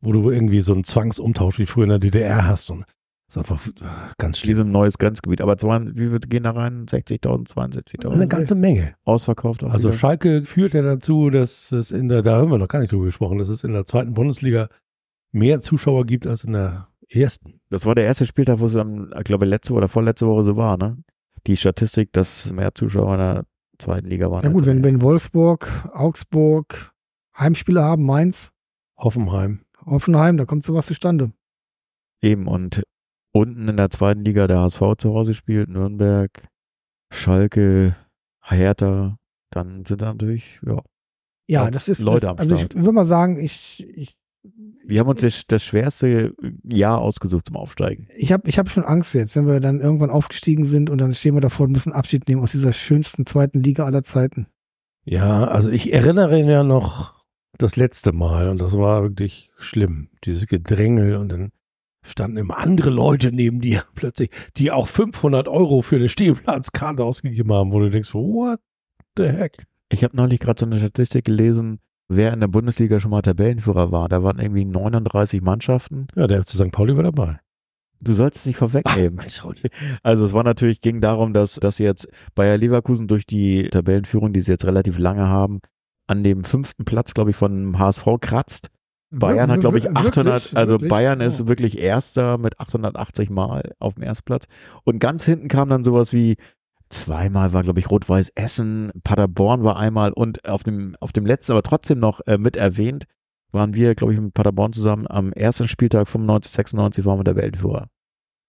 [0.00, 2.84] wo du irgendwie so einen Zwangsumtausch wie früher in der DDR hast und
[3.28, 3.70] das ist einfach äh,
[4.16, 4.46] ganz schlimm.
[4.46, 5.42] schließen ein neues Grenzgebiet.
[5.42, 6.86] Aber zwei, wie wird gehen da rein?
[6.86, 8.10] 60.000, 62.000?
[8.10, 8.94] Eine ganze Menge.
[9.04, 9.98] Ausverkauft auch Also wieder.
[9.98, 13.04] Schalke führt ja dazu, dass es in der, da haben wir noch gar nicht drüber
[13.04, 14.70] gesprochen, dass es in der zweiten Bundesliga
[15.30, 17.60] mehr Zuschauer gibt als in der ersten.
[17.68, 20.56] Das war der erste Spieltag, wo es dann, ich glaube, letzte oder vorletzte Woche so
[20.56, 20.96] war, ne?
[21.46, 23.44] Die Statistik, dass mehr Zuschauer in der
[23.78, 24.42] zweiten Liga waren.
[24.42, 26.94] Ja gut, wenn, wenn Wolfsburg, Augsburg
[27.38, 28.52] Heimspiele haben, Mainz,
[28.96, 29.60] Hoffenheim.
[29.84, 31.32] Hoffenheim, da kommt sowas zustande.
[32.20, 32.82] Eben, und
[33.38, 36.48] unten in der zweiten Liga der HSV zu Hause spielt, Nürnberg,
[37.12, 37.96] Schalke,
[38.42, 39.18] Hertha,
[39.50, 40.82] dann sind da natürlich, ja.
[41.50, 42.74] Ja, das ist, Leute das, am also ich Start.
[42.76, 44.16] würde mal sagen, ich, ich,
[44.84, 48.08] Wir haben uns das, das schwerste Jahr ausgesucht zum Aufsteigen.
[48.14, 51.14] ich habe ich hab schon Angst jetzt, wenn wir dann irgendwann aufgestiegen sind und dann
[51.14, 54.46] stehen wir davor und müssen Abschied nehmen aus dieser schönsten zweiten Liga aller Zeiten.
[55.04, 57.24] Ja, also ich erinnere ihn ja noch
[57.56, 60.10] das letzte Mal und das war wirklich schlimm.
[60.24, 61.50] Dieses Gedrängel und dann
[62.08, 67.52] standen immer andere Leute neben dir plötzlich, die auch 500 Euro für eine Stehplatzkarte ausgegeben
[67.52, 68.60] haben, wo du denkst, what
[69.16, 69.64] the heck?
[69.90, 71.78] Ich habe neulich gerade so eine Statistik gelesen,
[72.08, 74.08] wer in der Bundesliga schon mal Tabellenführer war.
[74.08, 76.08] Da waren irgendwie 39 Mannschaften.
[76.14, 76.72] Ja, der FC St.
[76.72, 77.38] Pauli war dabei.
[78.00, 79.18] Du sollst es nicht vorwegnehmen.
[79.44, 79.62] Raudi.
[80.02, 84.40] Also es war natürlich, ging darum, dass, dass jetzt Bayer Leverkusen durch die Tabellenführung, die
[84.40, 85.60] sie jetzt relativ lange haben,
[86.06, 88.68] an dem fünften Platz, glaube ich, von HSV kratzt.
[89.10, 90.90] Bayern hat, glaube ich, Wir- 800, wirklich, also wirklich?
[90.90, 91.46] Bayern ist Oh.
[91.48, 94.46] wirklich Erster mit 880 Mal auf dem ersten Platz.
[94.84, 96.36] Und ganz hinten kam dann sowas wie,
[96.90, 101.52] zweimal war, glaube ich, Rot-Weiß Essen, Paderborn war einmal und auf dem, auf dem letzten,
[101.52, 103.04] aber trotzdem noch äh, mit erwähnt,
[103.50, 107.36] waren wir, glaube ich, mit Paderborn zusammen am ersten Spieltag 95, 96 waren wir der
[107.36, 107.88] Weltführer.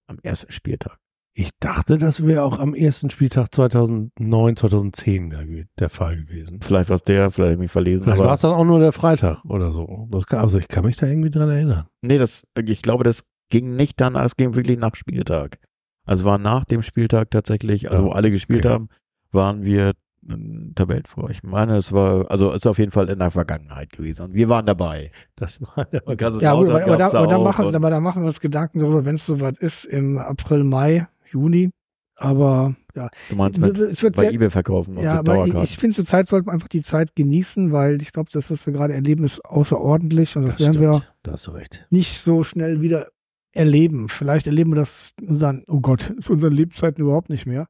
[0.08, 0.98] Am ersten Spieltag.
[1.34, 6.60] Ich dachte, das wäre auch am ersten Spieltag 2009, 2010 der, Fall gewesen.
[6.62, 8.04] Vielleicht war es der, vielleicht habe ich mich verlesen.
[8.04, 10.08] Vielleicht aber war es dann auch nur der Freitag oder so.
[10.12, 11.86] Das kann, also ich kann mich da irgendwie dran erinnern.
[12.02, 15.60] Nee, das, ich glaube, das ging nicht danach, es ging wirklich nach Spieltag.
[16.06, 18.74] Also war nach dem Spieltag tatsächlich, also Ja, wo alle gespielt okay.
[18.74, 18.90] haben,
[19.32, 19.94] waren wir
[20.28, 21.30] ähm, Tabellenführer.
[21.30, 24.24] Ich meine, es war, also ist auf jeden Fall in der Vergangenheit gewesen.
[24.24, 25.12] Und wir waren dabei.
[25.36, 28.40] Das war Ja, gut, aber, aber, da, aber, da machen, aber da machen wir uns
[28.40, 31.72] Gedanken darüber, wenn es soweit ist, im April, Mai, Juni.
[32.16, 35.96] Aber ja, Du meinst mit es wird bei sehr, eBay verkaufen ja, aber ich, finde,
[35.96, 38.94] zur Zeit sollten wir einfach die Zeit genießen, weil ich glaube, das, was wir gerade
[38.94, 41.14] erleben, ist außerordentlich und das, werden wir stimmt.
[41.24, 41.88] Da hast du recht.
[41.92, 43.08] nicht so schnell wieder
[43.54, 44.10] erleben.
[44.10, 47.68] Vielleicht erleben wir das in unseren, oh Gott, zu unseren Lebzeiten überhaupt nicht mehr.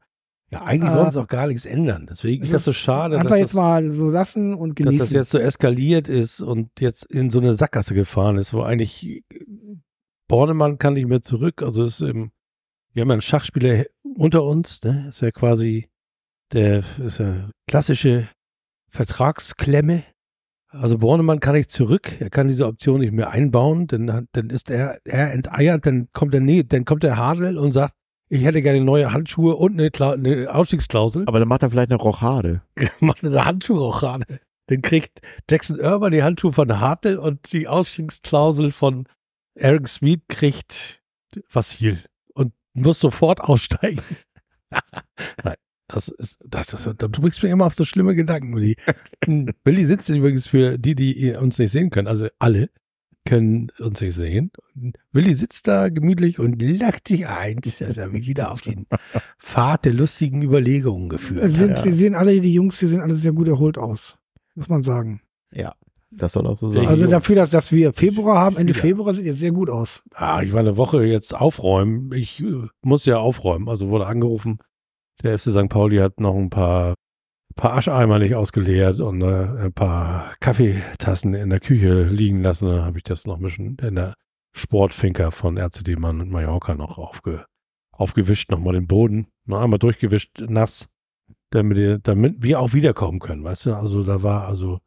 [0.52, 2.08] Ja, eigentlich Äh, wollen sie auch gar nichts ändern.
[2.10, 5.00] Deswegen ist das so schade, dass Einfach jetzt das, mal so lassen und dass genießen.
[5.00, 9.24] das jetzt so eskaliert ist und jetzt in so eine Sackgasse gefahren ist, wo eigentlich
[10.28, 11.62] Bornemann kann nicht mehr zurück.
[11.62, 12.32] Also ist im,
[12.94, 13.86] wir haben ja einen Schachspieler
[14.16, 15.06] unter uns, ne?
[15.10, 15.90] Ist ja quasi
[16.52, 18.28] der ist ja klassische
[18.90, 20.04] Vertragsklemme.
[20.72, 24.70] Also Bornemann kann nicht zurück, er kann diese Option nicht mehr einbauen, denn dann ist
[24.70, 27.96] er, er enteiert, dann kommt der, nee, dann kommt der Hadel und sagt,
[28.30, 31.24] ich hätte gerne neue Handschuhe und eine, Kla eine Ausstiegsklausel.
[31.28, 32.62] aber dann macht er vielleicht eine Rochade.
[33.00, 34.40] macht eine gerade.
[34.68, 39.08] Dann kriegt Jackson Irvine die Handschuhe von Hartl und die Ausstiegsklausel von
[39.56, 41.02] Eric Sweet kriegt
[41.52, 42.04] Vassil
[42.80, 44.02] und muss sofort aussteigen.
[45.44, 45.56] Nein,
[45.88, 48.78] das ist, das, das, du bringst mir immer auf so schlimme Gedanken, Willi.
[49.64, 52.70] Willi sitzt übrigens für die, die uns nicht sehen können, also alle
[53.26, 54.52] können uns nicht sehen.
[55.12, 58.88] Willi sitzt da gemütlich und lacht sich ein, dass er mich wieder auf den
[59.40, 61.84] Pfad der lustigen Überlegungen geführt Sie, sind, hat.
[61.84, 64.20] sie sehen alle, die Jungs, die sehen alle sehr gut erholt aus.
[64.56, 65.22] Muss man sagen.
[65.52, 65.76] Ja.
[66.12, 66.88] Das soll auch so sein.
[66.88, 68.74] Also dafür, dass, dass wir Februar haben, Ende.
[68.74, 70.04] Februar sieht jetzt sehr gut aus.
[70.14, 72.12] Ah, ich war eine Woche jetzt aufräumen.
[72.14, 73.70] Ich äh, muss ja aufräumen.
[73.70, 74.58] Also wurde angerufen.
[75.22, 75.70] Der FC St.
[75.70, 76.96] Pauli hat noch ein paar,
[77.56, 82.68] paar Ascheimer nicht ausgeleert und äh, ein paar Kaffeetassen in der Küche liegen lassen.
[82.68, 84.16] Dann habe ich das noch ein bisschen in der
[84.56, 87.46] Sportfinker von RCD Mann und Mallorca noch aufge,
[87.92, 89.28] aufgewischt, nochmal den Boden.
[89.46, 90.88] Noch einmal durchgewischt, nass,
[91.52, 93.44] damit, damit wir auch wiederkommen können.
[93.44, 94.80] Weißt du, also da war also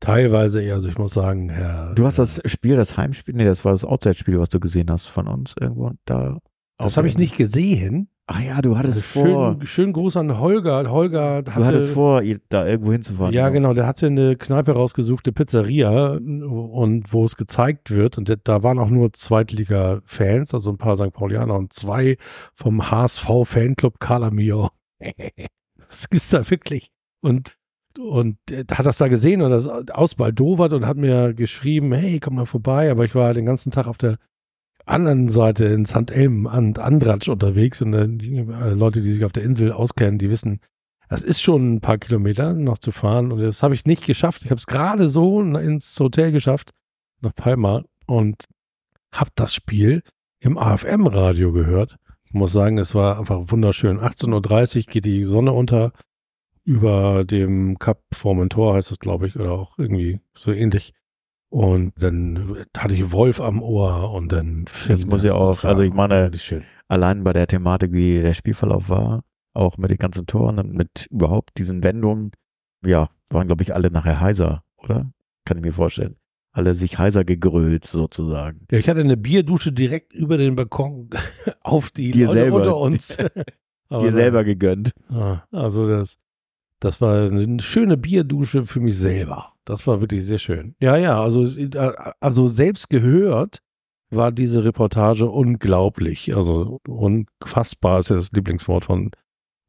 [0.00, 1.94] teilweise eher, also ich muss sagen, Herr.
[1.94, 5.06] Du hast das Spiel, das Heimspiel, nee, das war das Outside-Spiel, was du gesehen hast
[5.06, 6.38] von uns irgendwo da.
[6.78, 8.10] Das habe ich nicht gesehen.
[8.28, 10.90] Ach ja, du hattest Also vor, schön, schön Gruß an Holger.
[10.90, 13.32] Holger hatte, du hattest vor, da irgendwo hinzufahren.
[13.32, 18.36] ja genau, der hatte eine Kneipe rausgesucht, eine Pizzeria und wo es gezeigt wird und
[18.42, 21.12] da waren auch nur Zweitliga-Fans, also ein paar St.
[21.12, 22.16] Paulianer und zwei
[22.54, 24.70] vom HSV-Fanclub Calamio.
[25.78, 26.90] das gibt's da wirklich.
[27.20, 27.56] Und
[27.98, 28.36] und
[28.70, 32.90] hat das da gesehen und das ausbaldowert und hat mir geschrieben, hey, komm mal vorbei.
[32.90, 34.18] Aber ich war den ganzen Tag auf der
[34.86, 36.10] anderen Seite in St.
[36.10, 40.18] Elm und Andratsch unterwegs und äh, die äh, Leute, die sich auf der Insel auskennen,
[40.18, 40.60] die wissen,
[41.08, 44.42] das ist schon ein paar Kilometer noch zu fahren und das habe ich nicht geschafft.
[44.44, 46.70] Ich habe es gerade so ins Hotel geschafft,
[47.20, 48.44] nach Palma und
[49.12, 50.02] habe das Spiel
[50.40, 51.96] im AFM-Radio gehört.
[52.24, 53.98] Ich muss sagen, es war einfach wunderschön.
[54.00, 55.92] 18.30 Uhr geht die Sonne unter
[56.66, 60.92] über dem Kap Formentor heißt es, glaube ich, oder auch irgendwie so ähnlich.
[61.48, 65.82] Und dann hatte ich Wolf am Ohr und dann Das muss ja auch- Das also
[65.82, 66.30] ich meine-.
[66.88, 69.22] Allein bei der Thematik, wie der Spielverlauf war,
[69.54, 72.32] auch mit den ganzen Toren und mit überhaupt diesen Wendungen,
[72.84, 75.10] ja, waren, glaube ich, alle nachher heiser, oder?
[75.44, 76.16] Kann ich mir vorstellen.
[76.52, 78.66] Alle sich heiser gegrölt, sozusagen.
[78.70, 81.10] Ja, ich hatte eine Bierdusche direkt über den Balkon
[81.62, 82.56] auf die Dir Leute selber.
[82.56, 83.16] unter uns.
[83.90, 84.92] Dir selber gegönnt.
[85.10, 86.18] Ah, also das,
[86.80, 89.52] das war eine schöne Bierdusche für mich selber.
[89.64, 90.74] Das war wirklich sehr schön.
[90.78, 93.60] Ja, ja, also, äh, also selbst gehört
[94.10, 96.34] war diese Reportage unglaublich.
[96.36, 99.10] Also unfassbar ist ja das Lieblingswort von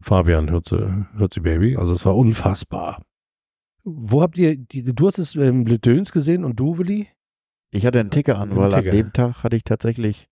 [0.01, 1.75] Fabian Hürze, Hürze Baby.
[1.75, 3.01] Also es war unfassbar.
[3.83, 7.07] Wo habt ihr, du hast es im Blödöns gesehen und du, Willi?
[7.71, 8.91] Ich hatte einen Ticker an, weil Ticker.
[8.91, 10.27] an dem Tag hatte ich tatsächlich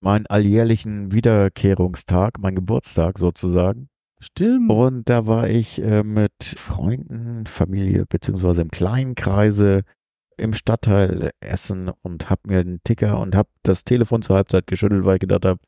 [0.00, 3.88] meinen alljährlichen Wiederkehrungstag, meinen Geburtstag sozusagen.
[4.20, 4.70] Stimmt.
[4.70, 9.82] Und da war ich äh, mit Freunden, Familie, beziehungsweise im kleinen Kreise
[10.36, 15.04] im Stadtteil Essen und hab mir einen Ticker und hab das Telefon zur Halbzeit geschüttelt,
[15.04, 15.60] weil ich gedacht habe,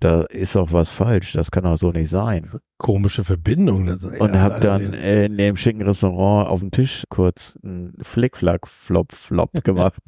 [0.00, 2.50] da ist doch was falsch, das kann doch so nicht sein.
[2.78, 3.86] Komische Verbindung.
[3.86, 8.66] Das, Und hab dann äh, in dem schicken Restaurant auf dem Tisch kurz einen Flickflack,
[8.66, 10.00] Flop, Flop gemacht.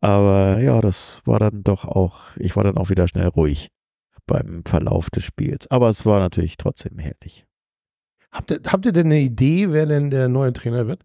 [0.00, 3.70] Aber ja, das war dann doch auch, ich war dann auch wieder schnell ruhig
[4.26, 5.70] beim Verlauf des Spiels.
[5.70, 7.44] Aber es war natürlich trotzdem herrlich.
[8.32, 11.02] Habt ihr, habt ihr denn eine Idee, wer denn der neue Trainer wird?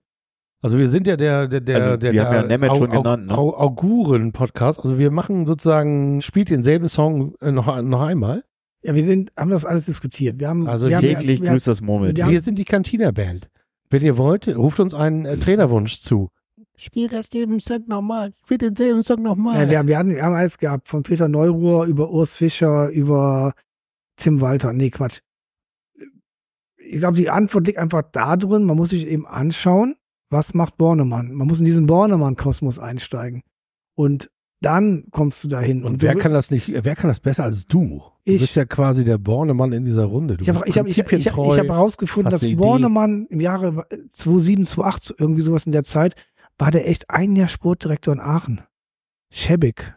[0.63, 3.28] Also wir sind ja der, der, der, Also, der, wir haben ja Nemeth schon genannt,
[3.28, 3.38] ne?
[3.38, 4.80] Au- Auguren-Podcast.
[4.80, 8.43] Also wir machen sozusagen, spielt denselben Song äh, noch, noch einmal.
[8.84, 10.39] Ja, wir sind, haben das alles diskutiert.
[10.39, 12.26] Wir haben, Also wir haben, Täglich wir, grüßt das Murmeltier.
[12.26, 12.32] Ja.
[12.32, 13.49] Wir sind die Cantina-Band.
[13.89, 16.30] Wenn ihr wollt, ruft uns einen äh, Trainerwunsch zu.
[16.82, 18.34] Spiel das den Song nochmal.
[18.43, 19.61] Spiel denselben Song nochmal.
[19.61, 20.88] Ja, wir, haben, wir, haben, wir haben alles gehabt.
[20.88, 23.53] Von Peter Neuruhr über Urs Fischer, über
[24.15, 24.73] Tim Walter.
[24.73, 25.19] Nee, Quatsch.
[26.77, 28.63] Ich glaube, die Antwort liegt einfach da drin.
[28.63, 29.95] Man muss sich eben anschauen,
[30.32, 31.32] was macht Bornemann.
[31.34, 33.43] Man muss in diesen Bornemann-Kosmos einsteigen.
[33.93, 35.84] Und dann kommst du dahin.
[35.84, 38.03] Und wer kann das nicht, wer kann das besser als du?
[38.25, 38.41] Du Ich.
[38.41, 40.38] bist ja quasi der Bornemann in dieser Runde.
[40.38, 42.45] Du Ich habe ich hab, ich ich ich hab herausgefunden, dass.
[42.55, 46.15] Bornemann im Jahre 2007, 2008, irgendwie sowas in der Zeit,
[46.62, 48.62] war der echt ein Jahr Sportdirektor in Aachen.
[49.34, 49.95] Schäbig.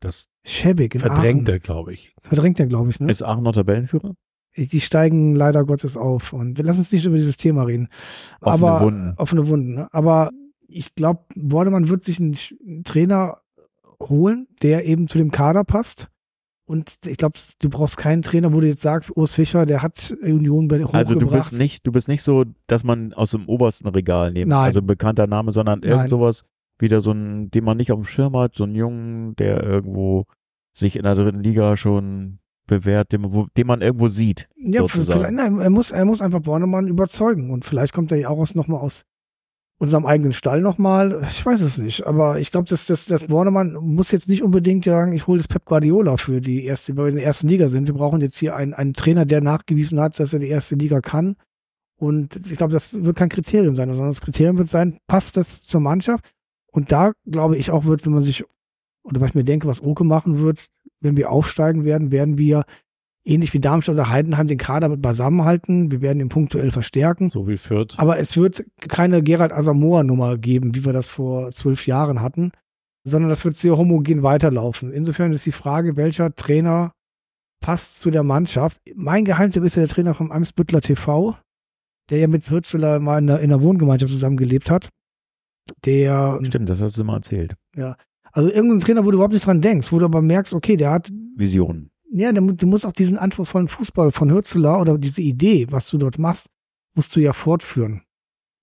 [0.00, 1.54] das Schäbig in verdrängt Aachen.
[1.54, 2.14] er, glaube ich.
[2.22, 3.00] Verdrängt er, glaube ich.
[3.00, 3.10] Ne?
[3.10, 4.14] Ist Aachen noch Tabellenführer?
[4.56, 6.32] Die steigen leider Gottes auf.
[6.32, 7.88] Und wir lassen uns nicht über dieses Thema reden.
[8.40, 9.14] Offene Aber, Wunden.
[9.18, 9.74] Offene Wunden.
[9.74, 9.88] Ne?
[9.92, 10.30] Aber
[10.68, 13.42] ich glaube, Bornemann wird sich einen Trainer
[14.00, 16.08] holen, der eben zu dem Kader passt.
[16.66, 20.14] Und ich glaube, du brauchst keinen Trainer, wo du jetzt sagst, Urs Fischer, der hat
[20.22, 20.94] Union bei- hochgebracht.
[20.94, 24.48] Also du bist nicht, du bist nicht so, dass man aus dem obersten Regal nimmt,
[24.48, 24.64] Nein.
[24.64, 25.90] also bekannter Name, sondern Nein.
[25.90, 26.44] irgend sowas,
[26.78, 30.24] wieder so ein, den man nicht auf dem Schirm hat, so einen Jungen, der irgendwo
[30.72, 34.48] sich in der dritten Liga schon bewährt, den, man- wo- den man irgendwo sieht.
[34.56, 34.82] Ja,
[35.30, 38.54] nein, er muss, er muss einfach Bornemann überzeugen und vielleicht kommt er ja auch aus,
[38.54, 39.04] nochmal aus
[39.78, 41.22] unserem eigenen Stall nochmal.
[41.30, 44.84] Ich weiß es nicht, aber ich glaube, dass, dass, dass Bornemann muss jetzt nicht unbedingt
[44.84, 47.68] sagen, ich hole das Pep Guardiola für die erste, weil wir in der ersten Liga
[47.68, 47.86] sind.
[47.86, 51.00] Wir brauchen jetzt hier einen, einen Trainer, der nachgewiesen hat, dass er die erste Liga
[51.00, 51.36] kann.
[51.96, 55.62] Und ich glaube, das wird kein Kriterium sein, sondern das Kriterium wird sein, passt das
[55.62, 56.30] zur Mannschaft?
[56.70, 58.44] Und da glaube ich auch wird, wenn man sich,
[59.04, 60.66] oder was ich mir denke, was Oke machen wird,
[61.00, 62.64] wenn wir aufsteigen werden, werden wir
[63.24, 65.90] ähnlich wie Darmstadt oder Heidenheim den Kader beisammenhalten.
[65.90, 67.30] Wir werden ihn punktuell verstärken.
[67.30, 67.94] So wie Fürth.
[67.96, 72.52] Aber es wird keine Gerald Asamoah-Nummer geben, wie wir das vor zwölf Jahren hatten,
[73.04, 74.92] sondern das wird sehr homogen weiterlaufen.
[74.92, 76.92] Insofern ist die Frage, welcher Trainer
[77.60, 78.80] passt zu der Mannschaft.
[78.94, 81.36] Mein Geheimtipp ist ja der Trainer vom Amtsbüttler TV,
[82.10, 84.90] der ja mit Hürzeler mal in der, in der Wohngemeinschaft zusammengelebt hat.
[85.86, 87.54] Der, Stimmt, das hast du mal erzählt.
[88.32, 90.90] also irgendein Trainer, wo du überhaupt nicht dran denkst, wo du aber merkst, okay, der
[90.90, 91.90] hat Vision.
[92.16, 96.18] Ja, du musst auch diesen anspruchsvollen Fußball von Hürzeler oder diese Idee, was du dort
[96.18, 96.48] machst,
[96.94, 98.02] musst du ja fortführen.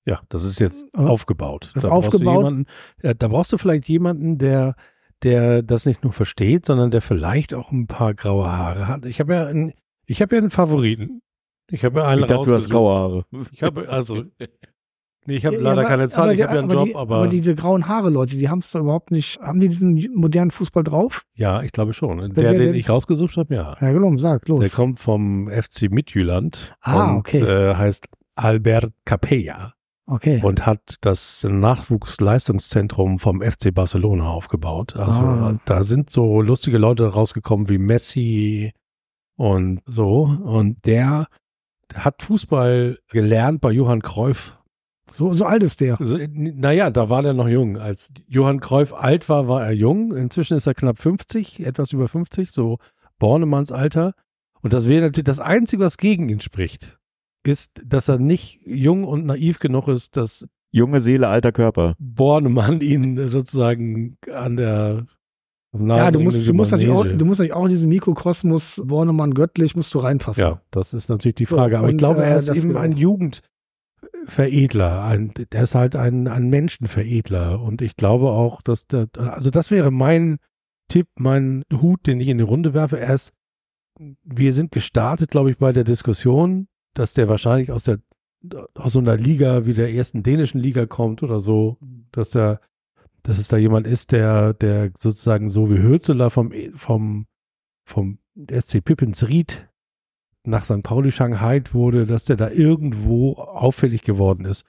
[0.06, 1.06] Ja, das ist jetzt Ja.
[1.06, 1.70] aufgebaut.
[1.74, 2.38] Das da brauchst aufgebaut.
[2.38, 2.66] Jemanden,
[3.04, 4.76] ja, da brauchst du vielleicht jemanden, der,
[5.22, 9.06] der das nicht nur versteht, sondern der vielleicht auch ein paar graue Haare hat.
[9.06, 9.74] Ich habe ja einen,
[10.06, 11.22] ich habe ja einen Favoriten.
[11.70, 13.26] Ich habe ja einen ich dachte, du hast graue Haare.
[13.52, 14.24] Ich habe also,
[15.26, 16.88] nee, ich habe Ja, leider aber- keine Zahl, aber ich habe ja einen aber Job,
[16.90, 19.68] die, aber, aber diese grauen Haare, Leute, die haben es doch überhaupt nicht, haben die
[19.70, 21.22] diesen modernen Fußball drauf?
[21.36, 22.18] ja, ich glaube schon.
[22.20, 23.76] Der, wer den denn- ich rausgesucht habe, ja.
[23.80, 24.62] Ja, genau, sag, los.
[24.62, 27.40] Der kommt vom FC Midtjylland Ah, und okay.
[27.42, 29.74] äh, heißt Albert Capella
[30.08, 30.42] okay.
[30.44, 34.96] und hat das Nachwuchsleistungszentrum vom FC Barcelona aufgebaut.
[34.96, 35.60] Also Ah.
[35.66, 38.74] da sind so lustige Leute rausgekommen wie Messi
[39.38, 40.24] und so.
[40.44, 41.28] Und der
[41.94, 44.58] hat Fußball gelernt bei Johann Cruyff.
[45.14, 46.00] So, so alt ist der.
[46.00, 47.78] Also, naja, da war der noch jung.
[47.78, 50.16] Als Johann Cruyff alt war, war er jung.
[50.16, 52.78] Inzwischen ist er knapp 50, etwas über 50, so
[53.20, 54.14] Bornemanns Alter.
[54.62, 56.98] Und das wäre natürlich das Einzige, was gegen ihn spricht,
[57.44, 61.96] ist, dass er nicht jung und naiv genug ist, dass Junge Seele, alter Körper.
[62.00, 65.06] Bornemann ihn sozusagen an der
[65.78, 69.34] Ja, du musst, du musst natürlich auch, du musst natürlich auch in diesen Mikrokosmos Bornemann
[69.34, 70.42] göttlich musst du reinpassen.
[70.42, 71.78] Ja, das ist natürlich die Frage.
[71.78, 72.80] Aber ich Und, glaube, äh, er ist das eben genau.
[72.80, 72.94] ein
[74.22, 75.04] Jugendveredler.
[75.04, 77.62] Ein, der ist halt ein, ein Menschenveredler.
[77.62, 80.38] Und ich glaube auch, dass der, also das wäre mein
[80.88, 83.00] Tipp, mein Hut, den ich in die Runde werfe.
[83.00, 83.34] Er ist,
[84.24, 88.00] wir sind gestartet, glaube ich, bei der Diskussion, dass der wahrscheinlich aus der,
[88.76, 91.78] aus so einer Liga wie der ersten dänischen Liga kommt oder so,
[92.12, 92.60] dass der,
[93.24, 97.28] dass es da jemand ist, der, der sozusagen so wie Hürzeler vom, vom,
[97.86, 98.18] vom
[98.50, 99.71] SC Pippins-Ried
[100.46, 100.84] nach St.
[100.84, 104.66] Pauli Shanghai wurde, dass der da irgendwo auffällig geworden ist.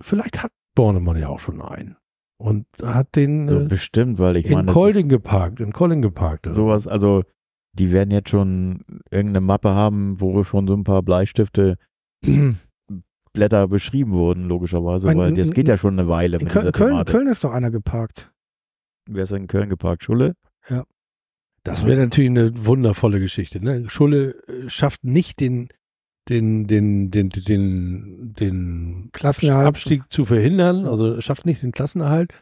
[0.00, 1.96] Vielleicht hat Bornemann ja auch schon einen.
[2.40, 6.48] Und hat den So äh, bestimmt, weil ich in meine, Kolding geparkt, in Kolding geparkt.
[6.54, 7.24] sowas, also
[7.72, 11.76] die werden jetzt schon irgendeine Mappe haben, wo schon so ein paar Bleistifte
[13.32, 17.04] Blätter beschrieben wurden, logischerweise, weil das geht ja schon eine Weile In mit Köln, Köln.
[17.04, 18.32] Köln ist doch einer geparkt.
[19.10, 20.04] Wer ist in Köln geparkt?
[20.04, 20.34] Schulle?
[21.68, 23.62] Das wäre natürlich eine wundervolle Geschichte.
[23.62, 23.84] Ne?
[23.88, 25.68] Schulle äh, schafft nicht den,
[26.28, 29.66] den, den, den, den, den Klassenerhalt.
[29.66, 32.32] Abstieg zu verhindern, also schafft nicht den Klassenerhalt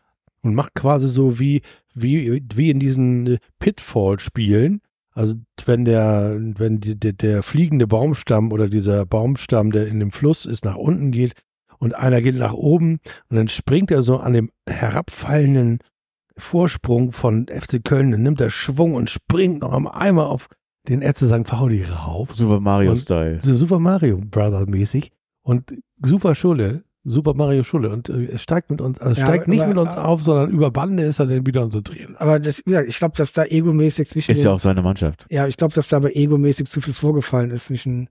[0.43, 1.62] und macht quasi so wie,
[1.93, 4.81] wie, wie in diesen äh, Pitfall-Spielen.
[5.11, 10.12] Also wenn der, wenn die, der, der fliegende Baumstamm oder dieser Baumstamm, der in dem
[10.12, 11.33] Fluss ist, nach unten geht
[11.79, 15.79] und einer geht nach oben und dann springt er so an dem herabfallenden
[16.39, 20.49] Vorsprung von FC Köln, dann nimmt er Schwung und springt noch einmal auf
[20.89, 21.45] den FC St.
[21.45, 22.34] Pauli rauf.
[22.34, 23.41] Super Und- Mario-Style.
[23.41, 25.11] So Super Mario Brothers mäßig
[25.43, 25.72] und
[26.03, 29.51] super Schulle, Super Mario Schulle und äh, er steigt mit uns, also Ja, steigt aber-
[29.53, 32.20] nicht aber- mit uns auf, sondern über Bande ist er dann wieder unser Trainer.
[32.20, 35.24] Aber das, ich glaube, dass da egomäßig zwischen Ist den, ja auch seine Mannschaft.
[35.30, 38.09] ja, ich glaube, dass da aber egomäßig zu viel vorgefallen ist zwischen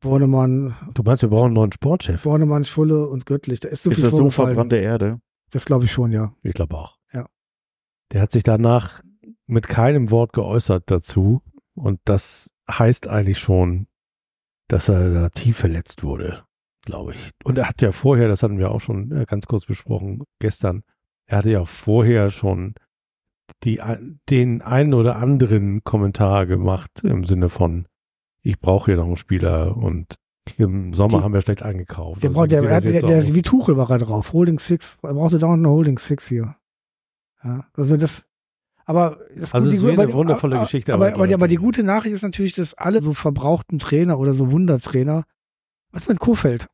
[0.00, 2.22] Bornemann, Du meinst, wir brauchen einen neuen Sportchef?
[2.22, 3.60] Bornemann, Schulle und Göttlich.
[3.60, 5.20] Da ist so Ist viel das so verbrannte Erde?
[5.50, 6.32] Das glaube ich schon, ja.
[6.42, 6.96] Ich glaube auch.
[8.14, 9.02] Der hat sich danach
[9.46, 11.42] mit keinem Wort geäußert dazu
[11.74, 13.88] und das heißt eigentlich schon,
[14.68, 16.44] dass er da tief verletzt wurde,
[16.84, 17.30] glaube ich.
[17.44, 20.84] Und er hat ja vorher, das hatten wir auch schon äh, ganz kurz besprochen gestern,
[21.26, 22.74] er hatte ja auch vorher schon
[23.64, 23.80] die,
[24.30, 27.86] den einen oder anderen Kommentar gemacht im Sinne von,
[28.42, 30.14] ich brauche hier noch einen Spieler und
[30.56, 32.22] im Sommer Die- haben wir schlecht eingekauft.
[32.22, 34.32] Der, Also braucht, der, der, der, der, wie Tuchel war er drauf.
[34.32, 34.98] Holding Six.
[35.02, 36.56] Er brauchte dauernd eine Holding Six hier.
[37.44, 38.24] Ja, also das,
[38.86, 41.26] aber das Also Gute- es wäre aber eine die- wundervolle aber- Geschichte, Aber, aber aber,
[41.28, 44.50] die, aber die natürlich- gute Nachricht ist natürlich, dass alle so verbrauchten Trainer oder so
[44.50, 45.24] Wundertrainer,
[45.92, 46.68] was ist mit Kofeld?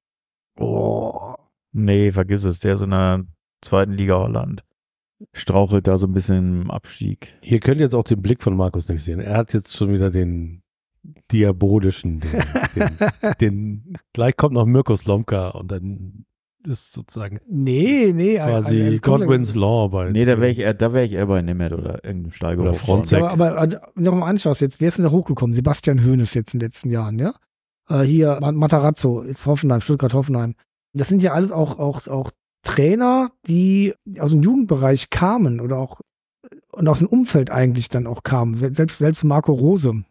[0.58, 1.34] Oh,
[1.72, 2.58] Nee, vergiss es.
[2.58, 3.24] Der ist in der
[3.62, 4.64] zweiten Liga Holland.
[5.32, 7.32] Strauchelt da so ein bisschen im Abstieg.
[7.42, 9.20] Ihr könnt jetzt auch den Blick von Markus nicht sehen.
[9.20, 10.62] Er hat jetzt schon wieder den
[11.30, 12.42] diabolischen, den,
[12.74, 12.90] den,
[13.40, 16.24] den gleich kommt noch Mirko Slomka und dann
[16.66, 18.36] ist sozusagen nee, nee.
[18.36, 20.10] quasi also, Godwin's Law bei.
[20.10, 22.62] Nee, da wäre ich, eher- da wär ich eher bei Nemeth oder irgendeinem Steiger.
[22.62, 23.18] Oder Fronzek.
[23.22, 25.54] Aber, aber, aber wenn du mal anschaust, jetzt, wer ist denn da hochgekommen?
[25.54, 27.34] Sebastian Hoeneß jetzt in den letzten Jahren, ja?
[27.88, 30.54] Äh, hier Ma- Matarazzo, jetzt Hoffenheim, Stuttgart-Hoffenheim.
[30.92, 32.30] Das sind ja alles auch, auch, auch
[32.62, 36.00] Trainer, die aus dem Jugendbereich kamen oder auch
[36.72, 38.54] und aus dem Umfeld eigentlich dann auch kamen.
[38.54, 40.04] Se- Selbst, selbst Marco Rose.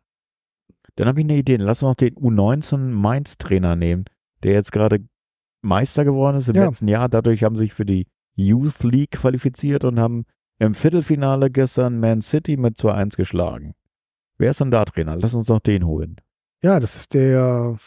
[0.96, 1.58] Dann habe ich eine Idee.
[1.58, 4.06] Lass uns noch den U19 Mainz-Trainer nehmen,
[4.44, 5.00] der jetzt gerade
[5.62, 6.66] Meister geworden ist im Ja.
[6.66, 7.10] letzten Jahr.
[7.10, 10.26] Dadurch haben sie sich für die Youth League qualifiziert und haben
[10.60, 13.74] im Viertelfinale gestern Man City mit 2-1 geschlagen.
[14.38, 15.18] Wer ist denn da Trainer?
[15.18, 16.18] Lass uns noch den holen.
[16.64, 17.78] Ja, das ist der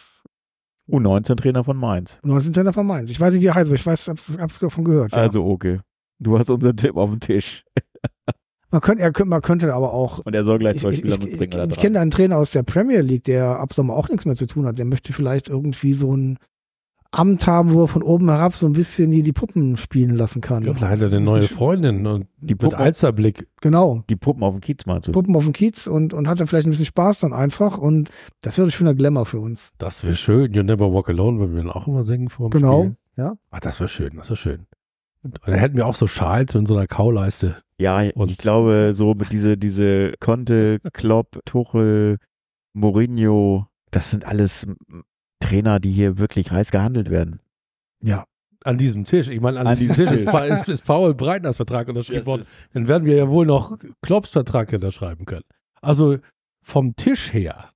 [0.91, 2.19] U19-Trainer von Mainz.
[2.23, 2.53] 19.
[2.53, 3.11] Trainer von Mainz.
[3.11, 5.13] Ich weiß nicht, wie er heißt, aber ich weiß, hab's, hab's davon gehört.
[5.13, 5.19] Ja.
[5.19, 5.81] Also, okay.
[6.19, 7.65] Du hast unseren Tipp auf dem Tisch.
[8.71, 10.19] man könnte, er, man könnte aber auch.
[10.21, 11.55] Und er soll gleich Ich, zwei ich, Spieler ich, ich, mitbringen.
[11.55, 11.81] oder ich drei.
[11.83, 14.47] kenne da einen Trainer aus der Premier League, der ab Sommer auch nichts mehr zu
[14.47, 14.79] tun hat.
[14.79, 16.39] Der möchte vielleicht irgendwie so ein
[17.15, 20.41] Amt haben, wo er von oben herab so ein bisschen die, die Puppen spielen lassen
[20.41, 20.63] kann.
[20.65, 23.47] Ja, vielleicht hat er eine neue Freundin und Die mit Puppe- Alzerblick.
[23.61, 24.03] Genau.
[24.09, 25.13] Die Puppen auf dem Kiez meinst du?
[25.13, 27.77] Puppen auf dem Kiez und, und hat dann vielleicht ein bisschen Spaß dann einfach.
[27.79, 28.09] Und
[28.41, 29.73] das wäre ein schöner Glamour für uns.
[29.77, 30.53] Das wäre schön.
[30.55, 32.81] You Never Walk Alone, würden wir dann auch immer singen vor dem Genau.
[32.85, 32.97] Spiel.
[33.19, 33.35] Ja.
[33.51, 34.67] Ach, das wäre schön, das wäre schön.
[35.23, 37.57] Und dann hätten wir auch so Schals mit so einer Kauleiste.
[37.79, 42.17] Ja, Und- ich glaube, so mit diese, diese Conte, Klopp, Tuchel,
[42.73, 44.67] Mourinho, das sind alles
[45.43, 47.41] Trainer, die hier wirklich heiß gehandelt werden.
[48.03, 48.25] Ja.
[48.65, 49.29] An diesem Tisch.
[49.29, 50.41] Ich meine, an, An diesem Tisch ist, Tisch.
[50.51, 52.47] Ist, ist Paul Breitners Vertrag unterschrieben worden.
[52.73, 55.43] Dann werden wir ja wohl noch Klopps Vertrag unterschreiben können.
[55.81, 56.19] Also
[56.63, 57.71] vom Tisch her,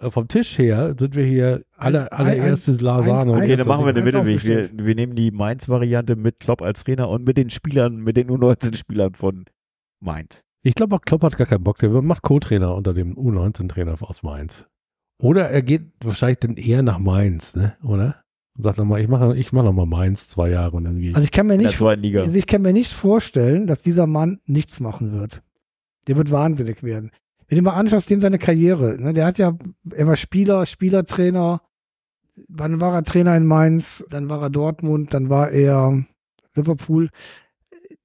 [0.00, 3.36] äh, vom Tisch her sind wir hier alle, Eins- allererstes Lasano.
[3.36, 4.42] Okay, dann machen wir den Mittelweg.
[4.44, 8.28] Wir, wir nehmen die Mainz-Variante mit Klopp als Trainer und mit den Spielern, mit den
[8.28, 9.44] U19-Spielern von
[10.00, 10.42] Mainz.
[10.64, 11.78] Ich glaube, auch Klopp hat gar keinen Bock.
[11.78, 14.66] Der macht Co-Trainer unter dem U19-Trainer aus Mainz.
[15.22, 17.76] Oder er geht wahrscheinlich dann eher nach Mainz, ne?
[17.84, 18.16] Oder?
[18.56, 21.14] Und sagt nochmal, ich mache ich mach nochmal Mainz zwei Jahre und dann gehe ich.
[21.14, 24.80] Also ich kann mir nicht, also ich kann mir nicht vorstellen, dass dieser Mann nichts
[24.80, 25.42] machen wird.
[26.08, 27.12] Der wird wahnsinnig werden.
[27.46, 29.56] Wenn du mal anschaust, dem seine Karriere, ne, der hat ja,
[29.94, 31.62] er war Spieler, Spielertrainer,
[32.48, 36.04] wann war er Trainer in Mainz, dann war er Dortmund, dann war er
[36.56, 37.10] Liverpool.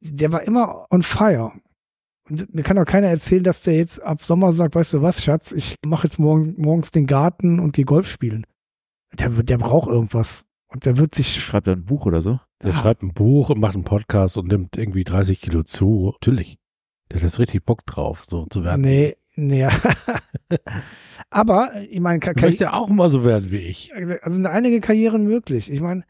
[0.01, 1.51] Der war immer on fire.
[2.29, 5.23] Und mir kann auch keiner erzählen, dass der jetzt ab Sommer sagt, weißt du was,
[5.23, 8.45] Schatz, ich mache jetzt morgens, morgens den Garten und gehe Golf spielen.
[9.13, 10.43] Der, der braucht irgendwas.
[10.69, 12.39] Und der wird sich Schreibt er ein Buch oder so?
[12.61, 12.77] Der Ja.
[12.77, 16.11] schreibt ein Buch und macht einen Podcast und nimmt irgendwie 30 Kilo zu.
[16.13, 16.57] Natürlich.
[17.09, 18.81] Der hat jetzt richtig Bock drauf, so zu werden.
[18.81, 19.65] Nee, nee.
[21.29, 23.91] Aber ich meine, Ka- Ich möchte auch mal so werden wie ich.
[23.95, 25.71] also sind einige Karrieren möglich.
[25.71, 26.03] Ich meine,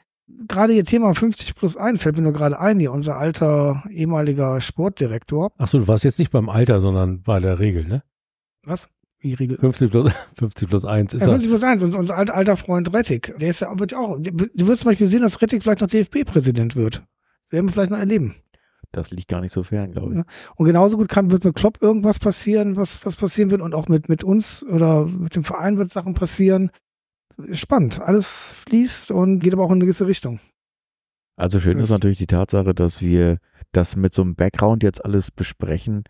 [0.47, 4.59] gerade ihr Thema 50 plus 1 fällt mir nur gerade ein, hier unser alter ehemaliger
[4.61, 5.51] Sportdirektor.
[5.57, 8.03] Achso, du warst jetzt nicht beim Alter, sondern bei der Regel, ne?
[8.63, 8.93] Was?
[9.19, 9.57] Wie Regel?
[9.57, 11.31] 50 plus, 50 plus 1 ist Ja, er.
[11.33, 13.33] 50 plus 1, unser, unser alter, alter Freund Rettig.
[13.39, 15.87] Der ist ja, wird ja auch, du wirst zum Beispiel sehen, dass Rettig vielleicht noch
[15.87, 17.03] DFB-Präsident wird.
[17.49, 18.35] Werden wir vielleicht noch erleben.
[18.91, 20.17] Das liegt gar nicht so fern, glaube ich.
[20.19, 20.25] Ja.
[20.55, 23.87] Und genauso gut kann, wird mit Klopp irgendwas passieren, was, was passieren wird und auch
[23.87, 26.71] mit, mit uns oder mit dem Verein wird Sachen passieren.
[27.37, 27.99] Ist Spannend.
[27.99, 30.39] Alles fließt und geht aber auch in eine gewisse Richtung.
[31.35, 33.37] Also schön ist Das- natürlich die Tatsache, dass wir
[33.71, 36.03] das mit so einem Background jetzt alles besprechen,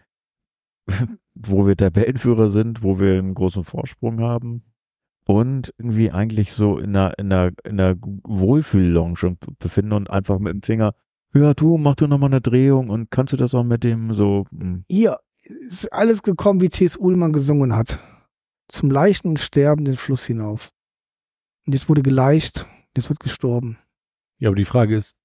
[1.36, 4.64] wo wir Tabellenführer sind, wo wir einen großen Vorsprung haben
[5.26, 10.40] und irgendwie eigentlich so in einer, in einer, in einer Wohlfühl-Lounge schon befinden und einfach
[10.40, 10.94] mit dem Finger,
[11.34, 14.46] ja du, mach du nochmal eine Drehung und kannst du das auch mit dem so,
[14.52, 15.20] hm, Hier
[15.70, 16.96] ist alles gekommen, wie T.S.
[16.98, 18.00] Ullmann gesungen hat.
[18.70, 20.70] Zum leichten und sterbenden Fluss hinauf.
[21.68, 22.66] Und jetzt wurde geleicht,
[22.96, 23.78] jetzt wird gestorben.
[24.40, 25.18] Ja, aber die Frage ist,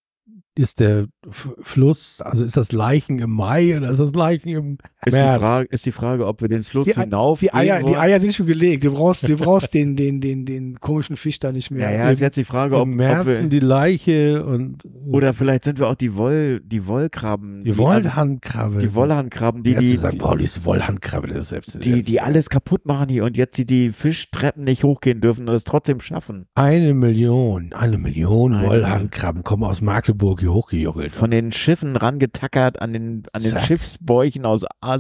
[0.59, 5.17] ist der Fluss, also ist das Leichen im Mai oder ist das Leichen im ist,
[5.17, 5.21] die?
[5.21, 7.97] Frage, ist die Frage, ob wir den Fluss Die hinauf Die Eier, gehen die.
[7.97, 8.85] Eier sind schon gelegt.
[8.85, 11.91] Du brauchst, du brauchst den, den, den, den komischen Fisch da nicht mehr.
[11.91, 15.81] Ja, ja, ist jetzt die Frage, ob, ob wir, die Leiche und oder vielleicht sind
[15.81, 18.79] wir auch die Woll, die Wollkrabben, die also Wollhandkrabbe.
[18.79, 20.19] die Wollhandkrabben, die, die, die, St.
[20.19, 21.81] Pauli ist Wollhandkrabbe des FC.
[21.81, 25.55] die, die alles kaputt machen hier und jetzt die, die Fischtreppen nicht hochgehen dürfen und
[25.55, 26.47] es trotzdem schaffen.
[26.55, 31.11] Eine Million, eine Million Eine Wollhandkrabben kommen aus Magdeburg hier hochgejuckelt.
[31.11, 33.63] Von den Schiffen rangetackert an den, an den Zack.
[33.63, 34.92] Schiffsbäuchen aus Asien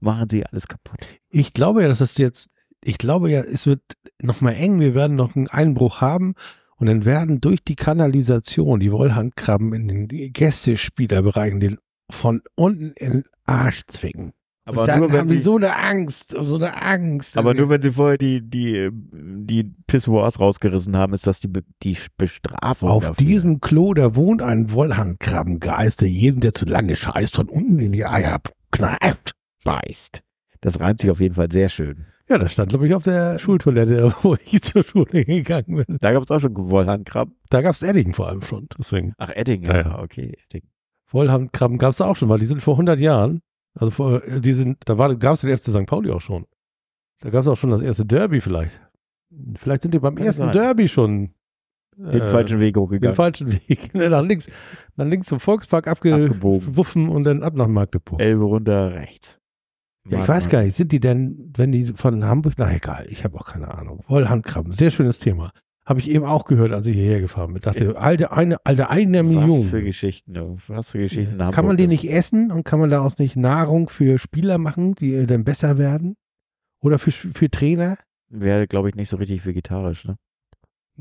[0.00, 1.08] machen sie alles kaputt.
[1.28, 2.50] Ich glaube ja, dass es jetzt,
[2.82, 3.82] ich glaube ja, es wird
[4.20, 4.80] nochmal eng.
[4.80, 6.34] Wir werden noch einen Einbruch haben
[6.76, 11.78] und dann werden durch die Kanalisation die Wollhandkrabben in den Gästespielerbereichen den
[12.10, 14.32] von unten in den Arsch zwingen.
[14.64, 17.36] Aber und dann nur, wenn haben sie, so eine Angst, so eine Angst.
[17.36, 21.50] aber nur wenn sie vorher die, die, die Pissoirs rausgerissen haben, ist das die,
[21.82, 22.88] die Bestrafung.
[22.88, 23.26] Auf dafür.
[23.26, 27.90] diesem Klo, da wohnt ein Wollhandkrabbengeist, der jedem, der zu lange scheißt, von unten in
[27.90, 28.40] die Eier
[28.72, 29.32] kneift.
[29.64, 30.22] beißt.
[30.60, 32.06] Das reimt sich auf jeden Fall sehr schön.
[32.28, 35.98] Ja, das stand, glaube ich, auf der Schultoilette, wo ich zur Schule gegangen bin.
[36.00, 37.34] Da gab es auch schon Wollhandkrabben.
[37.50, 38.68] Da gab's Edding vor allem schon.
[38.78, 39.12] Deswegen.
[39.18, 40.34] Ach, Edding, Ja, ja, okay.
[40.44, 40.68] Edding.
[41.10, 43.42] Wollhandkrabben gab's da auch schon, weil die sind vor 100 Jahren.
[43.74, 45.86] Also vor, die sind, da war, gab's den FC St.
[45.86, 46.46] Pauli auch schon.
[47.20, 48.80] Da gab's auch schon das erste Derby vielleicht.
[49.56, 50.52] Vielleicht sind die beim Kann ersten sein.
[50.52, 51.34] Derby schon
[51.96, 53.14] Den äh, falschen Weg den hochgegangen.
[53.14, 53.94] falschen Weg.
[53.94, 54.48] Ne, nach links,
[54.96, 58.20] nach links zum Volkspark abgewuffen und dann ab nach Magdeburg.
[58.20, 59.38] Elbe runter rechts.
[60.08, 63.24] Ja, ich weiß gar nicht, sind die denn, wenn die von Hamburg, na egal, ich
[63.24, 64.02] habe auch keine Ahnung.
[64.08, 65.52] Wollhandkrabben, sehr schönes Thema.
[65.84, 67.62] Habe ich eben auch gehört, als ich hierher gefahren bin.
[67.62, 69.64] Dachte, alte eine, alte eine Million.
[69.64, 71.50] Was für Geschichten, was für Geschichten ja.
[71.50, 75.26] Kann man die nicht essen und kann man daraus nicht Nahrung für Spieler machen, die
[75.26, 76.14] dann besser werden?
[76.80, 77.96] Oder für, für Trainer?
[78.28, 80.16] Wäre, glaube ich, nicht so richtig vegetarisch, ne?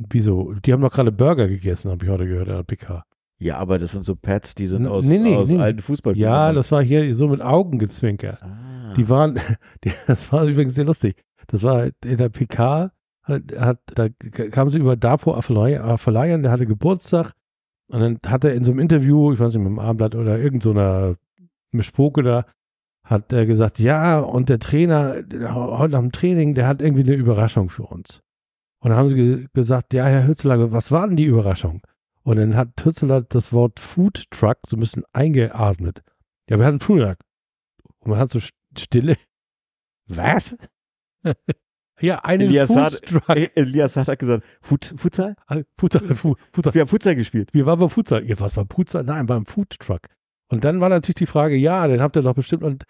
[0.09, 0.53] Wieso?
[0.53, 3.03] Die haben doch gerade Burger gegessen, habe ich heute gehört, der PK.
[3.39, 5.57] Ja, aber das sind so Pads, die sind aus, nee, nee, aus nee.
[5.57, 6.15] alten Fußball.
[6.15, 8.37] Ja, das war hier so mit Augengezwinker.
[8.41, 8.93] Ah.
[8.93, 9.39] Die waren,
[10.07, 11.15] das war übrigens sehr lustig.
[11.47, 12.91] Das war in der PK,
[13.23, 17.33] hat, hat, da kam sie über Dapo Afalayan, der hatte Geburtstag
[17.91, 20.37] und dann hat er in so einem Interview, ich weiß nicht, mit dem Abendblatt oder
[20.37, 21.15] irgendeiner
[21.73, 22.45] so Spoke da,
[23.03, 25.15] hat er gesagt, ja, und der Trainer,
[25.49, 28.21] heute am Training, der hat irgendwie eine Überraschung für uns.
[28.81, 31.81] Und dann haben sie ge gesagt, ja, Herr Hützler, was war denn die Überraschung?
[32.23, 36.01] Und dann hat Hützler das Wort Food Truck so ein bisschen eingeatmet.
[36.49, 37.17] Ja, wir hatten Food Truck.
[37.99, 38.39] Und man hat so
[38.77, 39.15] Stille.
[40.07, 40.57] Was?
[41.99, 43.51] ja, einen Elias Food hat, Truck.
[43.55, 45.35] Elias hat gesagt, Fut, Futsal?
[45.77, 46.73] Futsal, Fu- Futsal.
[46.73, 47.53] Wir haben Futsal gespielt.
[47.53, 48.25] Wir waren beim Futsal.
[48.27, 49.03] Ja, was war Futsal?
[49.03, 50.01] Nein, beim Food Truck.
[50.49, 52.63] Und dann war natürlich die Frage, ja, den habt ihr doch bestimmt.
[52.63, 52.83] Und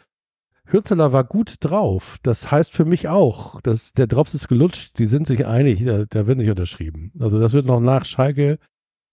[0.72, 2.18] Hürzeler war gut drauf.
[2.24, 4.98] Das heißt für mich auch, dass der Drops ist gelutscht.
[5.00, 5.84] Die sind sich einig.
[5.84, 7.12] Da, da wird nicht unterschrieben.
[7.20, 8.60] Also das wird noch nach Schalke,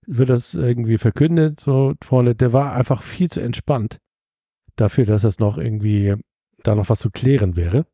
[0.06, 1.60] wird das irgendwie verkündet.
[1.60, 3.98] So vorne, der war einfach viel zu entspannt
[4.76, 6.14] dafür, dass das noch irgendwie
[6.62, 7.86] da noch was zu klären wäre.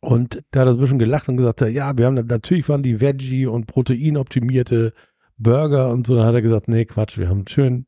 [0.00, 3.00] Und da hat er ein bisschen gelacht und gesagt, ja, wir haben natürlich waren die
[3.00, 4.92] Veggie und proteinoptimierte
[5.38, 6.16] Burger und so.
[6.16, 7.86] Dann hat er gesagt, nee, Quatsch, wir haben schön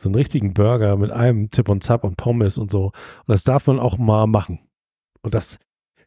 [0.00, 2.86] so einen richtigen Burger mit einem Zip und Zap und Pommes und so.
[2.86, 4.60] Und das darf man auch mal machen.
[5.22, 5.58] Und das,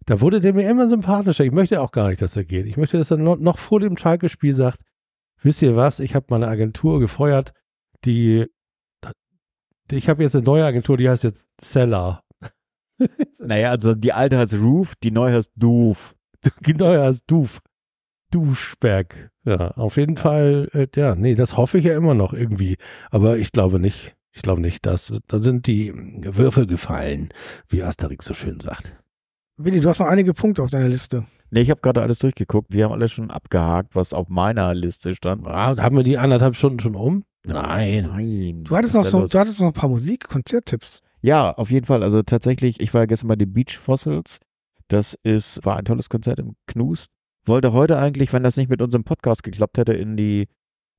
[0.05, 1.45] da wurde der mir immer sympathischer.
[1.45, 2.65] Ich möchte auch gar nicht, dass er geht.
[2.65, 4.81] Ich möchte, dass er noch, vor dem Schalke-Spiel sagt,
[5.41, 7.53] wisst ihr was, ich habe meine Agentur gefeuert,
[8.03, 8.47] die,
[9.91, 12.23] die ich habe jetzt eine neue Agentur, die heißt jetzt Seller.
[13.39, 16.15] Naja, also die alte heißt Roof, die neue heißt Doof.
[16.65, 17.61] Die neue heißt Duf.
[18.34, 19.29] Duschberg.
[19.45, 22.77] Ja, auf jeden Fall, äh, ja, nee, das hoffe ich ja immer noch irgendwie.
[23.11, 24.15] Aber ich glaube nicht.
[24.36, 27.29] Ich glaube nicht, dass da sind die Würfel gefallen,
[27.69, 28.95] wie Asterix so schön sagt.
[29.57, 31.27] Willi, du hast noch einige Punkte auf deiner Liste.
[31.51, 32.73] Nee, ich habe gerade alles durchgeguckt.
[32.73, 35.45] Wir haben alles schon abgehakt, was auf meiner Liste stand.
[35.45, 37.25] Ah, haben wir die anderthalb Stunden schon um?
[37.45, 38.09] Nein.
[38.11, 38.63] Nein.
[38.63, 39.29] Du hattest, noch so, los?
[39.29, 41.01] du hattest noch ein paar Musik-, Konzerttipps.
[41.21, 42.01] Ja, auf jeden Fall.
[42.01, 44.39] Also tatsächlich, ich war ja gestern bei den Beach Fossils.
[44.88, 47.11] Das ist, war ein tolles Konzert im Knust.
[47.45, 50.47] Wollte heute eigentlich, wenn das nicht mit unserem Podcast geklappt hätte, in die,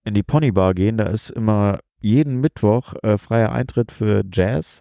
[0.04, 0.98] in die Ponybar gehen.
[0.98, 4.80] Da ist immer jeden Mittwoch äh, freier Eintritt für Jazz.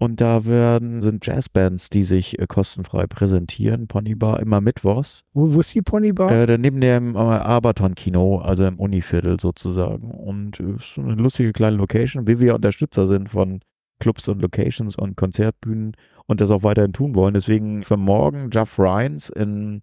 [0.00, 3.88] Und da werden, sind Jazzbands, die sich äh, kostenfrei präsentieren.
[3.88, 5.24] Ponybar immer mittwochs.
[5.32, 6.30] Wo, wo ist die Ponybar?
[6.30, 10.12] Äh, da neben dem äh, Aberton-Kino, also im Univiertel sozusagen.
[10.12, 13.60] Und äh, ist eine lustige kleine Location, wie wir Unterstützer sind von
[13.98, 15.96] Clubs und Locations und Konzertbühnen
[16.26, 17.34] und das auch weiterhin tun wollen.
[17.34, 19.82] Deswegen für morgen Jeff Ryans in,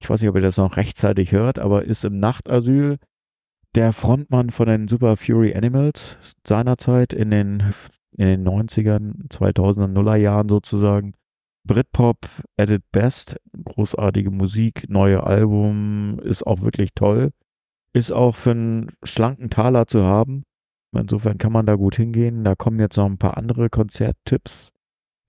[0.00, 2.96] ich weiß nicht, ob ihr das noch rechtzeitig hört, aber ist im Nachtasyl
[3.74, 7.74] der Frontmann von den Super Fury Animals seinerzeit in den,
[8.16, 11.14] in den 90ern, 2000er, Nuller Jahren sozusagen.
[11.64, 12.16] Britpop
[12.56, 17.30] at its best, großartige Musik, neue Album, ist auch wirklich toll.
[17.92, 20.44] Ist auch für einen schlanken Taler zu haben.
[20.96, 22.44] Insofern kann man da gut hingehen.
[22.44, 24.70] Da kommen jetzt noch ein paar andere Konzerttipps.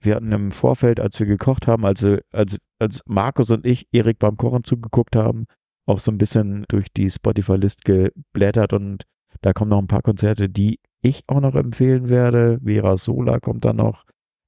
[0.02, 4.18] Wir hatten im Vorfeld, als wir gekocht haben, als, als, als Markus und ich Erik
[4.20, 5.46] beim Kochen zugeguckt haben,
[5.86, 9.04] auch so ein bisschen durch die Spotify-List geblättert und
[9.42, 12.60] da kommen noch ein paar Konzerte, die ich auch noch empfehlen werde.
[12.64, 14.04] Vera Sola kommt da noch.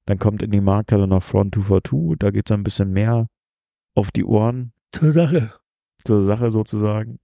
[0.06, 2.18] Dann kommt in die Markthalle noch Front 242.
[2.18, 3.26] Da geht es ein bisschen mehr
[3.94, 5.52] auf die Ohren Zur Sache.
[6.04, 7.18] zur Sache sozusagen.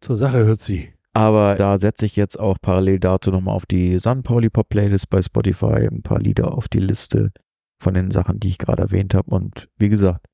[0.00, 0.92] Zur Sache hört sie.
[1.12, 5.08] Aber da setze ich jetzt auch parallel dazu nochmal auf die San Pauli Pop Playlist
[5.10, 7.30] bei Spotify ein paar Lieder auf die Liste
[7.78, 9.30] von den Sachen, die ich gerade erwähnt habe.
[9.30, 10.26] Und wie gesagt,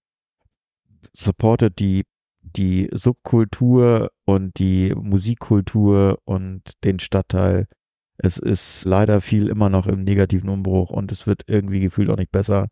[1.13, 2.05] supportet die,
[2.43, 7.67] die Subkultur und die Musikkultur und den Stadtteil.
[8.19, 12.19] Es ist leider viel immer noch im negativen Umbruch und es wird irgendwie gefühlt auch
[12.19, 12.69] nicht besser.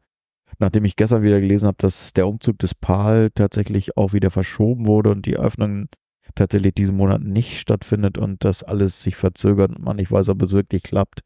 [0.58, 4.86] Nachdem ich gestern wieder gelesen habe, dass der Umzug des PAL tatsächlich auch wieder verschoben
[4.86, 5.88] wurde und die Öffnung
[6.34, 10.42] tatsächlich diesen Monat nicht stattfindet und das alles sich verzögert und man nicht weiß, ob
[10.42, 11.22] es wirklich klappt.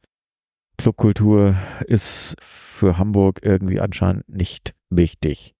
[0.82, 1.56] Clubkultur
[1.86, 5.54] ist für Hamburg irgendwie anscheinend nicht wichtig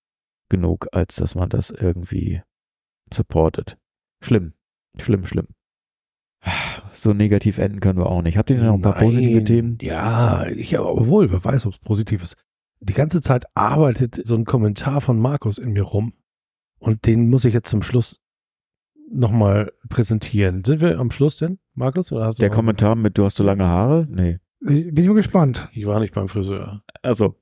[0.48, 2.42] genug, als dass man das irgendwie
[3.14, 3.78] supportet.
[4.20, 4.54] Schlimm,
[4.98, 5.46] schlimm, schlimm.
[6.92, 8.36] So negativ enden können wir auch nicht.
[8.36, 9.04] Habt ihr denn noch ein paar Nein.
[9.04, 9.78] positive Themen?
[9.80, 12.34] Ja, ich obwohl, wer weiß, ob es positiv ist.
[12.80, 16.14] Die ganze Zeit arbeitet so ein Kommentar von Markus in mir rum.
[16.80, 18.18] Und den muss ich jetzt zum Schluss
[19.08, 20.64] nochmal präsentieren.
[20.64, 22.08] Sind wir am Schluss denn, Markus?
[22.08, 24.08] Der Kommentar mit, du hast so lange Haare?
[24.10, 24.40] Nee.
[24.68, 25.68] Ich bin nur gespannt.
[25.72, 26.82] Ich war nicht beim Friseur.
[27.02, 27.36] Also,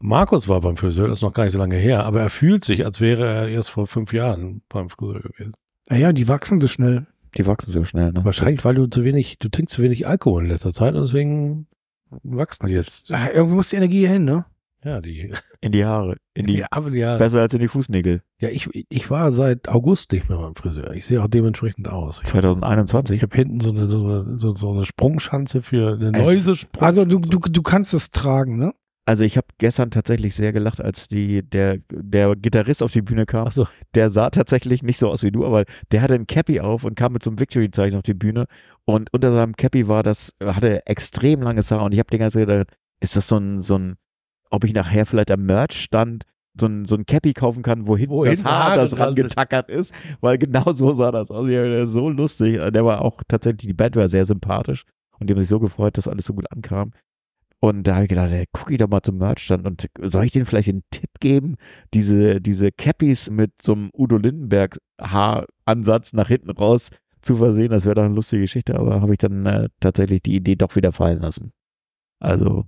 [0.00, 2.64] Markus war beim Friseur, das ist noch gar nicht so lange her, aber er fühlt
[2.64, 5.52] sich, als wäre er erst vor fünf Jahren beim Friseur gewesen.
[5.88, 7.06] Naja, die wachsen so schnell.
[7.36, 8.24] Die wachsen so schnell, ne?
[8.24, 11.66] Wahrscheinlich, weil du zu wenig, du trinkst zu wenig Alkohol in letzter Zeit und deswegen
[12.22, 13.12] wachsen die jetzt.
[13.12, 14.46] Ah, irgendwie muss die Energie hier hin, ne?
[14.84, 15.32] Ja, die.
[15.60, 16.16] In die Haare.
[16.34, 18.22] In die, Ja, aber ja, Besser als in die Fußnägel.
[18.40, 20.92] ja ich, ich war seit August nicht mehr beim Friseur.
[20.92, 22.20] Ich sehe auch dementsprechend aus.
[22.22, 23.16] Ich, 2021.
[23.16, 26.66] ich habe hinten so eine, so, eine, so, so eine Sprungschanze für eine Also- Läuse
[26.78, 28.72] Also du, du, du kannst es tragen, ne?
[29.06, 33.26] Also ich habe gestern tatsächlich sehr gelacht, als die der der Gitarrist auf die Bühne
[33.26, 33.46] kam.
[33.46, 36.84] Achso, Der sah tatsächlich nicht so aus wie du, aber der hatte ein Cappy auf
[36.84, 38.46] und kam mit so einem Victory-Zeichen auf die Bühne.
[38.86, 41.82] Und unter seinem Cappy war das, hatte extrem langes Haar.
[41.84, 42.68] Und ich habe die ganze Zeit gedacht,
[43.00, 43.96] ist das so ein, so ein,
[44.50, 46.24] ob ich nachher vielleicht am Merch-Stand
[46.58, 49.70] so ein, so ein Cappy kaufen kann, wo hinten das hinten Haar, Haare das rangetackert
[49.70, 51.48] ist, weil genau so sah das aus.
[51.48, 52.60] Ja, der ist so lustig.
[52.72, 54.84] Der war auch tatsächlich, die Band war sehr sympathisch
[55.18, 56.92] und die haben sich so gefreut, dass alles so gut ankam.
[57.60, 60.32] Und da habe ich gedacht, ey, guck ich doch mal zum Merchstand und soll ich
[60.32, 61.56] denen vielleicht einen Tipp geben?
[61.94, 66.90] Diese, diese Cappies mit so einem Udo Lindenberg Haaransatz nach hinten raus
[67.22, 70.36] zu versehen, das wäre doch eine lustige Geschichte, aber habe ich dann äh, tatsächlich die
[70.36, 71.52] Idee doch wieder fallen lassen.
[72.20, 72.66] Also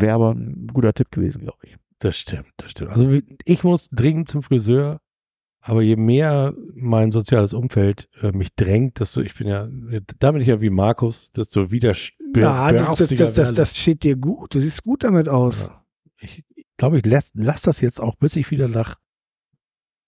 [0.00, 1.76] wäre aber ein guter Tipp gewesen, glaube ich.
[1.98, 2.90] das stimmt, das stimmt.
[2.90, 5.00] Also ich muss dringend zum Friseur,
[5.60, 9.68] aber je mehr mein soziales Umfeld äh, mich drängt, desto, ich bin ja,
[10.18, 11.94] da bin ich ja wie Markus, desto wieder
[12.36, 14.54] Ja, das, das, das, das, das steht dir gut.
[14.54, 15.66] Du siehst gut damit aus.
[15.66, 15.84] Ja.
[16.20, 16.44] Ich
[16.76, 18.96] glaube, ich lass, lass das jetzt auch, bis ich wieder nach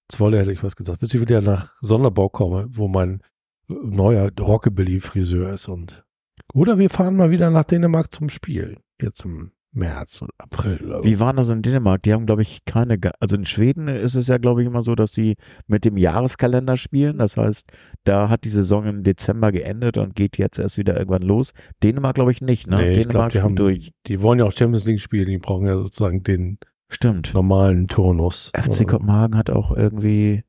[0.09, 3.23] Zwolle hätte ich was gesagt, bis ich wieder nach Sonderbau komme, wo mein
[3.69, 6.05] äh, neuer Rockabilly-Friseur ist und
[6.53, 8.79] oder wir fahren mal wieder nach Dänemark zum Spiel.
[9.01, 10.81] Jetzt im März oder April.
[10.85, 11.05] Oder so.
[11.05, 12.03] Wie waren das in Dänemark?
[12.03, 14.95] Die haben, glaube ich, keine, also in Schweden ist es ja, glaube ich, immer so,
[14.95, 17.19] dass sie mit dem Jahreskalender spielen.
[17.19, 17.71] Das heißt,
[18.05, 21.53] da hat die Saison im Dezember geendet und geht jetzt erst wieder irgendwann los.
[21.83, 22.79] Dänemark, glaube ich, nicht, ne?
[22.79, 23.93] Nee, ich Dänemark glaub, die haben- durch.
[24.07, 26.59] Die wollen ja auch Champions League spielen, die brauchen ja sozusagen den
[26.89, 27.33] Stimmt.
[27.35, 28.51] normalen Turnus.
[28.55, 30.43] FC Kopenhagen hat auch irgendwie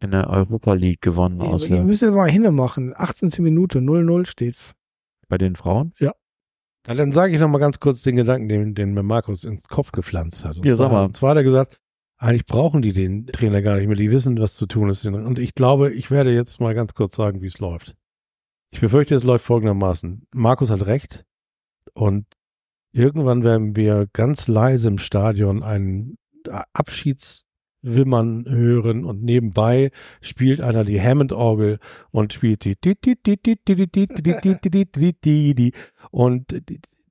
[0.00, 2.92] in der Europa League gewonnen ihr der, müsst mal hinmachen.
[2.96, 3.30] 18.
[3.42, 4.74] Minute, 0-0 steht's.
[5.28, 5.92] bei den Frauen.
[5.98, 6.12] Ja,
[6.86, 9.92] dann sage ich noch mal ganz kurz den Gedanken, den, den mir Markus ins Kopf
[9.92, 10.56] gepflanzt hat.
[10.56, 11.04] Und Ja, zwar, sag mal.
[11.04, 11.78] Und zwar hat er gesagt,
[12.18, 15.04] eigentlich brauchen die den Trainer gar nicht mehr, die wissen, was zu tun ist.
[15.04, 17.94] Und ich glaube, ich werde jetzt mal ganz kurz sagen, wie es läuft.
[18.70, 20.26] Ich befürchte, es läuft folgendermaßen.
[20.34, 21.24] Markus hat recht
[21.92, 22.26] und
[22.92, 26.16] irgendwann werden wir ganz leise im Stadion einen
[27.84, 31.78] Abschiedswimmern hören und nebenbei spielt einer die Hammond-Orgel
[32.10, 32.76] und spielt die
[36.10, 36.62] und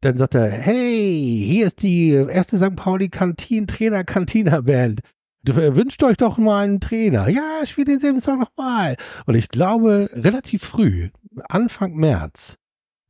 [0.02, 2.76] dann sagt er, hey, hier ist die erste St.
[2.76, 5.00] Pauli Kantin Trainer Cantina Band.
[5.46, 7.28] Wünscht euch doch mal einen Trainer.
[7.30, 8.96] Ja, spiel denselben Song noch mal.
[9.26, 11.10] Und ich glaube, relativ früh,
[11.50, 12.58] Anfang März,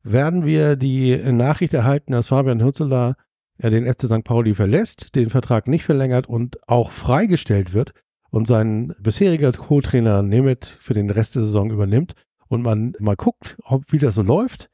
[0.02, 3.16] werden wir die Nachricht erhalten, dass Fabian Hürzeler
[3.58, 4.24] ja, den FC St.
[4.24, 7.92] Pauli verlässt, den Vertrag nicht verlängert und auch freigestellt wird
[8.30, 12.14] und sein bisheriger Co-Trainer Nemeth für den Rest der Saison übernimmt
[12.48, 14.68] und man mal guckt, ob, wie das so läuft.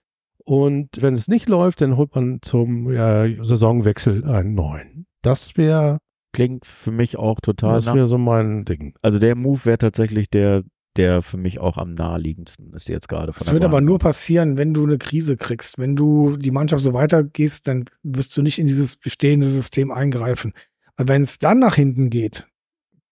[0.44, 5.06] Und wenn es nicht läuft, dann holt man zum ja, Saisonwechsel einen neuen.
[5.22, 5.98] Das wäre
[6.32, 8.94] Klingt für mich auch total das wäre so mein Ding.
[9.02, 10.62] Also der Move wäre tatsächlich der,
[10.96, 13.32] der für mich auch am naheliegendsten ist jetzt gerade.
[13.32, 15.78] Das wird aber nur passieren, wenn du eine Krise kriegst.
[15.78, 20.52] Wenn du die Mannschaft so weitergehst, dann wirst du nicht in dieses bestehende System eingreifen.
[20.96, 22.48] Weil wenn es dann nach hinten geht,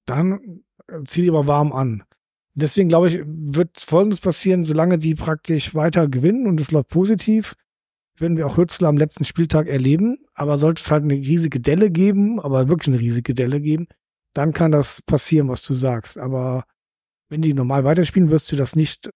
[0.06, 2.02] dann äh, zieh dich aber warm an.
[2.54, 7.54] Deswegen glaube ich, wird Folgendes passieren, solange die praktisch weiter gewinnen und es läuft positiv,
[8.16, 10.16] werden wir auch Hürzler am letzten Spieltag erleben.
[10.34, 13.86] Aber sollte es halt eine riesige Delle geben, aber wirklich eine riesige Delle geben,
[14.34, 16.18] dann kann das passieren, was du sagst.
[16.18, 16.64] Aber
[17.28, 19.10] wenn die normal weiterspielen, wirst du das nicht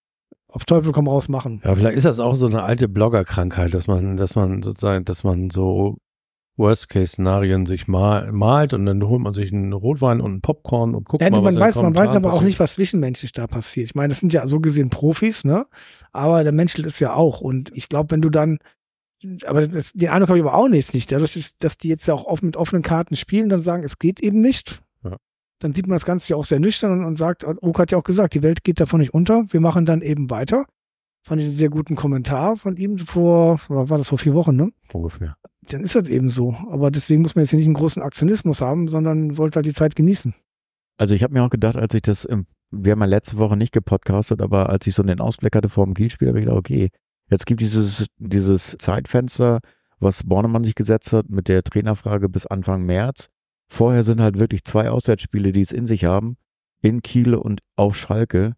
[0.49, 1.63] auf Teufel komm raus machen.
[1.65, 5.25] Ja, vielleicht ist das auch so eine alte Bloggerkrankheit, dass man, dass man sozusagen, dass
[5.25, 5.97] man so
[6.59, 11.09] Worst-Case-Szenarien sich mal, malt und dann holt man sich einen Rotwein und einen Popcorn und
[11.09, 13.87] guckt Ja, mal, man was weiß, man weiß aber auch nicht, was zwischenmenschlich da passiert.
[13.87, 15.65] Ich meine, das sind ja so gesehen Profis, ne?
[16.13, 17.41] Aber der Mensch ist ja auch.
[17.41, 18.59] Und ich glaube, wenn du dann,
[19.47, 21.11] aber das, den Eindruck habe ich aber auch nicht, nicht.
[21.11, 23.99] Dadurch, dass- dass die jetzt ja auch oft mit offenen Karten spielen, dann sagen, es
[23.99, 24.82] geht eben nicht.
[25.63, 27.99] Dann sieht man das Ganze ja auch sehr nüchtern und, und sagt, Oka hat ja
[27.99, 29.45] auch gesagt, die Welt geht davon nicht unter.
[29.49, 30.67] Wir machen dann eben weiter.
[31.25, 34.73] Fand ich einen sehr guten Kommentar von ihm vor, war das vor vier Wochen, ne?
[34.93, 35.37] ungefähr.
[35.71, 36.57] Dann ist das eben so.
[36.69, 39.73] Aber deswegen muss man jetzt hier nicht einen großen Aktionismus haben, sondern sollte halt die
[39.73, 40.35] Zeit genießen.
[40.99, 42.27] Also ich habe mir auch gedacht, als ich das,
[42.71, 45.85] wir haben ja letzte Woche nicht gepodcastet, aber als ich so den Ausblick hatte vor
[45.85, 46.91] dem Kielspiel, habe ich gedacht, okay,
[47.31, 49.61] jetzt gibt dieses, dieses Zeitfenster,
[50.01, 53.29] was Bornemann sich gesetzt hat mit der Trainerfrage bis Anfang März.
[53.73, 56.37] Vorher sind halt wirklich zwei Auswärtsspiele, die es in sich haben,
[56.83, 58.55] in Kiel und auf Schalke.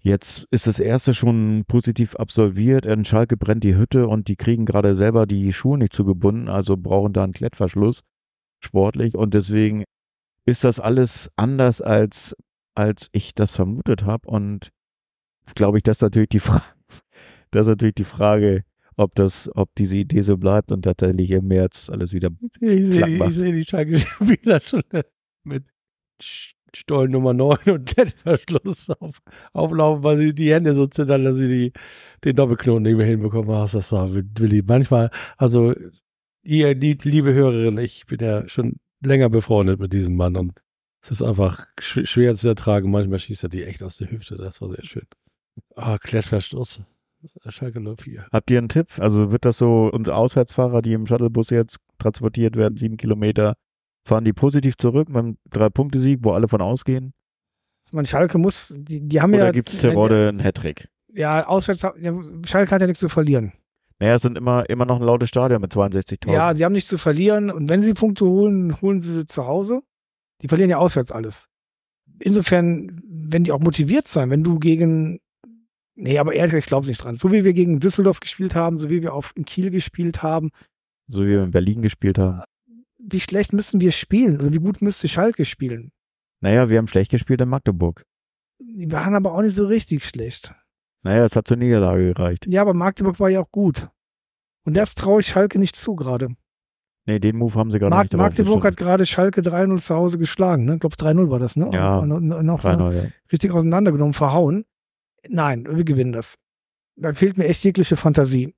[0.00, 2.84] Jetzt ist das erste schon positiv absolviert.
[2.84, 6.76] In Schalke brennt die Hütte und die kriegen gerade selber die Schuhe nicht zugebunden, also
[6.76, 8.00] brauchen da einen Klettverschluss.
[8.58, 9.84] sportlich und deswegen
[10.46, 12.34] ist das alles anders als
[12.74, 14.70] als ich das vermutet habe und
[15.54, 16.64] glaube ich, das natürlich die Frage,
[17.52, 18.64] das ist natürlich die Frage,
[19.00, 23.04] ob das, ob diese Idee so bleibt und tatsächlich im März alles wieder Ich sehe
[23.06, 24.82] die, ich seh die Schalke-Spieler schon
[25.44, 25.64] mit
[26.22, 29.20] Stoll Nummer 9 und Klettverschluss auf,
[29.52, 31.72] auflaufen, weil sie die Hände so zittern, dass sie die,
[32.24, 33.50] den Doppelknoten nicht mehr hinbekommen.
[33.50, 34.62] Ach, das war Willi.
[34.64, 35.74] Manchmal, also
[36.42, 40.52] ihr, die, liebe Hörerin, ich bin ja schon länger befreundet mit diesem Mann und
[41.02, 42.90] es ist einfach sch schwer zu ertragen.
[42.90, 44.36] Manchmal schießt er die echt aus der Hüfte.
[44.36, 45.06] Das war sehr schön.
[45.74, 46.82] Ah, Klettverschluss.
[47.48, 48.26] Schalke 04.
[48.32, 48.98] Habt ihr einen Tipp?
[48.98, 53.54] Also wird das so, unsere Auswärtsfahrer, die im Shuttlebus jetzt transportiert werden, sieben Kilometer,
[54.04, 57.12] fahren die positiv zurück mit einem Drei-Punkte-Sieg, wo alle von ausgehen?
[57.92, 59.42] Man Schalke muss, die, die haben ja.
[59.42, 60.88] Oder gibt es Terodde einen Hattrick?
[61.12, 62.14] Ja, auswärts, ja,
[62.46, 63.52] Schalke hat ja nichts zu verlieren.
[63.98, 66.32] Naja, es sind immer, immer noch ein lautes Stadion mit 62.000.
[66.32, 69.46] Ja, sie haben nichts zu verlieren und wenn sie Punkte holen, holen sie sie zu
[69.46, 69.82] Hause.
[70.40, 71.48] Die verlieren ja auswärts alles.
[72.18, 75.20] Insofern, wenn die auch motiviert sein, wenn du gegen,
[76.00, 77.14] nee, aber ehrlich, gesagt, ich glaube nicht dran.
[77.14, 80.50] So wie wir gegen Düsseldorf gespielt haben, so wie wir auf in Kiel gespielt haben,
[81.08, 82.42] so wie wir in Berlin gespielt haben.
[82.98, 85.90] wie schlecht müssen wir spielen oder wie gut müsste Schalke spielen?
[86.40, 88.04] Naja, wir haben schlecht gespielt in Magdeburg.
[88.60, 90.52] Die waren aber auch nicht so richtig schlecht.
[91.02, 92.46] Naja, es hat zur Niederlage gereicht.
[92.46, 93.88] Ja, aber Magdeburg war ja auch gut.
[94.66, 96.28] Und das traue ich Schalke nicht zu gerade.
[97.06, 98.16] Nee, den Move haben sie gerade Mag nicht.
[98.16, 100.66] Magdeburg hat gerade Schalke 3-0 zu Hause geschlagen.
[100.66, 100.74] Ne?
[100.74, 101.70] Ich glaube, 3-0 war das, ne?
[101.72, 101.98] Ja.
[101.98, 102.70] Und, und, und noch, ne?
[102.70, 103.02] 3-0, ja.
[103.32, 104.64] richtig auseinandergenommen, verhauen.
[105.28, 106.36] Nein, wir gewinnen das.
[106.96, 108.54] Da fehlt mir echt jegliche Fantasie.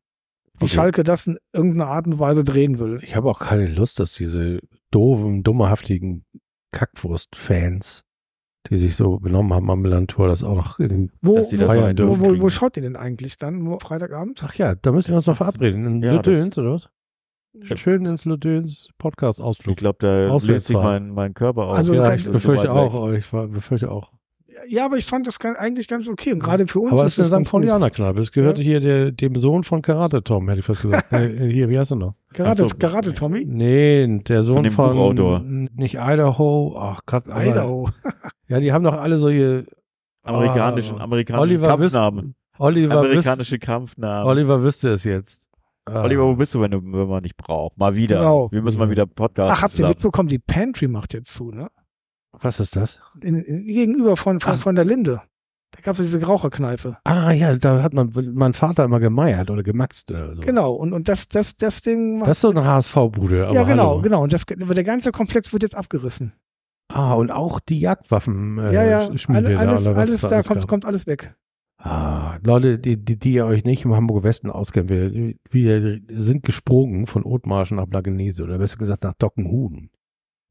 [0.59, 0.69] Wie Okay.
[0.69, 3.01] Schalke das in irgendeiner Art und Weise drehen will.
[3.03, 4.61] Ich habe auch keine Lust, dass diese
[4.91, 6.25] doofen, dummerhaftigen
[6.73, 8.03] Kackwurst-Fans,
[8.71, 11.59] die sich so benommen haben am Milan-Tour, das auch noch in den Wo, Dass sie
[11.59, 12.21] wo, das feiern dürfen.
[12.21, 13.65] wo, wo, wo schaut ihr denn eigentlich dann?
[13.67, 14.43] Wo, Freitagabend?
[14.47, 15.87] Ach ja, da müssen wir uns noch verabreden.
[15.87, 16.89] In Ja, Lödöns, oder was?
[17.79, 19.77] Schön ins Ich Podcast-Ausflug.
[19.77, 21.77] glaube, da löst sich mein, mein Körper auf.
[21.77, 23.11] Also, ja, ich befürchte auch.
[23.13, 24.11] Ich befürchte auch.
[24.69, 26.33] Ja, aber ich fand das ganz- eigentlich ganz okay.
[26.33, 27.53] Und gerade für uns Aber es ist eine das St.
[27.53, 28.21] Paulianer-Kneipe.
[28.21, 28.65] Es gehörte Ja.
[28.65, 31.13] hier der, dem Sohn von Karate Tom, hätte ich fast gesagt.
[31.13, 32.15] äh, hier, wie heißt er noch?
[32.33, 32.77] Karate, so.
[32.79, 33.45] Karate Tommy?
[33.45, 36.77] Nee, der Sohn Von dem von, nicht Idaho.
[36.79, 37.89] Ach Gott, aber- Idaho.
[38.49, 39.65] Ja, die haben doch alle solche
[40.25, 42.35] amerikanischen, Ah, amerikanischen Oliver Kampfnamen.
[42.59, 44.27] Oliver wüsste, Amerikanische Kampfnamen.
[44.29, 45.49] Oliver wüsste es jetzt.
[45.87, 46.03] Ah.
[46.03, 47.77] Oliver, wo bist du, wenn, du, wenn man nicht braucht?
[47.79, 48.19] Mal wieder.
[48.19, 48.49] Genau.
[48.53, 51.69] Wir müssen mal wieder Podcast Ach, habt ihr mitbekommen, die Pantry macht jetzt zu, ne?
[52.41, 53.01] Was ist das?
[53.21, 54.59] In, in, gegenüber von, von, Ach.
[54.59, 55.23] von der Linde.
[55.73, 56.99] Da gab es diese Raucherkneipe.
[57.05, 60.43] Ah ja, da hat man mein Vater immer gemeiert oder gemaxt oder so.
[60.43, 60.73] Genau.
[60.73, 63.51] Und, und das, das, das Ding macht Das ist so eine HSV-Bude.
[63.53, 64.03] ja, genau, hallo.
[64.03, 64.23] genau.
[64.23, 66.35] Und das, aber der ganze Komplex wird jetzt abgerissen.
[66.89, 68.59] Ah, und auch die Jagdwaffen.
[68.59, 71.35] Äh, ja, ja, Schmiede alle, da, alles, alles da alles kommt, kommt alles weg.
[71.79, 76.45] Ah, Leute, die, die, die ihr euch nicht im Hamburger Westen auskennen, wir, wir sind
[76.45, 79.91] gesprungen von Othmarschen nach Blagenese oder besser gesagt nach Dockenhuhn.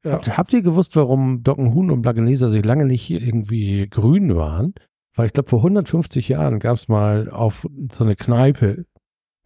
[0.04, 0.14] Ja.
[0.14, 4.74] Habt, habt ihr gewusst, warum Dockenhuhn und Blagenese sich lange nicht irgendwie grün waren?
[5.16, 8.86] Weil ich glaube, vor 150 Jahren gab es mal auf so eine Kneipe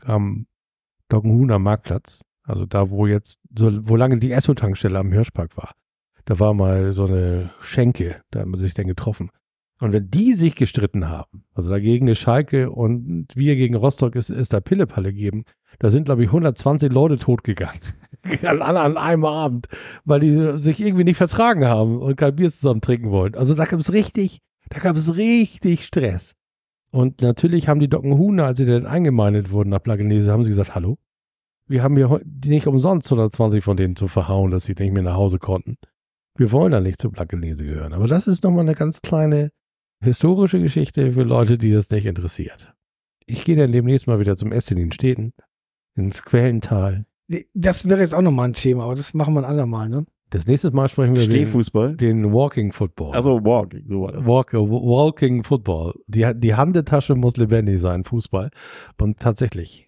[0.03, 0.45] am
[1.10, 5.72] Dockenhuhner Marktplatz, also da, wo jetzt, so, wo lange die Esso-Tankstelle am Hirschpark war.
[6.26, 9.30] Da war mal so eine Schenke, da haben wir sich dann getroffen.
[9.80, 14.30] Und wenn die sich gestritten haben, also dagegen ist Schalke und wir gegen Rostock ist,
[14.30, 15.43] ist da Pillepalle geben,
[15.80, 17.81] da sind, glaube ich, 120 Leute totgegangen.
[18.43, 19.68] an, an, einem Abend,
[20.06, 23.35] weil die sich irgendwie nicht vertragen haben und kein Bier zusammen trinken wollen.
[23.35, 24.39] Also da gab es richtig,
[24.69, 26.35] da gab es richtig Stress.
[26.91, 30.76] Und natürlich haben die Dockenhuhner, als sie dann eingemeindet wurden nach Plagenese, haben sie gesagt,
[30.76, 30.97] hallo,
[31.68, 35.15] wir haben hier nicht umsonst 120 von denen zu verhauen, dass sie nicht mehr nach
[35.15, 35.76] Hause konnten.
[36.38, 37.93] Wir wollen da nicht zu Plagenese gehören.
[37.93, 39.52] Aber das ist nochmal eine ganz kleine
[40.06, 42.73] historische Geschichte für Leute, die das nicht interessiert.
[43.26, 45.34] Ich gehe dann demnächst mal wieder zum Essen in den Städten,
[45.95, 47.06] ins Quellental.
[47.53, 50.06] Das wäre jetzt auch nochmal ein Thema, aber das machen wir ein andermal, ne?
[50.32, 53.14] Das nächste Mal sprechen wir über den, den Walking Football.
[53.14, 53.86] Also Walking.
[53.88, 54.02] So.
[54.02, 55.94] Walk, Walking Football.
[56.07, 58.49] Die, die Handetasche muss lebendig sein, Fußball.
[58.99, 59.84] Und tatsächlich,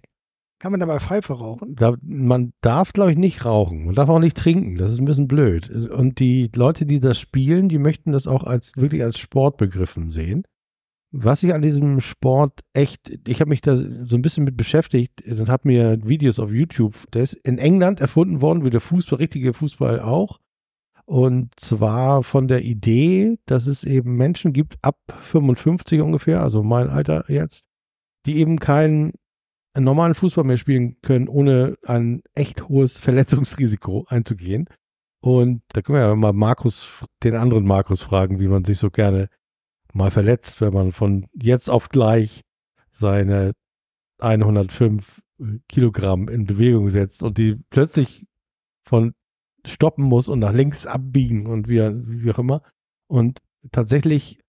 [0.59, 1.75] Kann man dabei Pfeife rauchen?
[1.75, 3.85] da, man darf, glaube ich, nicht rauchen.
[3.85, 4.77] Man darf auch nicht trinken.
[4.77, 5.69] Das ist ein bisschen blöd.
[5.69, 10.09] Und die Leute, die das spielen, die möchten das auch als wirklich als Sport begriffen
[10.09, 10.43] sehen.
[11.11, 15.23] Was ich an diesem Sport echt, ich habe mich da so ein bisschen mit beschäftigt
[15.25, 19.19] und habe mir Videos auf YouTube, der ist in England erfunden worden, wie der Fußball,
[19.19, 20.39] richtige Fußball auch.
[21.05, 26.89] Und zwar von der Idee, dass es eben Menschen gibt, ab 55 ungefähr, also mein
[26.89, 27.69] Alter jetzt,
[28.25, 29.13] die eben keinen
[29.76, 34.69] normalen Fußball mehr spielen können, ohne ein echt hohes Verletzungsrisiko einzugehen.
[35.22, 38.89] Und da können wir ja mal Markus, den anderen Markus fragen, wie man sich so
[38.89, 39.30] gerne
[39.94, 42.41] mal verletzt, wenn man von jetzt auf gleich
[42.91, 43.53] seine
[44.19, 45.22] 105
[45.68, 48.26] Kilogramm in Bewegung setzt und die plötzlich
[48.84, 49.14] von
[49.65, 52.61] stoppen muss und nach links abbiegen und wie, wie auch immer.
[53.07, 53.39] Und
[53.72, 54.39] tatsächlich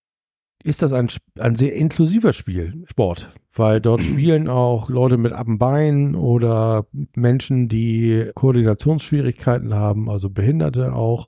[0.63, 6.15] ist das ein, ein sehr inklusiver Spiel, Sport, weil dort spielen auch Leute mit Bein
[6.15, 11.27] oder Menschen, die Koordinationsschwierigkeiten haben, also Behinderte auch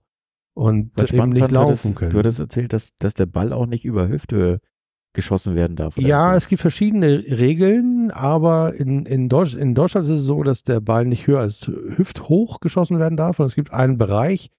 [0.53, 2.11] und Was eben nicht laufen können.
[2.11, 4.59] Du hattest erzählt, dass, dass der Ball auch nicht über Hüfte
[5.13, 5.97] geschossen werden darf.
[5.97, 6.37] Ja, so.
[6.37, 10.79] es gibt verschiedene Regeln, aber in, in, Deutsch, in Deutschland ist es so, dass der
[10.79, 13.39] Ball nicht höher als hüfthoch geschossen werden darf.
[13.39, 14.49] Und es gibt einen Bereich,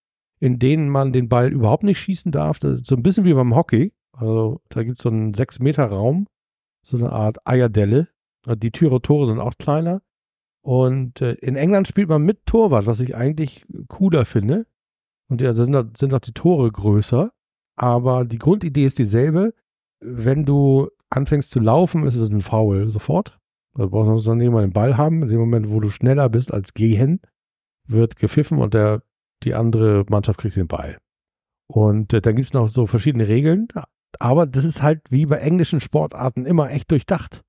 [0.40, 2.58] in dem man den Ball überhaupt nicht schießen darf.
[2.58, 3.92] Das ist so ein bisschen wie beim Hockey.
[4.12, 6.26] Also da gibt es so einen 6-Meter-Raum,
[6.82, 8.08] so eine Art Eierdelle.
[8.46, 10.02] Die Türe Tore sind auch kleiner.
[10.62, 14.66] Und äh, in England spielt man mit Torwart, was ich eigentlich cooler finde.
[15.28, 17.32] Und ja, da sind, sind auch die Tore größer.
[17.76, 19.54] Aber die Grundidee ist dieselbe
[20.02, 23.38] wenn du anfängst zu laufen, ist es ein Foul sofort.
[23.74, 25.22] Da brauchst du dann jemand den Ball haben.
[25.22, 27.20] In dem Moment, wo du schneller bist als gehen,
[27.86, 29.02] wird gepfiffen und der,
[29.44, 30.98] die andere Mannschaft kriegt den Ball.
[31.68, 33.68] Und äh, dann gibt es noch so verschiedene Regeln.
[34.20, 37.42] Aber das ist halt wie bei englischen Sportarten immer echt durchdacht.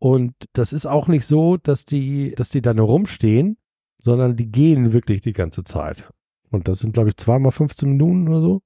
[0.00, 3.56] Und das ist auch nicht so, dass die, dass die da nur rumstehen,
[4.00, 6.08] sondern die gehen wirklich die ganze Zeit.
[6.50, 8.62] Und das sind, glaube ich, zweimal 15 Minuten oder so.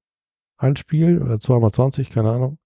[0.59, 2.59] Ein Spiel oder zweimal 20, keine Ahnung.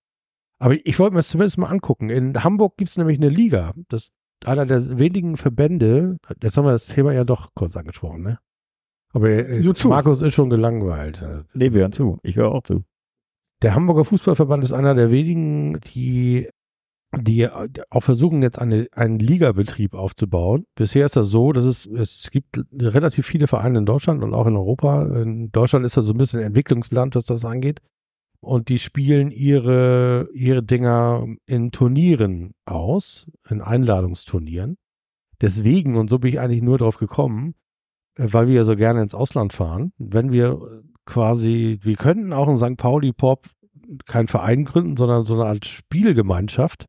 [0.59, 2.11] Aber ich wollte mir das zumindest mal angucken.
[2.11, 3.73] In Hamburg gibt es nämlich eine Liga.
[3.89, 4.13] Das ist
[4.45, 6.19] einer der wenigen Verbände.
[6.43, 8.39] Jetzt haben wir das Thema ja doch kurz angesprochen, ne?
[9.13, 9.73] Aber äh.
[9.85, 11.25] Markus ist schon gelangweilt.
[11.55, 12.19] Nee, wir hören zu.
[12.23, 12.85] Ich höre auch zu.
[13.63, 16.49] Der Hamburger Fußballverband ist einer der wenigen, die,
[17.17, 20.67] die auch versuchen, jetzt eine, einen Ligabetrieb aufzubauen.
[20.75, 24.47] Bisher ist das so, dass es, es gibt relativ viele Vereine in Deutschland und auch
[24.47, 25.07] in Europa.
[25.23, 27.81] In Deutschland ist das so ein bisschen Entwicklungsland, was das angeht.
[28.41, 34.77] Und die spielen ihre, ihre Dinger in Turnieren aus, in Einladungsturnieren.
[35.41, 37.55] Deswegen, und so bin ich eigentlich nur drauf gekommen,
[38.17, 42.49] äh, weil wir ja so gerne ins Ausland fahren, wenn wir quasi, wir könnten auch
[42.49, 42.77] in St.
[42.77, 43.47] Pauli Pop
[44.07, 46.87] keinen Verein gründen, sondern so eine Art Spielgemeinschaft.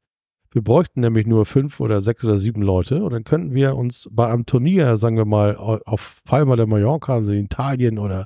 [0.52, 4.08] Wir bräuchten nämlich nur fünf oder sechs oder sieben Leute und dann könnten wir uns
[4.12, 8.26] bei einem Turnier, sagen wir mal, au- auf Palma de Mallorca, also in Italien oder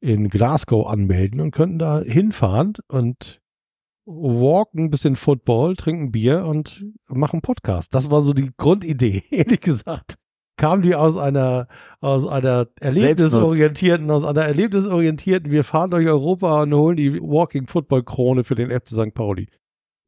[0.00, 3.40] in Glasgow anmelden und könnten da hinfahren und
[4.04, 7.94] walken ein bisschen Football, trinken Bier und machen Podcast.
[7.94, 10.16] Das war so die Grundidee, ehrlich gesagt.
[10.62, 11.66] Kam die aus einer,
[12.00, 18.04] aus einer erlebnisorientierten, aus einer erlebnisorientierten, wir fahren durch Europa und holen die Walking Football
[18.04, 19.12] Krone für den FC St.
[19.12, 19.48] Pauli.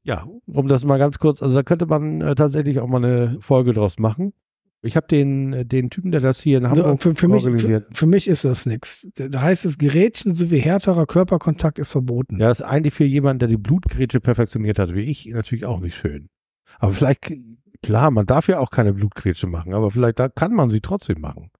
[0.05, 3.39] Ja, um das mal ganz kurz, also da könnte man äh, tatsächlich auch mal eine
[3.41, 4.33] Folge draus machen.
[4.81, 7.49] Ich habe den, äh, den Typen, der das hier in Hamburg für, für, mich, für,
[7.49, 7.87] organisiert.
[7.91, 9.11] für mich ist das nichts.
[9.17, 12.39] Da heißt es, Gerätchen sowie härterer Körperkontakt ist verboten.
[12.39, 15.81] Ja, das ist eigentlich für jemanden, der die Blutgrätsche perfektioniert hat, wie ich, natürlich auch
[15.81, 16.29] nicht schön.
[16.79, 17.33] Aber vielleicht,
[17.83, 21.21] klar, man darf ja auch keine Blutgrätsche machen, aber vielleicht da kann man sie trotzdem
[21.21, 21.51] machen.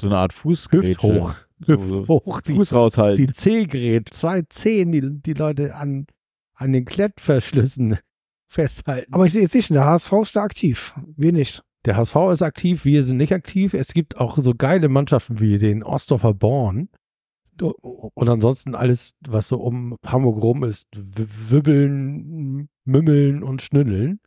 [0.00, 1.02] So eine Art Hüft Fußgrätsche.
[1.02, 1.34] hoch.
[1.60, 2.40] So, Hüft so hoch.
[2.42, 3.26] Die, Fuß raushalten.
[3.26, 6.06] die C-Gerät, zwei Zehen, die, die Leute an,
[6.54, 7.98] an den Klettverschlüssen
[8.48, 9.12] festhalten.
[9.12, 10.94] Aber ich sehe jetzt nicht, der HSV ist da aktiv.
[11.16, 11.62] Wir nicht.
[11.86, 13.72] Der HSV ist aktiv, wir sind nicht aktiv.
[13.74, 16.88] Es gibt auch so geile Mannschaften wie den Ostdorfer Born.
[17.62, 24.20] Und ansonsten alles, was so um Hamburg rum ist, wibbeln, mümmeln und schnüddeln.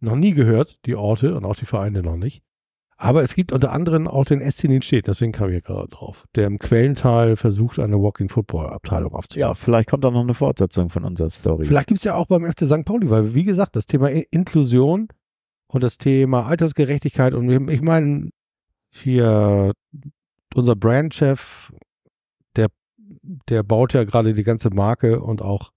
[0.00, 2.42] Noch nie gehört, die Orte und auch die Vereine noch nicht.
[3.00, 6.26] Aber es gibt unter anderem auch den SC Nienstedt, deswegen kam ich hier gerade drauf,
[6.34, 9.40] der im Quellental versucht, eine Walking Football Abteilung aufzubauen.
[9.40, 11.64] ja, vielleicht kommt da noch eine Fortsetzung von unserer Story.
[11.66, 12.84] Vielleicht gibt es ja auch beim FC St.
[12.84, 15.06] Pauli, weil, wie gesagt, das Thema Inklusion
[15.68, 18.30] und das Thema Altersgerechtigkeit und ich meine,
[18.90, 19.72] hier
[20.54, 21.72] unser Brandchef,
[22.56, 22.66] der,
[23.48, 25.70] der baut ja gerade die ganze Marke und auch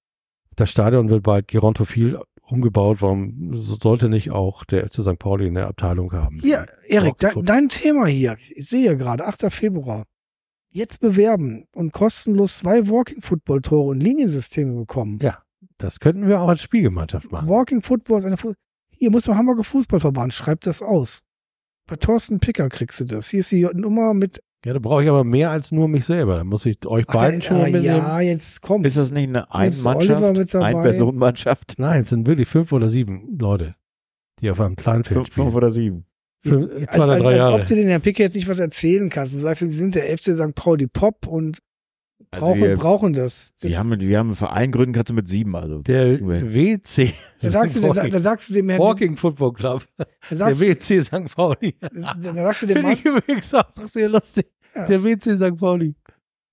[0.56, 2.20] das Stadion wird bald gerontophil
[2.52, 3.02] umgebaut.
[3.02, 5.20] Warum so- sollte nicht auch der FC St.
[5.20, 6.40] Pauli eine Abteilung haben?
[6.42, 8.36] Hier, Erik, de, dein Thema hier.
[8.38, 9.52] Ich sehe ja gerade, 8.
[9.52, 10.06] Februar.
[10.70, 15.20] Jetzt bewerben und kostenlos zwei Walking Football Tore und Liniensysteme bekommen.
[15.22, 15.44] Ja.
[15.78, 17.50] Das könnten wir auch als Spielgemeinschaft machen.
[17.50, 18.54] Walking Football ist eine Fu
[18.90, 21.24] Hier muss man Hamburger Fußballverband, schreibt das aus.
[21.88, 23.30] Bei Thorsten Picker kriegst du das.
[23.30, 24.42] Hier ist die Nummer mit.
[24.64, 26.38] Ja, da brauche ich aber mehr als nur mich selber.
[26.38, 27.84] Da muss ich euch Ach, beiden der- schon ah, mitnehmen.
[27.86, 28.86] ja, jetzt komm.
[28.86, 30.24] Ist das nicht eine Ein-Mannschaft?
[30.56, 31.76] Ein-Personen-Mannschaft?
[31.78, 33.76] Nein, es sind wirklich fünf oder sieben Leute,
[34.40, 35.46] die auf einem kleinen Feld Fünf, spielen.
[35.48, 36.06] fünf oder sieben.
[36.44, 37.62] Fünf, als, zwei oder als, drei als Jahre.
[37.62, 39.34] ob du den Herrn Picker jetzt nicht was erzählen kannst.
[39.34, 40.54] Du sagst, sie sind der FC St.
[40.56, 41.60] Pauli Pop und
[42.30, 43.54] Also brauchen, wir, brauchen das.
[43.62, 45.56] wir, haben, wir haben einen Verein gründen, kannst du mit sieben.
[45.56, 46.20] Also Der.
[46.20, 47.14] WC.
[47.42, 49.86] Da sagst, du, da, da sagst du dem Herrn, Walking Football Club.
[50.30, 51.36] Der WC St.
[51.36, 51.76] Pauli.
[51.80, 54.48] da, da sagst du dem Finde Mann, ich übrigens auch sehr lustig.
[54.76, 54.86] Ja.
[54.86, 55.58] Der WC St.
[55.58, 55.96] Pauli.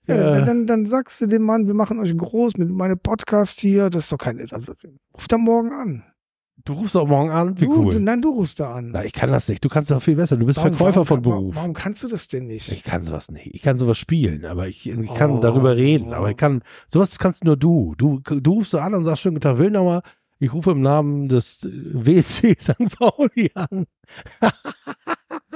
[0.07, 0.31] ja, Ja.
[0.31, 3.91] Dann, dann, dann sagst du dem Mann, wir machen euch groß mit meinem Podcast hier.
[3.91, 4.73] Das ist doch kein, also,
[5.15, 6.05] ruf da morgen an.
[6.69, 7.95] Du rufst doch morgen an, wie du, cool.
[7.95, 8.91] du, nein, du rufst da an.
[8.93, 9.65] Na, ich kann das nicht.
[9.65, 10.37] Du kannst doch viel besser.
[10.37, 11.57] Du bist Verkäufer von warum, Beruf.
[11.57, 12.71] Warum kannst du das denn nicht?
[12.71, 13.55] Ich kann sowas nicht.
[13.55, 15.41] Ich kann sowas spielen, aber ich, ich kann Oh.
[15.41, 16.13] darüber reden.
[16.13, 17.95] Aber ich kann, sowas kannst nur du.
[17.97, 20.03] Du, du rufst so an und sagst, schönen guten Tag, Wilnauer.
[20.41, 22.77] Ich rufe im Namen des äh, WC St.
[22.99, 23.87] Pauli an.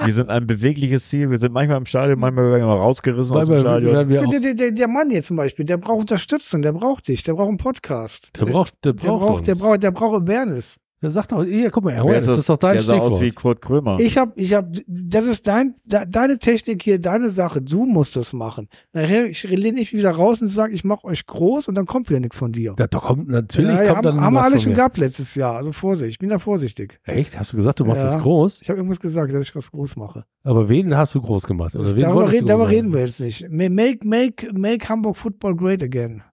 [0.03, 1.29] Wir sind ein bewegliches Ziel.
[1.29, 3.93] Wir sind manchmal im Stadion, manchmal werden wir rausgerissen aus dem Stadion.
[4.09, 7.33] Der, der, der, der Mann hier zum Beispiel, der braucht Unterstützung, der braucht dich, der
[7.35, 8.31] braucht einen Podcast.
[8.39, 9.45] der braucht, der der braucht, braucht, uns.
[9.45, 10.79] der braucht, der braucht Awareness.
[11.03, 13.25] Der sagt doch, ja, guck mal, Wer das, ist doch dein der sah aus wie
[13.27, 13.59] Stichwort.
[13.59, 13.99] Kurt Krömer.
[13.99, 17.61] Ich hab, ich hab, das ist dein, de, deine Technik hier, deine Sache.
[17.61, 18.69] Du musst das machen.
[18.93, 22.09] Nachher, ich lehne mich wieder raus und sage, ich mache euch groß und dann kommt
[22.09, 22.73] wieder nichts von dir.
[22.77, 24.77] Da, da kommt natürlich ja, ja, kommt haben, dann haben wir alle schon mir.
[24.77, 25.57] gehabt letztes Jahr.
[25.57, 26.99] Also Vorsicht, ich bin da vorsichtig.
[27.03, 27.37] Echt?
[27.37, 28.13] Hast du gesagt, du machst Ja.
[28.13, 28.59] das groß?
[28.61, 30.23] Ich habe irgendwas gesagt, dass ich was groß mache.
[30.43, 31.75] Aber wen hast du groß gemacht?
[31.75, 33.45] Oder Das, wen darüber wolltest reden, du darüber reden wir jetzt nicht.
[33.49, 36.23] Ma- Make, make, make Hamburg Football great again.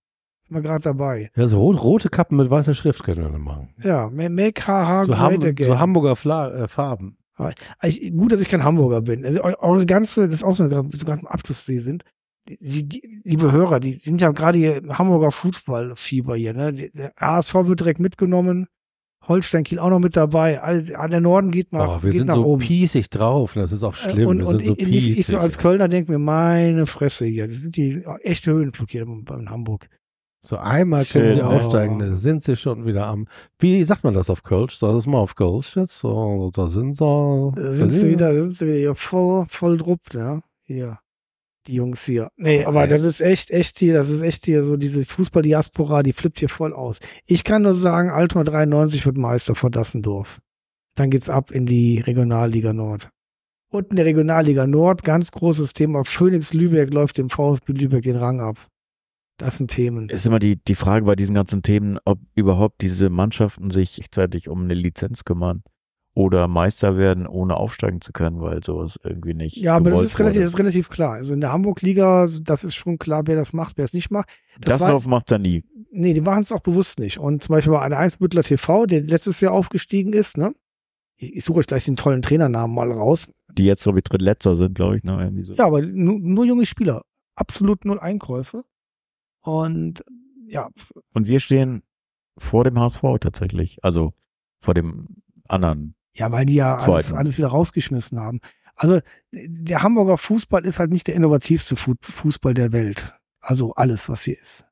[0.51, 1.31] Wir gerade dabei.
[1.37, 3.69] Ja, so rot, rote Kappen mit weißer Schrift können wir dann machen.
[3.83, 5.67] Ja, ma- make HH So, great again.
[5.67, 7.17] so Hamburger Fla äh, Farben.
[7.83, 9.25] Ich, gut, dass ich kein Hamburger bin.
[9.25, 12.03] Also eu- eure ganze, das ist auch so, dass wir gerade im Abschlusssee sind.
[12.49, 16.53] Die, die, liebe Hörer, die sind ja gerade hier im Hamburger Fußballfieber hier.
[16.53, 16.73] Ne?
[16.73, 18.67] Der ASV wird direkt mitgenommen.
[19.29, 20.61] Holstein Kiel auch noch mit dabei.
[20.61, 22.63] Also, ah, der Norden geht nach, Oh, wir geht sind nach so oben.
[22.63, 23.53] piesig drauf.
[23.55, 24.29] Das ist auch Äh, schlimm.
[24.29, 25.19] Und, wir und sind so ich, ich, piesig.
[25.21, 27.47] ich so als Kölner denke mir, meine Fresse hier.
[27.47, 29.89] Das sind die echte Höhenflug hier in Hamburg.
[30.43, 31.49] So einmal können Schön, sie ja.
[31.49, 33.27] aufsteigen, da sind sie schon wieder am.
[33.59, 34.77] Wie sagt man das auf Kölsch?
[34.77, 35.99] Sag das mal auf Kölsch jetzt.
[35.99, 37.53] So, da sind sie.
[37.55, 40.43] Da sind sie wieder, da sind sie wieder hier voll, voll drupp, ne?
[40.63, 40.99] Hier.
[41.67, 42.31] Die Jungs hier.
[42.37, 46.15] Nee, aber das ist echt, echt hier, das ist echt hier so diese Fußball-Diaspora, die
[46.15, 47.01] flippt hier voll aus.
[47.27, 50.41] Ich kann nur sagen, Altona 93 wird Meister vor Dassendorf.
[50.95, 53.11] Dann geht's ab in die Regionalliga Nord.
[53.71, 58.17] Und in der Regionalliga Nord, ganz großes Thema, Phoenix Lübeck läuft dem VfB Lübeck den
[58.17, 58.57] Rang ab.
[59.41, 60.09] Das sind Themen.
[60.09, 64.49] ist immer die, die Frage bei diesen ganzen Themen, ob überhaupt diese Mannschaften sich rechtzeitig
[64.49, 65.63] um eine Lizenz kümmern
[66.15, 69.57] oder Meister werden, ohne aufsteigen zu können, weil sowas irgendwie nicht.
[69.57, 70.45] Ja, aber das ist relativ, wurde.
[70.45, 71.13] das ist relativ klar.
[71.15, 74.29] Also in der Hamburg-Liga, das ist schon klar, wer das macht, wer es nicht macht.
[74.61, 75.65] Das Das war- macht er nie.
[75.93, 77.19] Nee, die machen es auch bewusst nicht.
[77.19, 80.53] Und zum Beispiel bei der Einsbüttler TV, der letztes Jahr aufgestiegen ist, ne?
[81.17, 83.29] Ich, ich suche euch gleich den tollen Trainernamen mal raus.
[83.53, 85.05] Die jetzt, glaube ich, drittletzter sind, glaube ich.
[85.05, 85.17] Ne?
[85.21, 85.55] Irgendwie so.
[85.55, 87.03] Ja, aber nur, nur junge Spieler.
[87.35, 88.65] Absolut null Einkäufe.
[89.43, 90.03] Und
[90.47, 90.69] ja,
[91.15, 91.83] Und wir stehen
[92.39, 93.79] vor dem HSV tatsächlich.
[93.83, 94.13] Also
[94.61, 95.95] vor dem anderen.
[96.15, 98.41] ja, weil die ja alles, alles wieder rausgeschmissen haben.
[98.77, 99.01] Also
[99.33, 103.15] der Hamburger Fußball ist halt nicht der innovativste Fu- Fußball der Welt.
[103.41, 104.67] Also alles, was hier ist.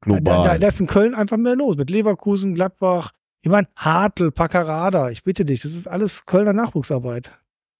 [0.00, 0.22] Global.
[0.22, 1.76] Da, da, da ist in Köln einfach mehr los.
[1.76, 7.38] Mit Leverkusen, Gladbach, ich meine, Hartl, Paccarada, ich bitte dich, das ist alles Kölner Nachwuchsarbeit.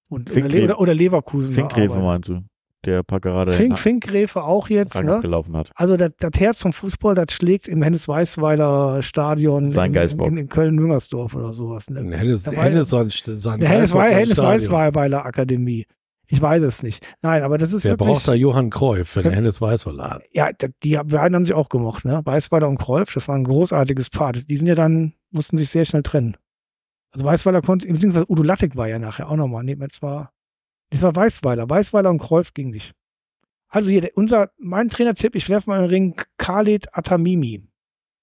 [0.09, 1.55] Und, oder, Le oder Leverkusen.
[1.55, 2.43] Finkgräfe meinst du?
[2.87, 5.21] Der Packerade Fink, Finkgräfe auch jetzt, ne?
[5.21, 5.71] gelaufen hat.
[5.75, 10.49] Also das, das Herz vom Fußball, das schlägt im Hennes-Weißweiler Stadion Sein in, in, in
[10.49, 11.91] Köln-Müngersdorf oder sowas.
[11.91, 12.17] Ne?
[12.17, 14.39] Hennes, war- Hennes, sein, sein Der Hennes, Hennes.
[14.69, 15.87] Weißweiler Akademie.
[16.27, 17.07] Ich weiß es nicht.
[17.21, 18.09] Nein, aber das ist Der wirklich.
[18.09, 18.71] braucht da Johann
[19.15, 19.37] wenn der Ja.
[19.37, 20.49] Hennes Weißweiler ja,
[20.83, 22.23] die beiden haben sich auch gemocht, ne?
[22.25, 24.33] Weißweiler und Kreuf, das war ein großartiges Paar.
[24.33, 26.37] Das- Die sind ja dann, mussten sich sehr schnell trennen.
[27.13, 29.63] Also Weißweiler konnte, beziehungsweise Udo Lattek war ja nachher auch nochmal.
[29.65, 30.31] Nee, es war,
[30.95, 31.69] es war Weißweiler.
[31.69, 32.95] Weißweiler und Kreuf ging nicht.
[33.69, 37.65] Also hier, der, unser, mein Trainertipp, ich werfe mal in den Ring, Khalid Atamimi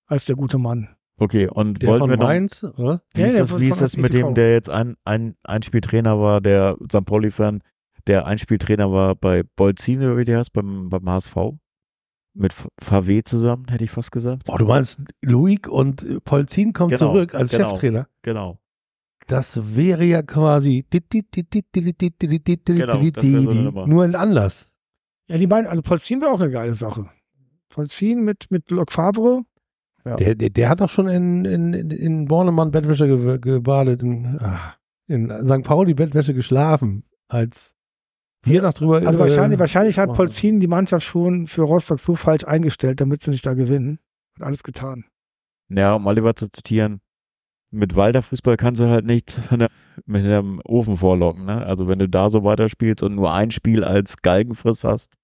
[0.05, 0.95] als der gute Mann.
[1.17, 3.03] Okay, und Der wollten von wir noch, Mainz, oder?
[3.13, 6.41] wie Ja, ist das, wie ist das mit dem, der jetzt ein, ein Einspieltrainer war,
[6.41, 7.05] der St.
[7.05, 7.61] Pauli-Fan,
[8.07, 11.35] der Einspieltrainer war bei Bolzine, oder wie der heißt, beim, beim HSV?
[12.33, 14.45] Mit VW zusammen, hätte ich fast gesagt.
[14.45, 17.69] Boah, du meinst, Luik und Polzin kommt Genau, zurück als genau.
[17.71, 18.07] Cheftrainer.
[18.21, 18.57] Genau.
[19.27, 20.85] Das wäre ja quasi
[22.65, 24.73] Genau, so nur ein Anlass.
[25.27, 27.09] Ja, die beiden, also Polzin wäre auch eine geile Sache.
[27.69, 29.43] Polzin mit, mit Lok Favre.
[30.03, 30.15] Ja.
[30.15, 34.75] Der, der, der hat doch schon in, in, in, Bornemann Bettwäsche ge, gebadet, in, ah,
[35.07, 35.63] in St.
[35.63, 37.75] Pauli Bettwäsche geschlafen, als
[38.43, 38.95] wir noch drüber.
[38.95, 40.13] Also äh, wahrscheinlich, wahrscheinlich hat oh.
[40.13, 43.99] Polzin die Mannschaft schon für Rostock so falsch eingestellt, damit sie nicht da gewinnen.
[44.35, 45.05] Hat alles getan.
[45.69, 47.01] Ja, um Oliver zu zitieren,
[47.71, 49.39] mit Walder-Fußball kannst du halt nicht
[50.05, 51.45] mit einem Ofen vorlocken.
[51.45, 51.65] Ne?
[51.65, 55.15] Also wenn du da so weiterspielst und nur ein Spiel als Galgenfriss hast,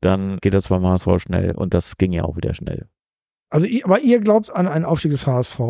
[0.00, 1.54] dann geht das beim HSV schnell.
[1.54, 2.88] Und das ging ja auch wieder schnell.
[3.50, 5.60] Also, ihr, aber ihr glaubt an einen Aufstieg des HSV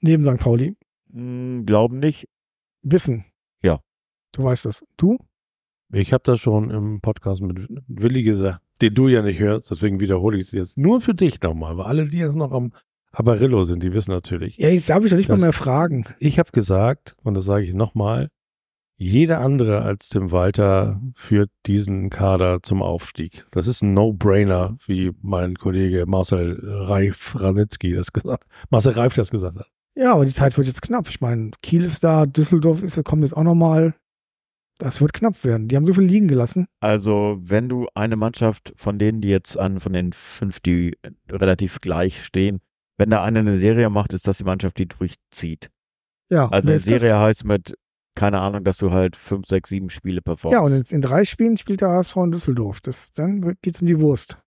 [0.00, 0.38] neben St.
[0.38, 0.76] Pauli?
[1.12, 2.28] Hm, glauben nicht.
[2.82, 3.24] Wissen.
[3.62, 3.80] Ja.
[4.32, 4.84] Du weißt das.
[4.96, 5.18] Du?
[5.92, 10.00] Ich habe das schon im Podcast mit Willi gesagt, den du ja nicht hörst, deswegen
[10.00, 12.72] wiederhole ich es jetzt nur für dich nochmal, weil alle, die jetzt noch am
[13.18, 14.58] Aparillo sind, die wissen natürlich.
[14.58, 16.04] Ja, jetzt darf ich doch nicht mal mehr fragen.
[16.18, 18.28] Ich habe gesagt, und das sage ich nochmal,
[18.98, 23.46] jeder andere als Tim Walter führt diesen Kader zum Aufstieg.
[23.52, 29.30] Das ist ein No-Brainer, wie mein Kollege Marcel Reif Ranitzky das gesagt Marcel Reif das
[29.30, 29.70] gesagt hat.
[29.94, 31.08] Ja, aber die Zeit wird jetzt knapp.
[31.08, 33.94] Ich meine, Kiel ist da, Düsseldorf ist, kommt jetzt auch nochmal.
[34.78, 35.68] Das wird knapp werden.
[35.68, 36.66] Die haben so viel liegen gelassen.
[36.80, 40.98] Also, wenn du eine Mannschaft von denen, die jetzt an, von den fünf, die
[41.30, 42.60] relativ gleich stehen,
[42.98, 45.70] wenn da eine eine Serie macht, ist das die Mannschaft, die durchzieht.
[46.30, 46.78] Ja, Also eine?
[46.78, 47.76] Serie heißt mit,
[48.14, 50.52] keine Ahnung, dass du halt fünf, sechs, sieben Spiele performst.
[50.54, 52.80] Ja, und in, in drei Spielen spielt der HSV in Düsseldorf.
[52.80, 54.38] Das, dann geht's um die Wurst.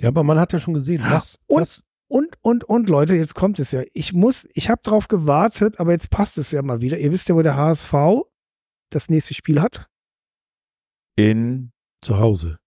[0.00, 3.34] Ja, aber man hat ja schon gesehen, was, Und- was Und, und, und Leute, jetzt
[3.34, 3.82] kommt es ja.
[3.94, 6.98] Ich muss, ich habe drauf gewartet, aber jetzt passt es ja mal wieder.
[6.98, 7.92] Ihr wisst ja, wo der HSV
[8.90, 9.88] das nächste Spiel hat.
[11.16, 11.72] In,
[12.02, 12.58] zu Hause.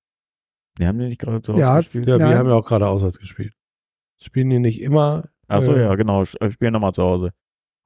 [0.79, 2.07] die haben die nicht gerade zu Hause Ja, gespielt?
[2.07, 3.53] Ja, wir haben ja auch gerade auswärts gespielt.
[4.19, 5.25] Spielen die nicht immer.
[5.47, 7.31] Achso, äh, ja, genau, sch- spielen nochmal zu Hause.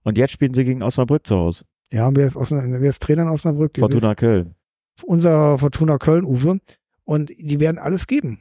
[0.04, 1.66] Und jetzt spielen sie gegen Osnabrück zu Hause.
[1.92, 3.78] Ja, wer ist, Osnabrück, wer ist Trainer in Osnabrück?
[3.78, 4.56] Ihr Fortuna Köln.
[5.04, 6.60] Unser Fortuna Köln, Uwe.
[7.04, 8.40] Und die werden alles geben.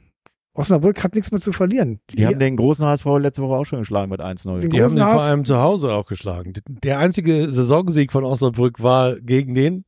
[0.53, 1.99] Osnabrück hat nichts mehr zu verlieren.
[2.11, 4.59] Die haben den großen HSV letzte Woche auch schon geschlagen mit 1-0.
[4.59, 6.53] Den Die haben großen den vor HSV allem zu Hause auch geschlagen.
[6.83, 9.85] Der einzige Saisonsieg von Osnabrück war gegen den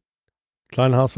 [0.69, 1.17] kleinen HSV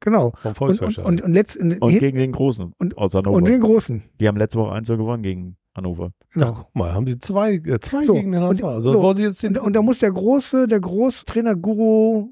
[0.00, 0.32] genau.
[0.42, 4.02] vom Und, und, und, und, letzt, Und gegen den Großen und- und den großen.
[4.20, 6.10] die haben letzte Woche 1 gewonnen gegen Hannover.
[6.32, 6.52] Genau.
[6.52, 8.64] Guck mal, haben die zwei, äh, zwei So, gegen den HSV.
[8.64, 11.54] Also so, wollen sie jetzt den, Und, und da muss der große, der große Trainer
[11.54, 12.30] Guru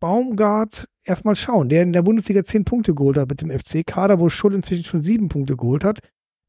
[0.00, 4.28] Baumgart erstmal schauen, der in der Bundesliga zehn Punkte geholt hat mit dem FC-Kader, wo
[4.28, 6.00] Schull inzwischen schon sieben Punkte geholt hat.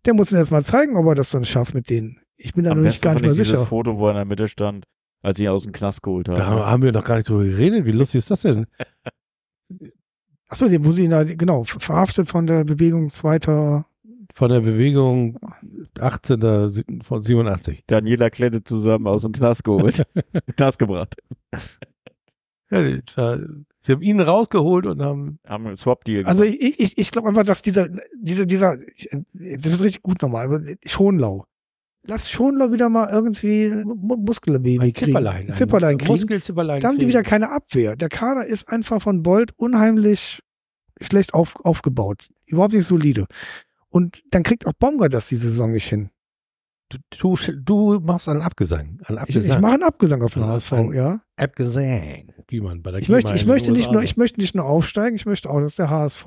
[0.05, 2.17] Der muss uns erstmal zeigen, ob er das dann schafft mit denen.
[2.37, 3.65] Ich bin da Am noch nicht gar nicht ich mal dieses sicher.
[3.65, 4.85] Foto, wo er in der Mitte stand,
[5.21, 6.35] als sie ihn aus dem Knast geholt haben.
[6.35, 7.85] da haben, haben wir noch gar nicht drüber geredet.
[7.85, 8.67] Wie lustig ist das denn?
[10.49, 13.85] Achso, den, wo sie ihn da, genau, verhaftet von der Bewegung zweiter.
[14.37, 15.39] Von der Bewegung
[15.99, 16.69] 18.
[16.69, 17.83] sie- von 87.
[17.87, 20.03] Daniela Klette zusammen aus dem Knast geholt.
[20.55, 21.15] Knast gebracht.
[22.69, 22.83] Ja,
[23.81, 26.59] sie haben ihn rausgeholt und haben Haben einen Swap-Deal Also gemacht.
[26.61, 30.45] ich, ich, ich glaube einfach, dass dieser, dieser, dieser, ich- das ist richtig gut nochmal,
[30.45, 31.45] aber Schonlau.
[32.05, 35.07] Lass Schonlau wieder mal irgendwie Mu- Muskelbaby kriegen.
[35.07, 35.47] Zipperlein.
[35.47, 36.11] Ein Zipperlein kriegen.
[36.11, 36.81] Muskelzipperlein.
[36.81, 37.95] Da haben die wieder keine Abwehr.
[37.95, 40.43] Der Kader ist einfach von Bolt unheimlich
[41.01, 42.29] schlecht auf, aufgebaut.
[42.45, 43.25] Überhaupt nicht solide.
[43.89, 46.09] Und dann kriegt auch Baumgart das die Saison nicht hin.
[46.89, 48.99] Du, du, du machst einen Abgesang.
[49.05, 49.57] Einen Ich, Abgesang.
[49.57, 51.19] ich mache einen Abgesang auf den Ja, HSV, ja.
[51.35, 52.31] Abgesang.
[52.47, 55.15] Wie man bei der Ich möchte, ich möchte nicht nur, ich möchte nicht nur aufsteigen,
[55.15, 56.25] ich möchte auch, dass der HSV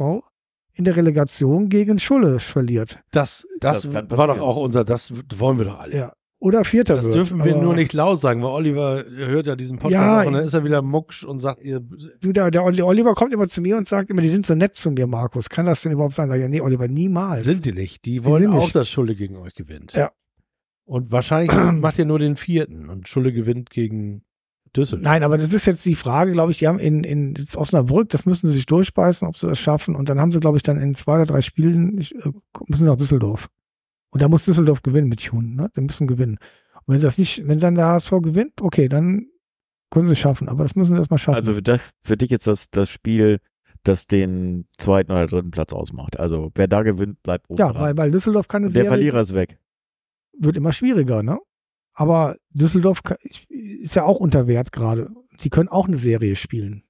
[0.75, 3.01] in der Relegation gegen Schulle verliert.
[3.11, 5.97] Das, das, Das war doch auch unser, das wollen wir doch alle.
[5.97, 6.13] Ja.
[6.43, 7.17] Oder Vierter Das wird.
[7.17, 10.27] dürfen wir aber nur nicht laut sagen, weil Oliver hört ja diesen Podcast Ja, auch
[10.27, 13.35] und dann ist er wieder mucksch und sagt, ihr, Du, der, der Oli- Oliver kommt
[13.35, 15.51] immer zu mir und sagt immer, die sind so nett zu mir, Markus.
[15.51, 16.31] Kann das denn überhaupt sein?
[16.31, 17.45] Sag ja, nee, Oliver, niemals.
[17.45, 18.07] sind die nicht.
[18.07, 18.75] Die wollen sind auch, nicht.
[18.75, 19.93] dass Schulle gegen euch gewinnt.
[19.93, 20.13] Ja.
[20.87, 24.23] Und wahrscheinlich macht ihr nur den vierten und Schulle gewinnt gegen
[24.75, 25.05] Düsseldorf.
[25.05, 28.25] Nein, aber das ist jetzt die Frage, glaube ich, die haben in, in Osnabrück, das
[28.25, 29.95] müssen sie sich durchbeißen, ob sie das schaffen.
[29.95, 32.31] Und dann haben sie, glaube ich, dann in zwei oder drei Spielen, ich, äh,
[32.67, 33.49] müssen sie nach Düsseldorf.
[34.11, 35.71] Und da muss Düsseldorf gewinnen mit Jun, ne?
[35.77, 36.39] Die müssen gewinnen.
[36.75, 39.27] Und wenn sie das nicht, wenn dann der HSV gewinnt, okay, dann
[39.91, 40.49] können sie es schaffen.
[40.49, 41.37] Aber das müssen sie erstmal schaffen.
[41.37, 43.39] Also für, das, für dich jetzt das, das Spiel,
[43.85, 46.19] das den zweiten oder dritten Platz ausmacht.
[46.19, 47.83] Also wer da gewinnt, bleibt oben ja, dran.
[47.83, 49.59] weil, weil Düsseldorf keine Und der Serie Verlierer ist weg.
[50.39, 51.39] wird immer schwieriger, ne?
[51.93, 53.03] Aber Düsseldorf
[53.49, 55.11] ist ja auch unter Wert gerade.
[55.43, 56.85] Die können auch eine Serie spielen.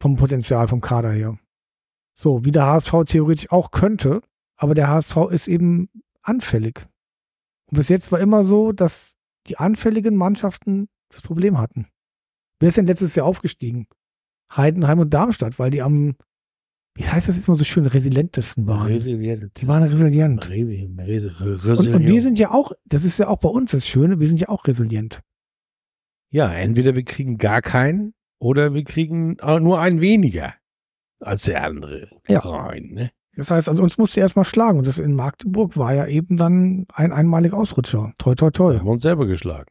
[0.00, 1.38] Vom Potenzial, vom Kader her.
[2.12, 4.20] So, wie der HSV theoretisch auch könnte,
[4.56, 5.88] aber der HSV ist eben
[6.26, 6.86] anfällig.
[7.70, 9.16] Und bis jetzt war immer so, dass
[9.46, 11.86] die anfälligen Mannschaften das Problem hatten.
[12.60, 13.86] Wer ist denn letztes Jahr aufgestiegen?
[14.54, 16.16] Heidenheim und Darmstadt, weil die am,
[16.96, 18.86] wie heißt das jetzt immer so schön, resilentesten waren.
[18.92, 19.60] Resilient.
[19.60, 20.48] Die waren resilient.
[20.48, 20.54] Re-
[21.40, 23.86] Re- Re- Und, und wir sind ja auch, das ist ja auch bei uns das
[23.86, 25.20] Schöne, wir sind ja auch resilient.
[26.30, 30.54] Ja, entweder wir kriegen gar keinen oder wir kriegen auch nur einen weniger
[31.20, 32.10] als der andere.
[32.28, 32.40] Ja.
[32.40, 33.10] Rein, ne?
[33.36, 36.86] Das heißt, also uns musste erstmal schlagen und das in Magdeburg war ja eben dann
[36.92, 38.12] ein einmaliger Ausrutscher.
[38.18, 38.78] Toi, toi, Wir toi.
[38.78, 39.70] haben uns selber geschlagen.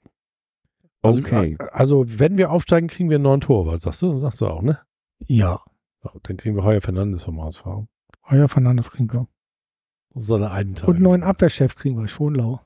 [1.01, 1.57] Also, Okay.
[1.71, 4.17] Also, wenn wir aufsteigen, kriegen wir einen neuen Torwart, sagst du?
[4.19, 4.79] Sagst du auch, ne?
[5.27, 5.61] Ja.
[6.01, 7.65] So, Dann kriegen wir Heuer Fernandes vom HSV.
[8.29, 9.27] Heuer Fernandes kriegen wir.
[10.13, 10.89] Auf so eine alten Tage.
[10.89, 12.61] Und einen neuen Abwehrchef kriegen wir, Schonlau.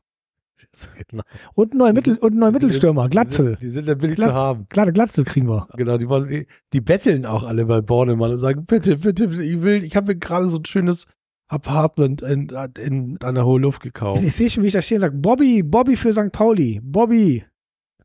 [1.07, 1.23] Genau.
[1.55, 3.45] Und einen neuen, Mittel, und einen neuen Mittelstürmer, Glatzel.
[3.45, 4.69] Die sind, die sind ja billig Glatz- zu haben.
[4.69, 5.67] Klar, Glatzel kriegen wir.
[5.75, 9.61] Genau, die, wollen, die, die betteln auch alle bei Bornemann und sagen, bitte, bitte, ich
[9.61, 11.05] will, ich habe mir gerade so ein schönes
[11.47, 14.21] Apartment in, in, an der hohen Luft gekauft.
[14.21, 16.31] Ich, ich sehe schon, wie ich da stehe und sage, Bobby, Bobby für St.
[16.31, 16.79] Pauli.
[16.83, 17.43] Bobby.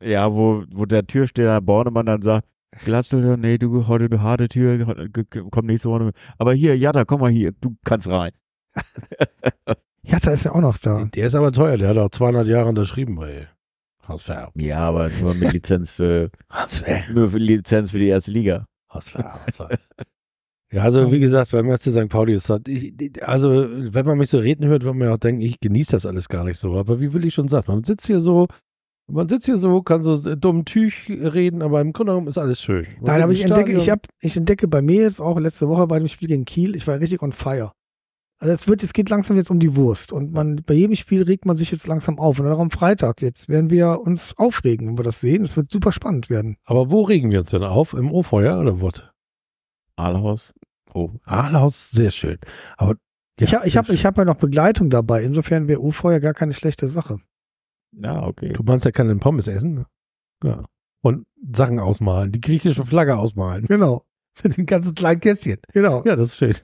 [0.03, 2.49] Ja, wo, wo der Türsteher Bornemann dann sagt,
[2.85, 5.09] Glatzel, nee, du, heute eine harte Tür,
[5.51, 6.13] komm nächste Woche.
[6.39, 8.33] Aber hier, Jada, komm mal hier, du kannst rein.
[10.05, 11.05] Jatta ist ja auch noch da.
[11.15, 13.49] Der ist aber teuer, der hat auch 200 Jahre unterschrieben bei
[14.07, 14.31] HSV.
[14.55, 16.85] Ja, aber nur mit Lizenz für, HSV.
[17.13, 18.67] nur für Lizenz für die erste Liga.
[18.91, 19.15] HSV.
[19.15, 19.61] HSV.
[20.73, 22.09] Ja, also wie gesagt, beim FC St.
[22.09, 25.19] Pauli ist das, ich, also wenn man mich so reden hört, wird man ja auch
[25.19, 26.75] denken, ich genieße das alles gar nicht so.
[26.75, 28.49] Aber wie will ich schon sagen, man sitzt hier so
[29.07, 32.61] Man sitzt hier so, kann so dumm Tüch reden, aber im Grunde genommen ist alles
[32.61, 32.87] schön.
[32.97, 35.87] Man Nein, aber ich entdecke, ich, hab, ich entdecke bei mir jetzt auch letzte Woche
[35.87, 37.73] bei dem Spiel gegen Kiel, ich war richtig on fire.
[38.45, 41.23] Also es wird, es geht langsam jetzt um die Wurst und man, bei jedem Spiel
[41.23, 42.39] regt man sich jetzt langsam auf.
[42.39, 45.45] Und auch am Freitag jetzt werden wir uns aufregen, wenn wir das sehen.
[45.45, 46.59] Es wird super spannend werden.
[46.65, 47.95] Aber wo regen wir uns denn auf?
[47.95, 49.03] Im Ofeuer oder was?
[49.97, 50.53] Aalhaus.
[50.93, 51.13] Oh.
[51.25, 52.37] Ahlhaus, sehr schön.
[52.77, 52.97] Aber
[53.41, 53.95] ich ja, habe ich sehr hab, schön.
[53.95, 55.23] ich hab ja noch Begleitung dabei.
[55.23, 55.81] Insofern wäre
[56.13, 57.21] ja gar keine schlechte Sache.
[57.93, 58.53] Ja, okay.
[58.53, 59.73] Du meinst, er kann den Pommes essen?
[59.73, 59.87] ne?
[60.43, 60.67] Ja.
[61.01, 63.65] Und Sachen ausmalen, die griechische Flagge ausmalen.
[63.65, 64.05] Genau,
[64.43, 65.61] Mit den ganzen kleinen Kästchen.
[65.73, 66.03] genau.
[66.05, 66.57] Ja, das ist schön.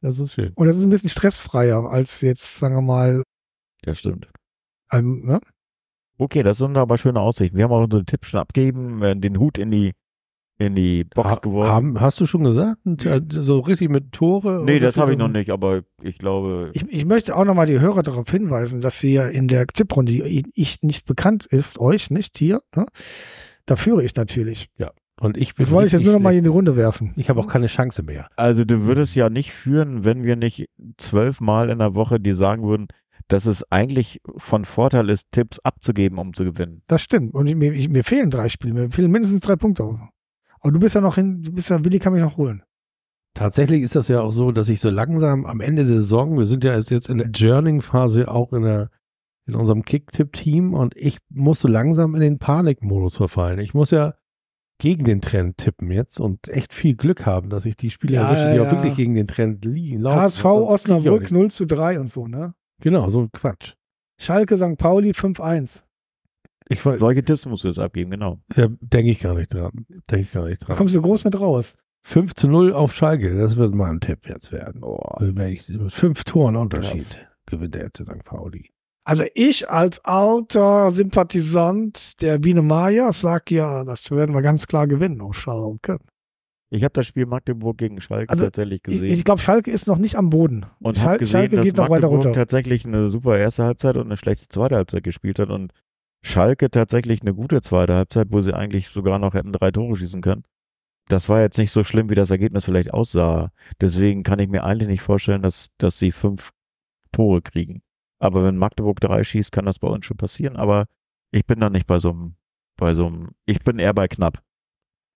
[0.00, 0.52] Das ist schön.
[0.54, 3.22] Und das ist ein bisschen stressfreier als jetzt, sagen wir mal,
[3.82, 4.28] Das stimmt.
[4.92, 5.40] ähm, ne?
[6.18, 7.56] Okay, das sind aber schöne Aussichten.
[7.56, 9.92] Wir haben auch unsere Tipps schon abgegeben, äh, den Hut in die
[10.58, 11.72] in die Box Ha- geworfen.
[11.72, 12.76] Haben, hast du schon gesagt?
[13.06, 14.62] Äh, So richtig mit Tore?
[14.62, 17.80] nee, das habe ich noch nicht, aber ich glaube, Ich, ich möchte auch nochmal die
[17.80, 22.36] Hörer darauf hinweisen, dass ihr in der Tipprunde, die ich nicht bekannt ist, euch nicht
[22.36, 22.84] hier, ne?
[23.64, 24.68] da führe ich natürlich.
[25.20, 26.46] Und ich bin Das wollte ich jetzt nur nochmal in schlecht.
[26.46, 27.12] die Runde werfen.
[27.16, 28.28] Ich habe auch keine Chance mehr.
[28.36, 32.62] also du würdest ja nicht führen, wenn wir nicht zwölfmal in der Woche dir sagen
[32.62, 32.88] würden,
[33.28, 36.82] dass es eigentlich von Vorteil ist, Tipps abzugeben, um zu gewinnen.
[36.86, 37.34] Das stimmt.
[37.34, 39.84] Und ich, mir, ich, mir fehlen drei Spiele, mir fehlen mindestens drei Punkte.
[40.60, 42.62] Aber du bist ja noch hin, du bist ja, Willi kann mich noch holen.
[43.34, 46.46] Tatsächlich ist das ja auch so, dass ich so langsam am Ende der Saison, wir
[46.46, 48.88] sind ja jetzt in der Journeying-Phase auch in der
[49.46, 53.58] in unserem Kick-Tipp-Team und ich muss so langsam in den Panikmodus verfallen.
[53.58, 54.14] Ich muss ja
[54.80, 58.28] gegen den Trend tippen jetzt und echt viel Glück haben, dass ich die Spiele Ja,
[58.30, 58.72] erwische, die auch ja.
[58.72, 60.04] wirklich gegen den Trend liegen.
[60.06, 61.32] HSV auch Osnabrück nicht.
[61.32, 62.54] 0 zu 3 und so, ne?
[62.80, 63.74] Genau, so ein Quatsch.
[64.18, 64.76] Schalke St.
[64.76, 65.84] Pauli 5-1.
[66.68, 68.38] Ich weiß, Solche Tipps musst du jetzt abgeben, genau.
[68.56, 69.70] ja, denke ich gar nicht dran.
[70.10, 70.76] Denke ich gar nicht Da dran.
[70.76, 71.76] kommst du groß mit raus.
[72.02, 74.82] 5 zu 0 auf Schalke, das wird mein Tipp jetzt werden.
[74.82, 74.96] Oh.
[74.96, 78.24] Also wenn ich mit fünf Toren Unterschied gewinnt der FC St.
[78.24, 78.70] Pauli.
[79.04, 84.86] Also ich als alter Sympathisant der Biene Maya sag ja, das werden wir ganz klar
[84.86, 85.98] gewinnen auf Schalke.
[86.72, 89.12] Ich habe das Spiel Magdeburg gegen Schalke Also, tatsächlich Ich, gesehen.
[89.12, 90.66] ich glaube, Schalke ist noch nicht am Boden.
[90.80, 92.32] und Schal gesehen, Schalke geht noch weiter runter.
[92.32, 95.72] tatsächlich eine super erste Halbzeit und eine schlechte zweite Halbzeit gespielt hat und
[96.22, 100.20] Schalke tatsächlich eine gute zweite Halbzeit, wo sie eigentlich sogar noch hätten drei Tore schießen
[100.20, 100.44] können.
[101.08, 103.50] Das war jetzt nicht so schlimm, wie das Ergebnis vielleicht aussah.
[103.80, 106.50] Deswegen kann ich mir eigentlich nicht vorstellen, dass, dass sie fünf
[107.10, 107.82] Tore kriegen.
[108.20, 110.56] Aber wenn Magdeburg drei schießt, kann das bei uns schon passieren.
[110.56, 110.84] Aber
[111.32, 112.34] ich bin da nicht bei so einem,
[112.76, 114.42] bei so einem, ich bin eher bei knapp.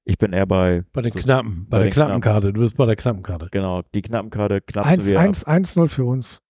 [0.06, 2.52] Ich bin eher bei, Bei den so, Knappen, bei, bei der den Knappenkarte.
[2.52, 3.48] Du bist bei der Knappenkarte.
[3.50, 6.40] genau, die knappen Karte, knapp 1 so wie 1 1-0 für uns.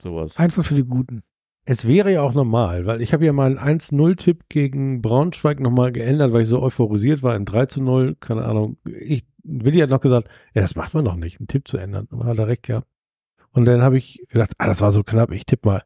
[0.00, 0.38] sowas.
[0.38, 1.22] 1-0 für die Guten.
[1.66, 6.32] Es wäre ja auch normal, weil ich habe ja meinen 1-0-Tipp gegen Braunschweig nochmal geändert,
[6.32, 8.16] weil ich so euphorisiert war in 3 zu 0.
[8.20, 8.78] Keine Ahnung.
[8.86, 12.08] Ich, Willi hat noch gesagt, ja, das macht man doch nicht, einen Tipp zu ändern.
[12.10, 12.86] Aber hat er recht gehabt.
[13.50, 15.82] Und dann habe ich gedacht, ah, das war so knapp, ich tippe mal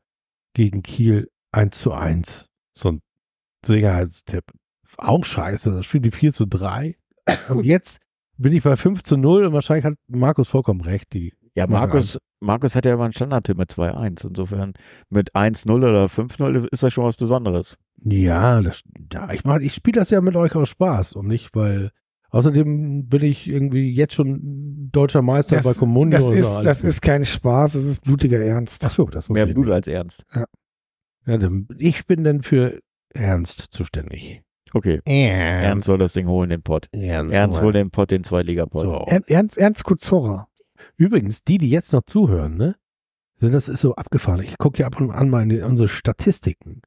[0.59, 2.49] gegen Kiel 1 zu 1.
[2.73, 3.01] So ein
[3.65, 4.43] Sicherheitstipp.
[4.97, 6.97] Auch scheiße, das spielt die 4 zu 3.
[7.49, 8.01] Und jetzt
[8.39, 11.13] bin ich bei 5 zu 0 und wahrscheinlich hat Markus vollkommen recht.
[11.13, 14.29] Die Ja, Markus, Markus hat ja immer einen Standardtipp mit 2-1.
[14.29, 14.75] Insofern
[15.11, 17.77] mit 1-0 oder 5-0 ist das schon was Besonderes.
[18.05, 18.83] Ja, das,
[19.13, 21.91] ja ich mach, ich spiele das ja mit euch aus Spaß und nicht, weil
[22.31, 26.19] außerdem bin ich irgendwie jetzt schon deutscher Meister bei Comunio.
[26.19, 28.85] das und ist, das ist kein Spaß, das ist blutiger Ernst.
[28.85, 29.75] Ach so, das muss Mehr ich Blut nicht.
[29.75, 30.25] als Ernst.
[31.27, 32.81] Ja, dann, ich bin dann für
[33.15, 34.43] Ernst zuständig.
[34.75, 35.01] Okay.
[35.05, 36.89] Ernst soll das Ding holen, den Pott.
[36.93, 38.83] Ernst, Ernst holt den Pott, den Zweitligapott.
[38.83, 39.05] So.
[39.07, 40.49] Er- Ernst, Ernst Kuzorra.
[40.97, 42.77] Übrigens, die, die jetzt noch zuhören, ne?
[43.41, 44.43] sind- Das ist so abgefahren.
[44.43, 46.83] Ich gucke ja ab und an mal in die, unsere Statistiken.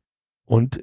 [0.46, 0.82] Und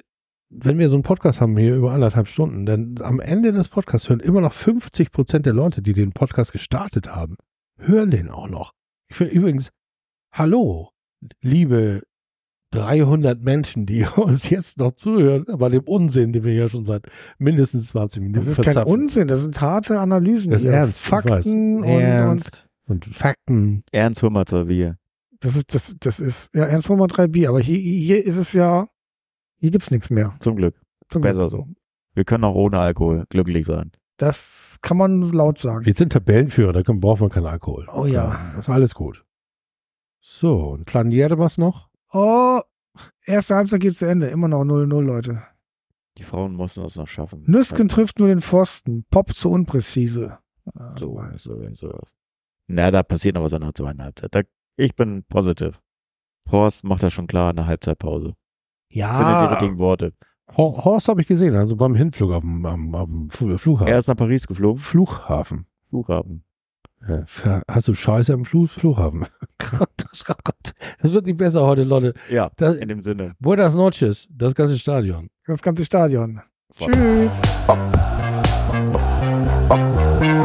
[0.49, 4.09] wenn wir so einen Podcast haben hier über anderthalb Stunden, dann am Ende des Podcasts
[4.09, 7.37] hören immer noch 50 Prozent der Leute, die den Podcast gestartet haben,
[7.77, 8.73] hören den auch noch.
[9.09, 9.69] Ich will übrigens,
[10.31, 10.89] hallo,
[11.41, 12.01] liebe
[12.71, 17.07] 300 Menschen, die uns jetzt noch zuhören, bei dem Unsinn, den wir ja schon seit
[17.37, 18.93] mindestens 20 Minuten Das ist kein verzapfen.
[18.93, 20.51] Unsinn, das sind harte Analysen.
[20.51, 20.77] Das ist hier.
[20.77, 21.01] ernst.
[21.01, 22.67] Fakten und, und ernst.
[22.87, 23.83] Und Fakten.
[23.91, 24.97] Ernst mal zwei Bier.
[25.39, 28.53] das ist, das, das ist, ja, Ernst Nummer 3 Bier, aber hier, hier ist es
[28.53, 28.87] ja,
[29.59, 30.35] hier gibt's nichts mehr.
[30.39, 30.75] Zum Glück.
[31.09, 31.51] Zum Besser Glück.
[31.51, 31.67] so.
[32.13, 33.91] Wir können auch ohne Alkohol glücklich sein.
[34.17, 35.85] Das kann man laut sagen.
[35.85, 37.87] Wir sind Tabellenführer, da können, braucht man keinen Alkohol.
[37.93, 38.51] Oh ja.
[38.55, 39.23] Das ist alles gut.
[40.21, 41.89] So, ein kleinen was noch?
[42.11, 42.59] Oh,
[43.25, 45.41] erste Halbzeit geht zu Ende, immer noch 0-0, Leute.
[46.17, 47.43] Die Frauen mussten das noch schaffen.
[47.45, 50.39] Nüsken trifft nur den Pfosten, Pop zu unpräzise.
[50.97, 51.99] So, so, so.
[52.67, 54.35] Na, da passiert noch was an der zweiten Halbzeit.
[54.35, 54.41] Da,
[54.75, 55.81] ich bin positiv.
[56.51, 58.35] Horst macht das schon klar in der Halbzeitpause.
[58.91, 60.13] Findet die Ja, richtigen Worte.
[60.57, 63.87] Hor- Horst habe ich gesehen, also beim Hinflug auf dem, am, auf dem Fl- Flughafen.
[63.91, 64.79] Er ist nach Paris geflogen.
[64.81, 65.65] Flughafen.
[65.89, 66.43] Flughafen.
[67.07, 67.23] Ja,
[67.69, 69.25] hast du Scheiße am Flu Flughafen?
[69.57, 72.13] Gott, das, oh Gott, das wird nicht besser heute, Leute.
[72.29, 73.35] Ja, Das, in dem Sinne.
[73.39, 75.29] Buenas noches, das ganze Stadion.
[75.47, 76.41] das ganze Stadion.
[76.77, 77.41] Tschüss.
[77.67, 77.77] Bop.
[79.69, 80.38] Bop.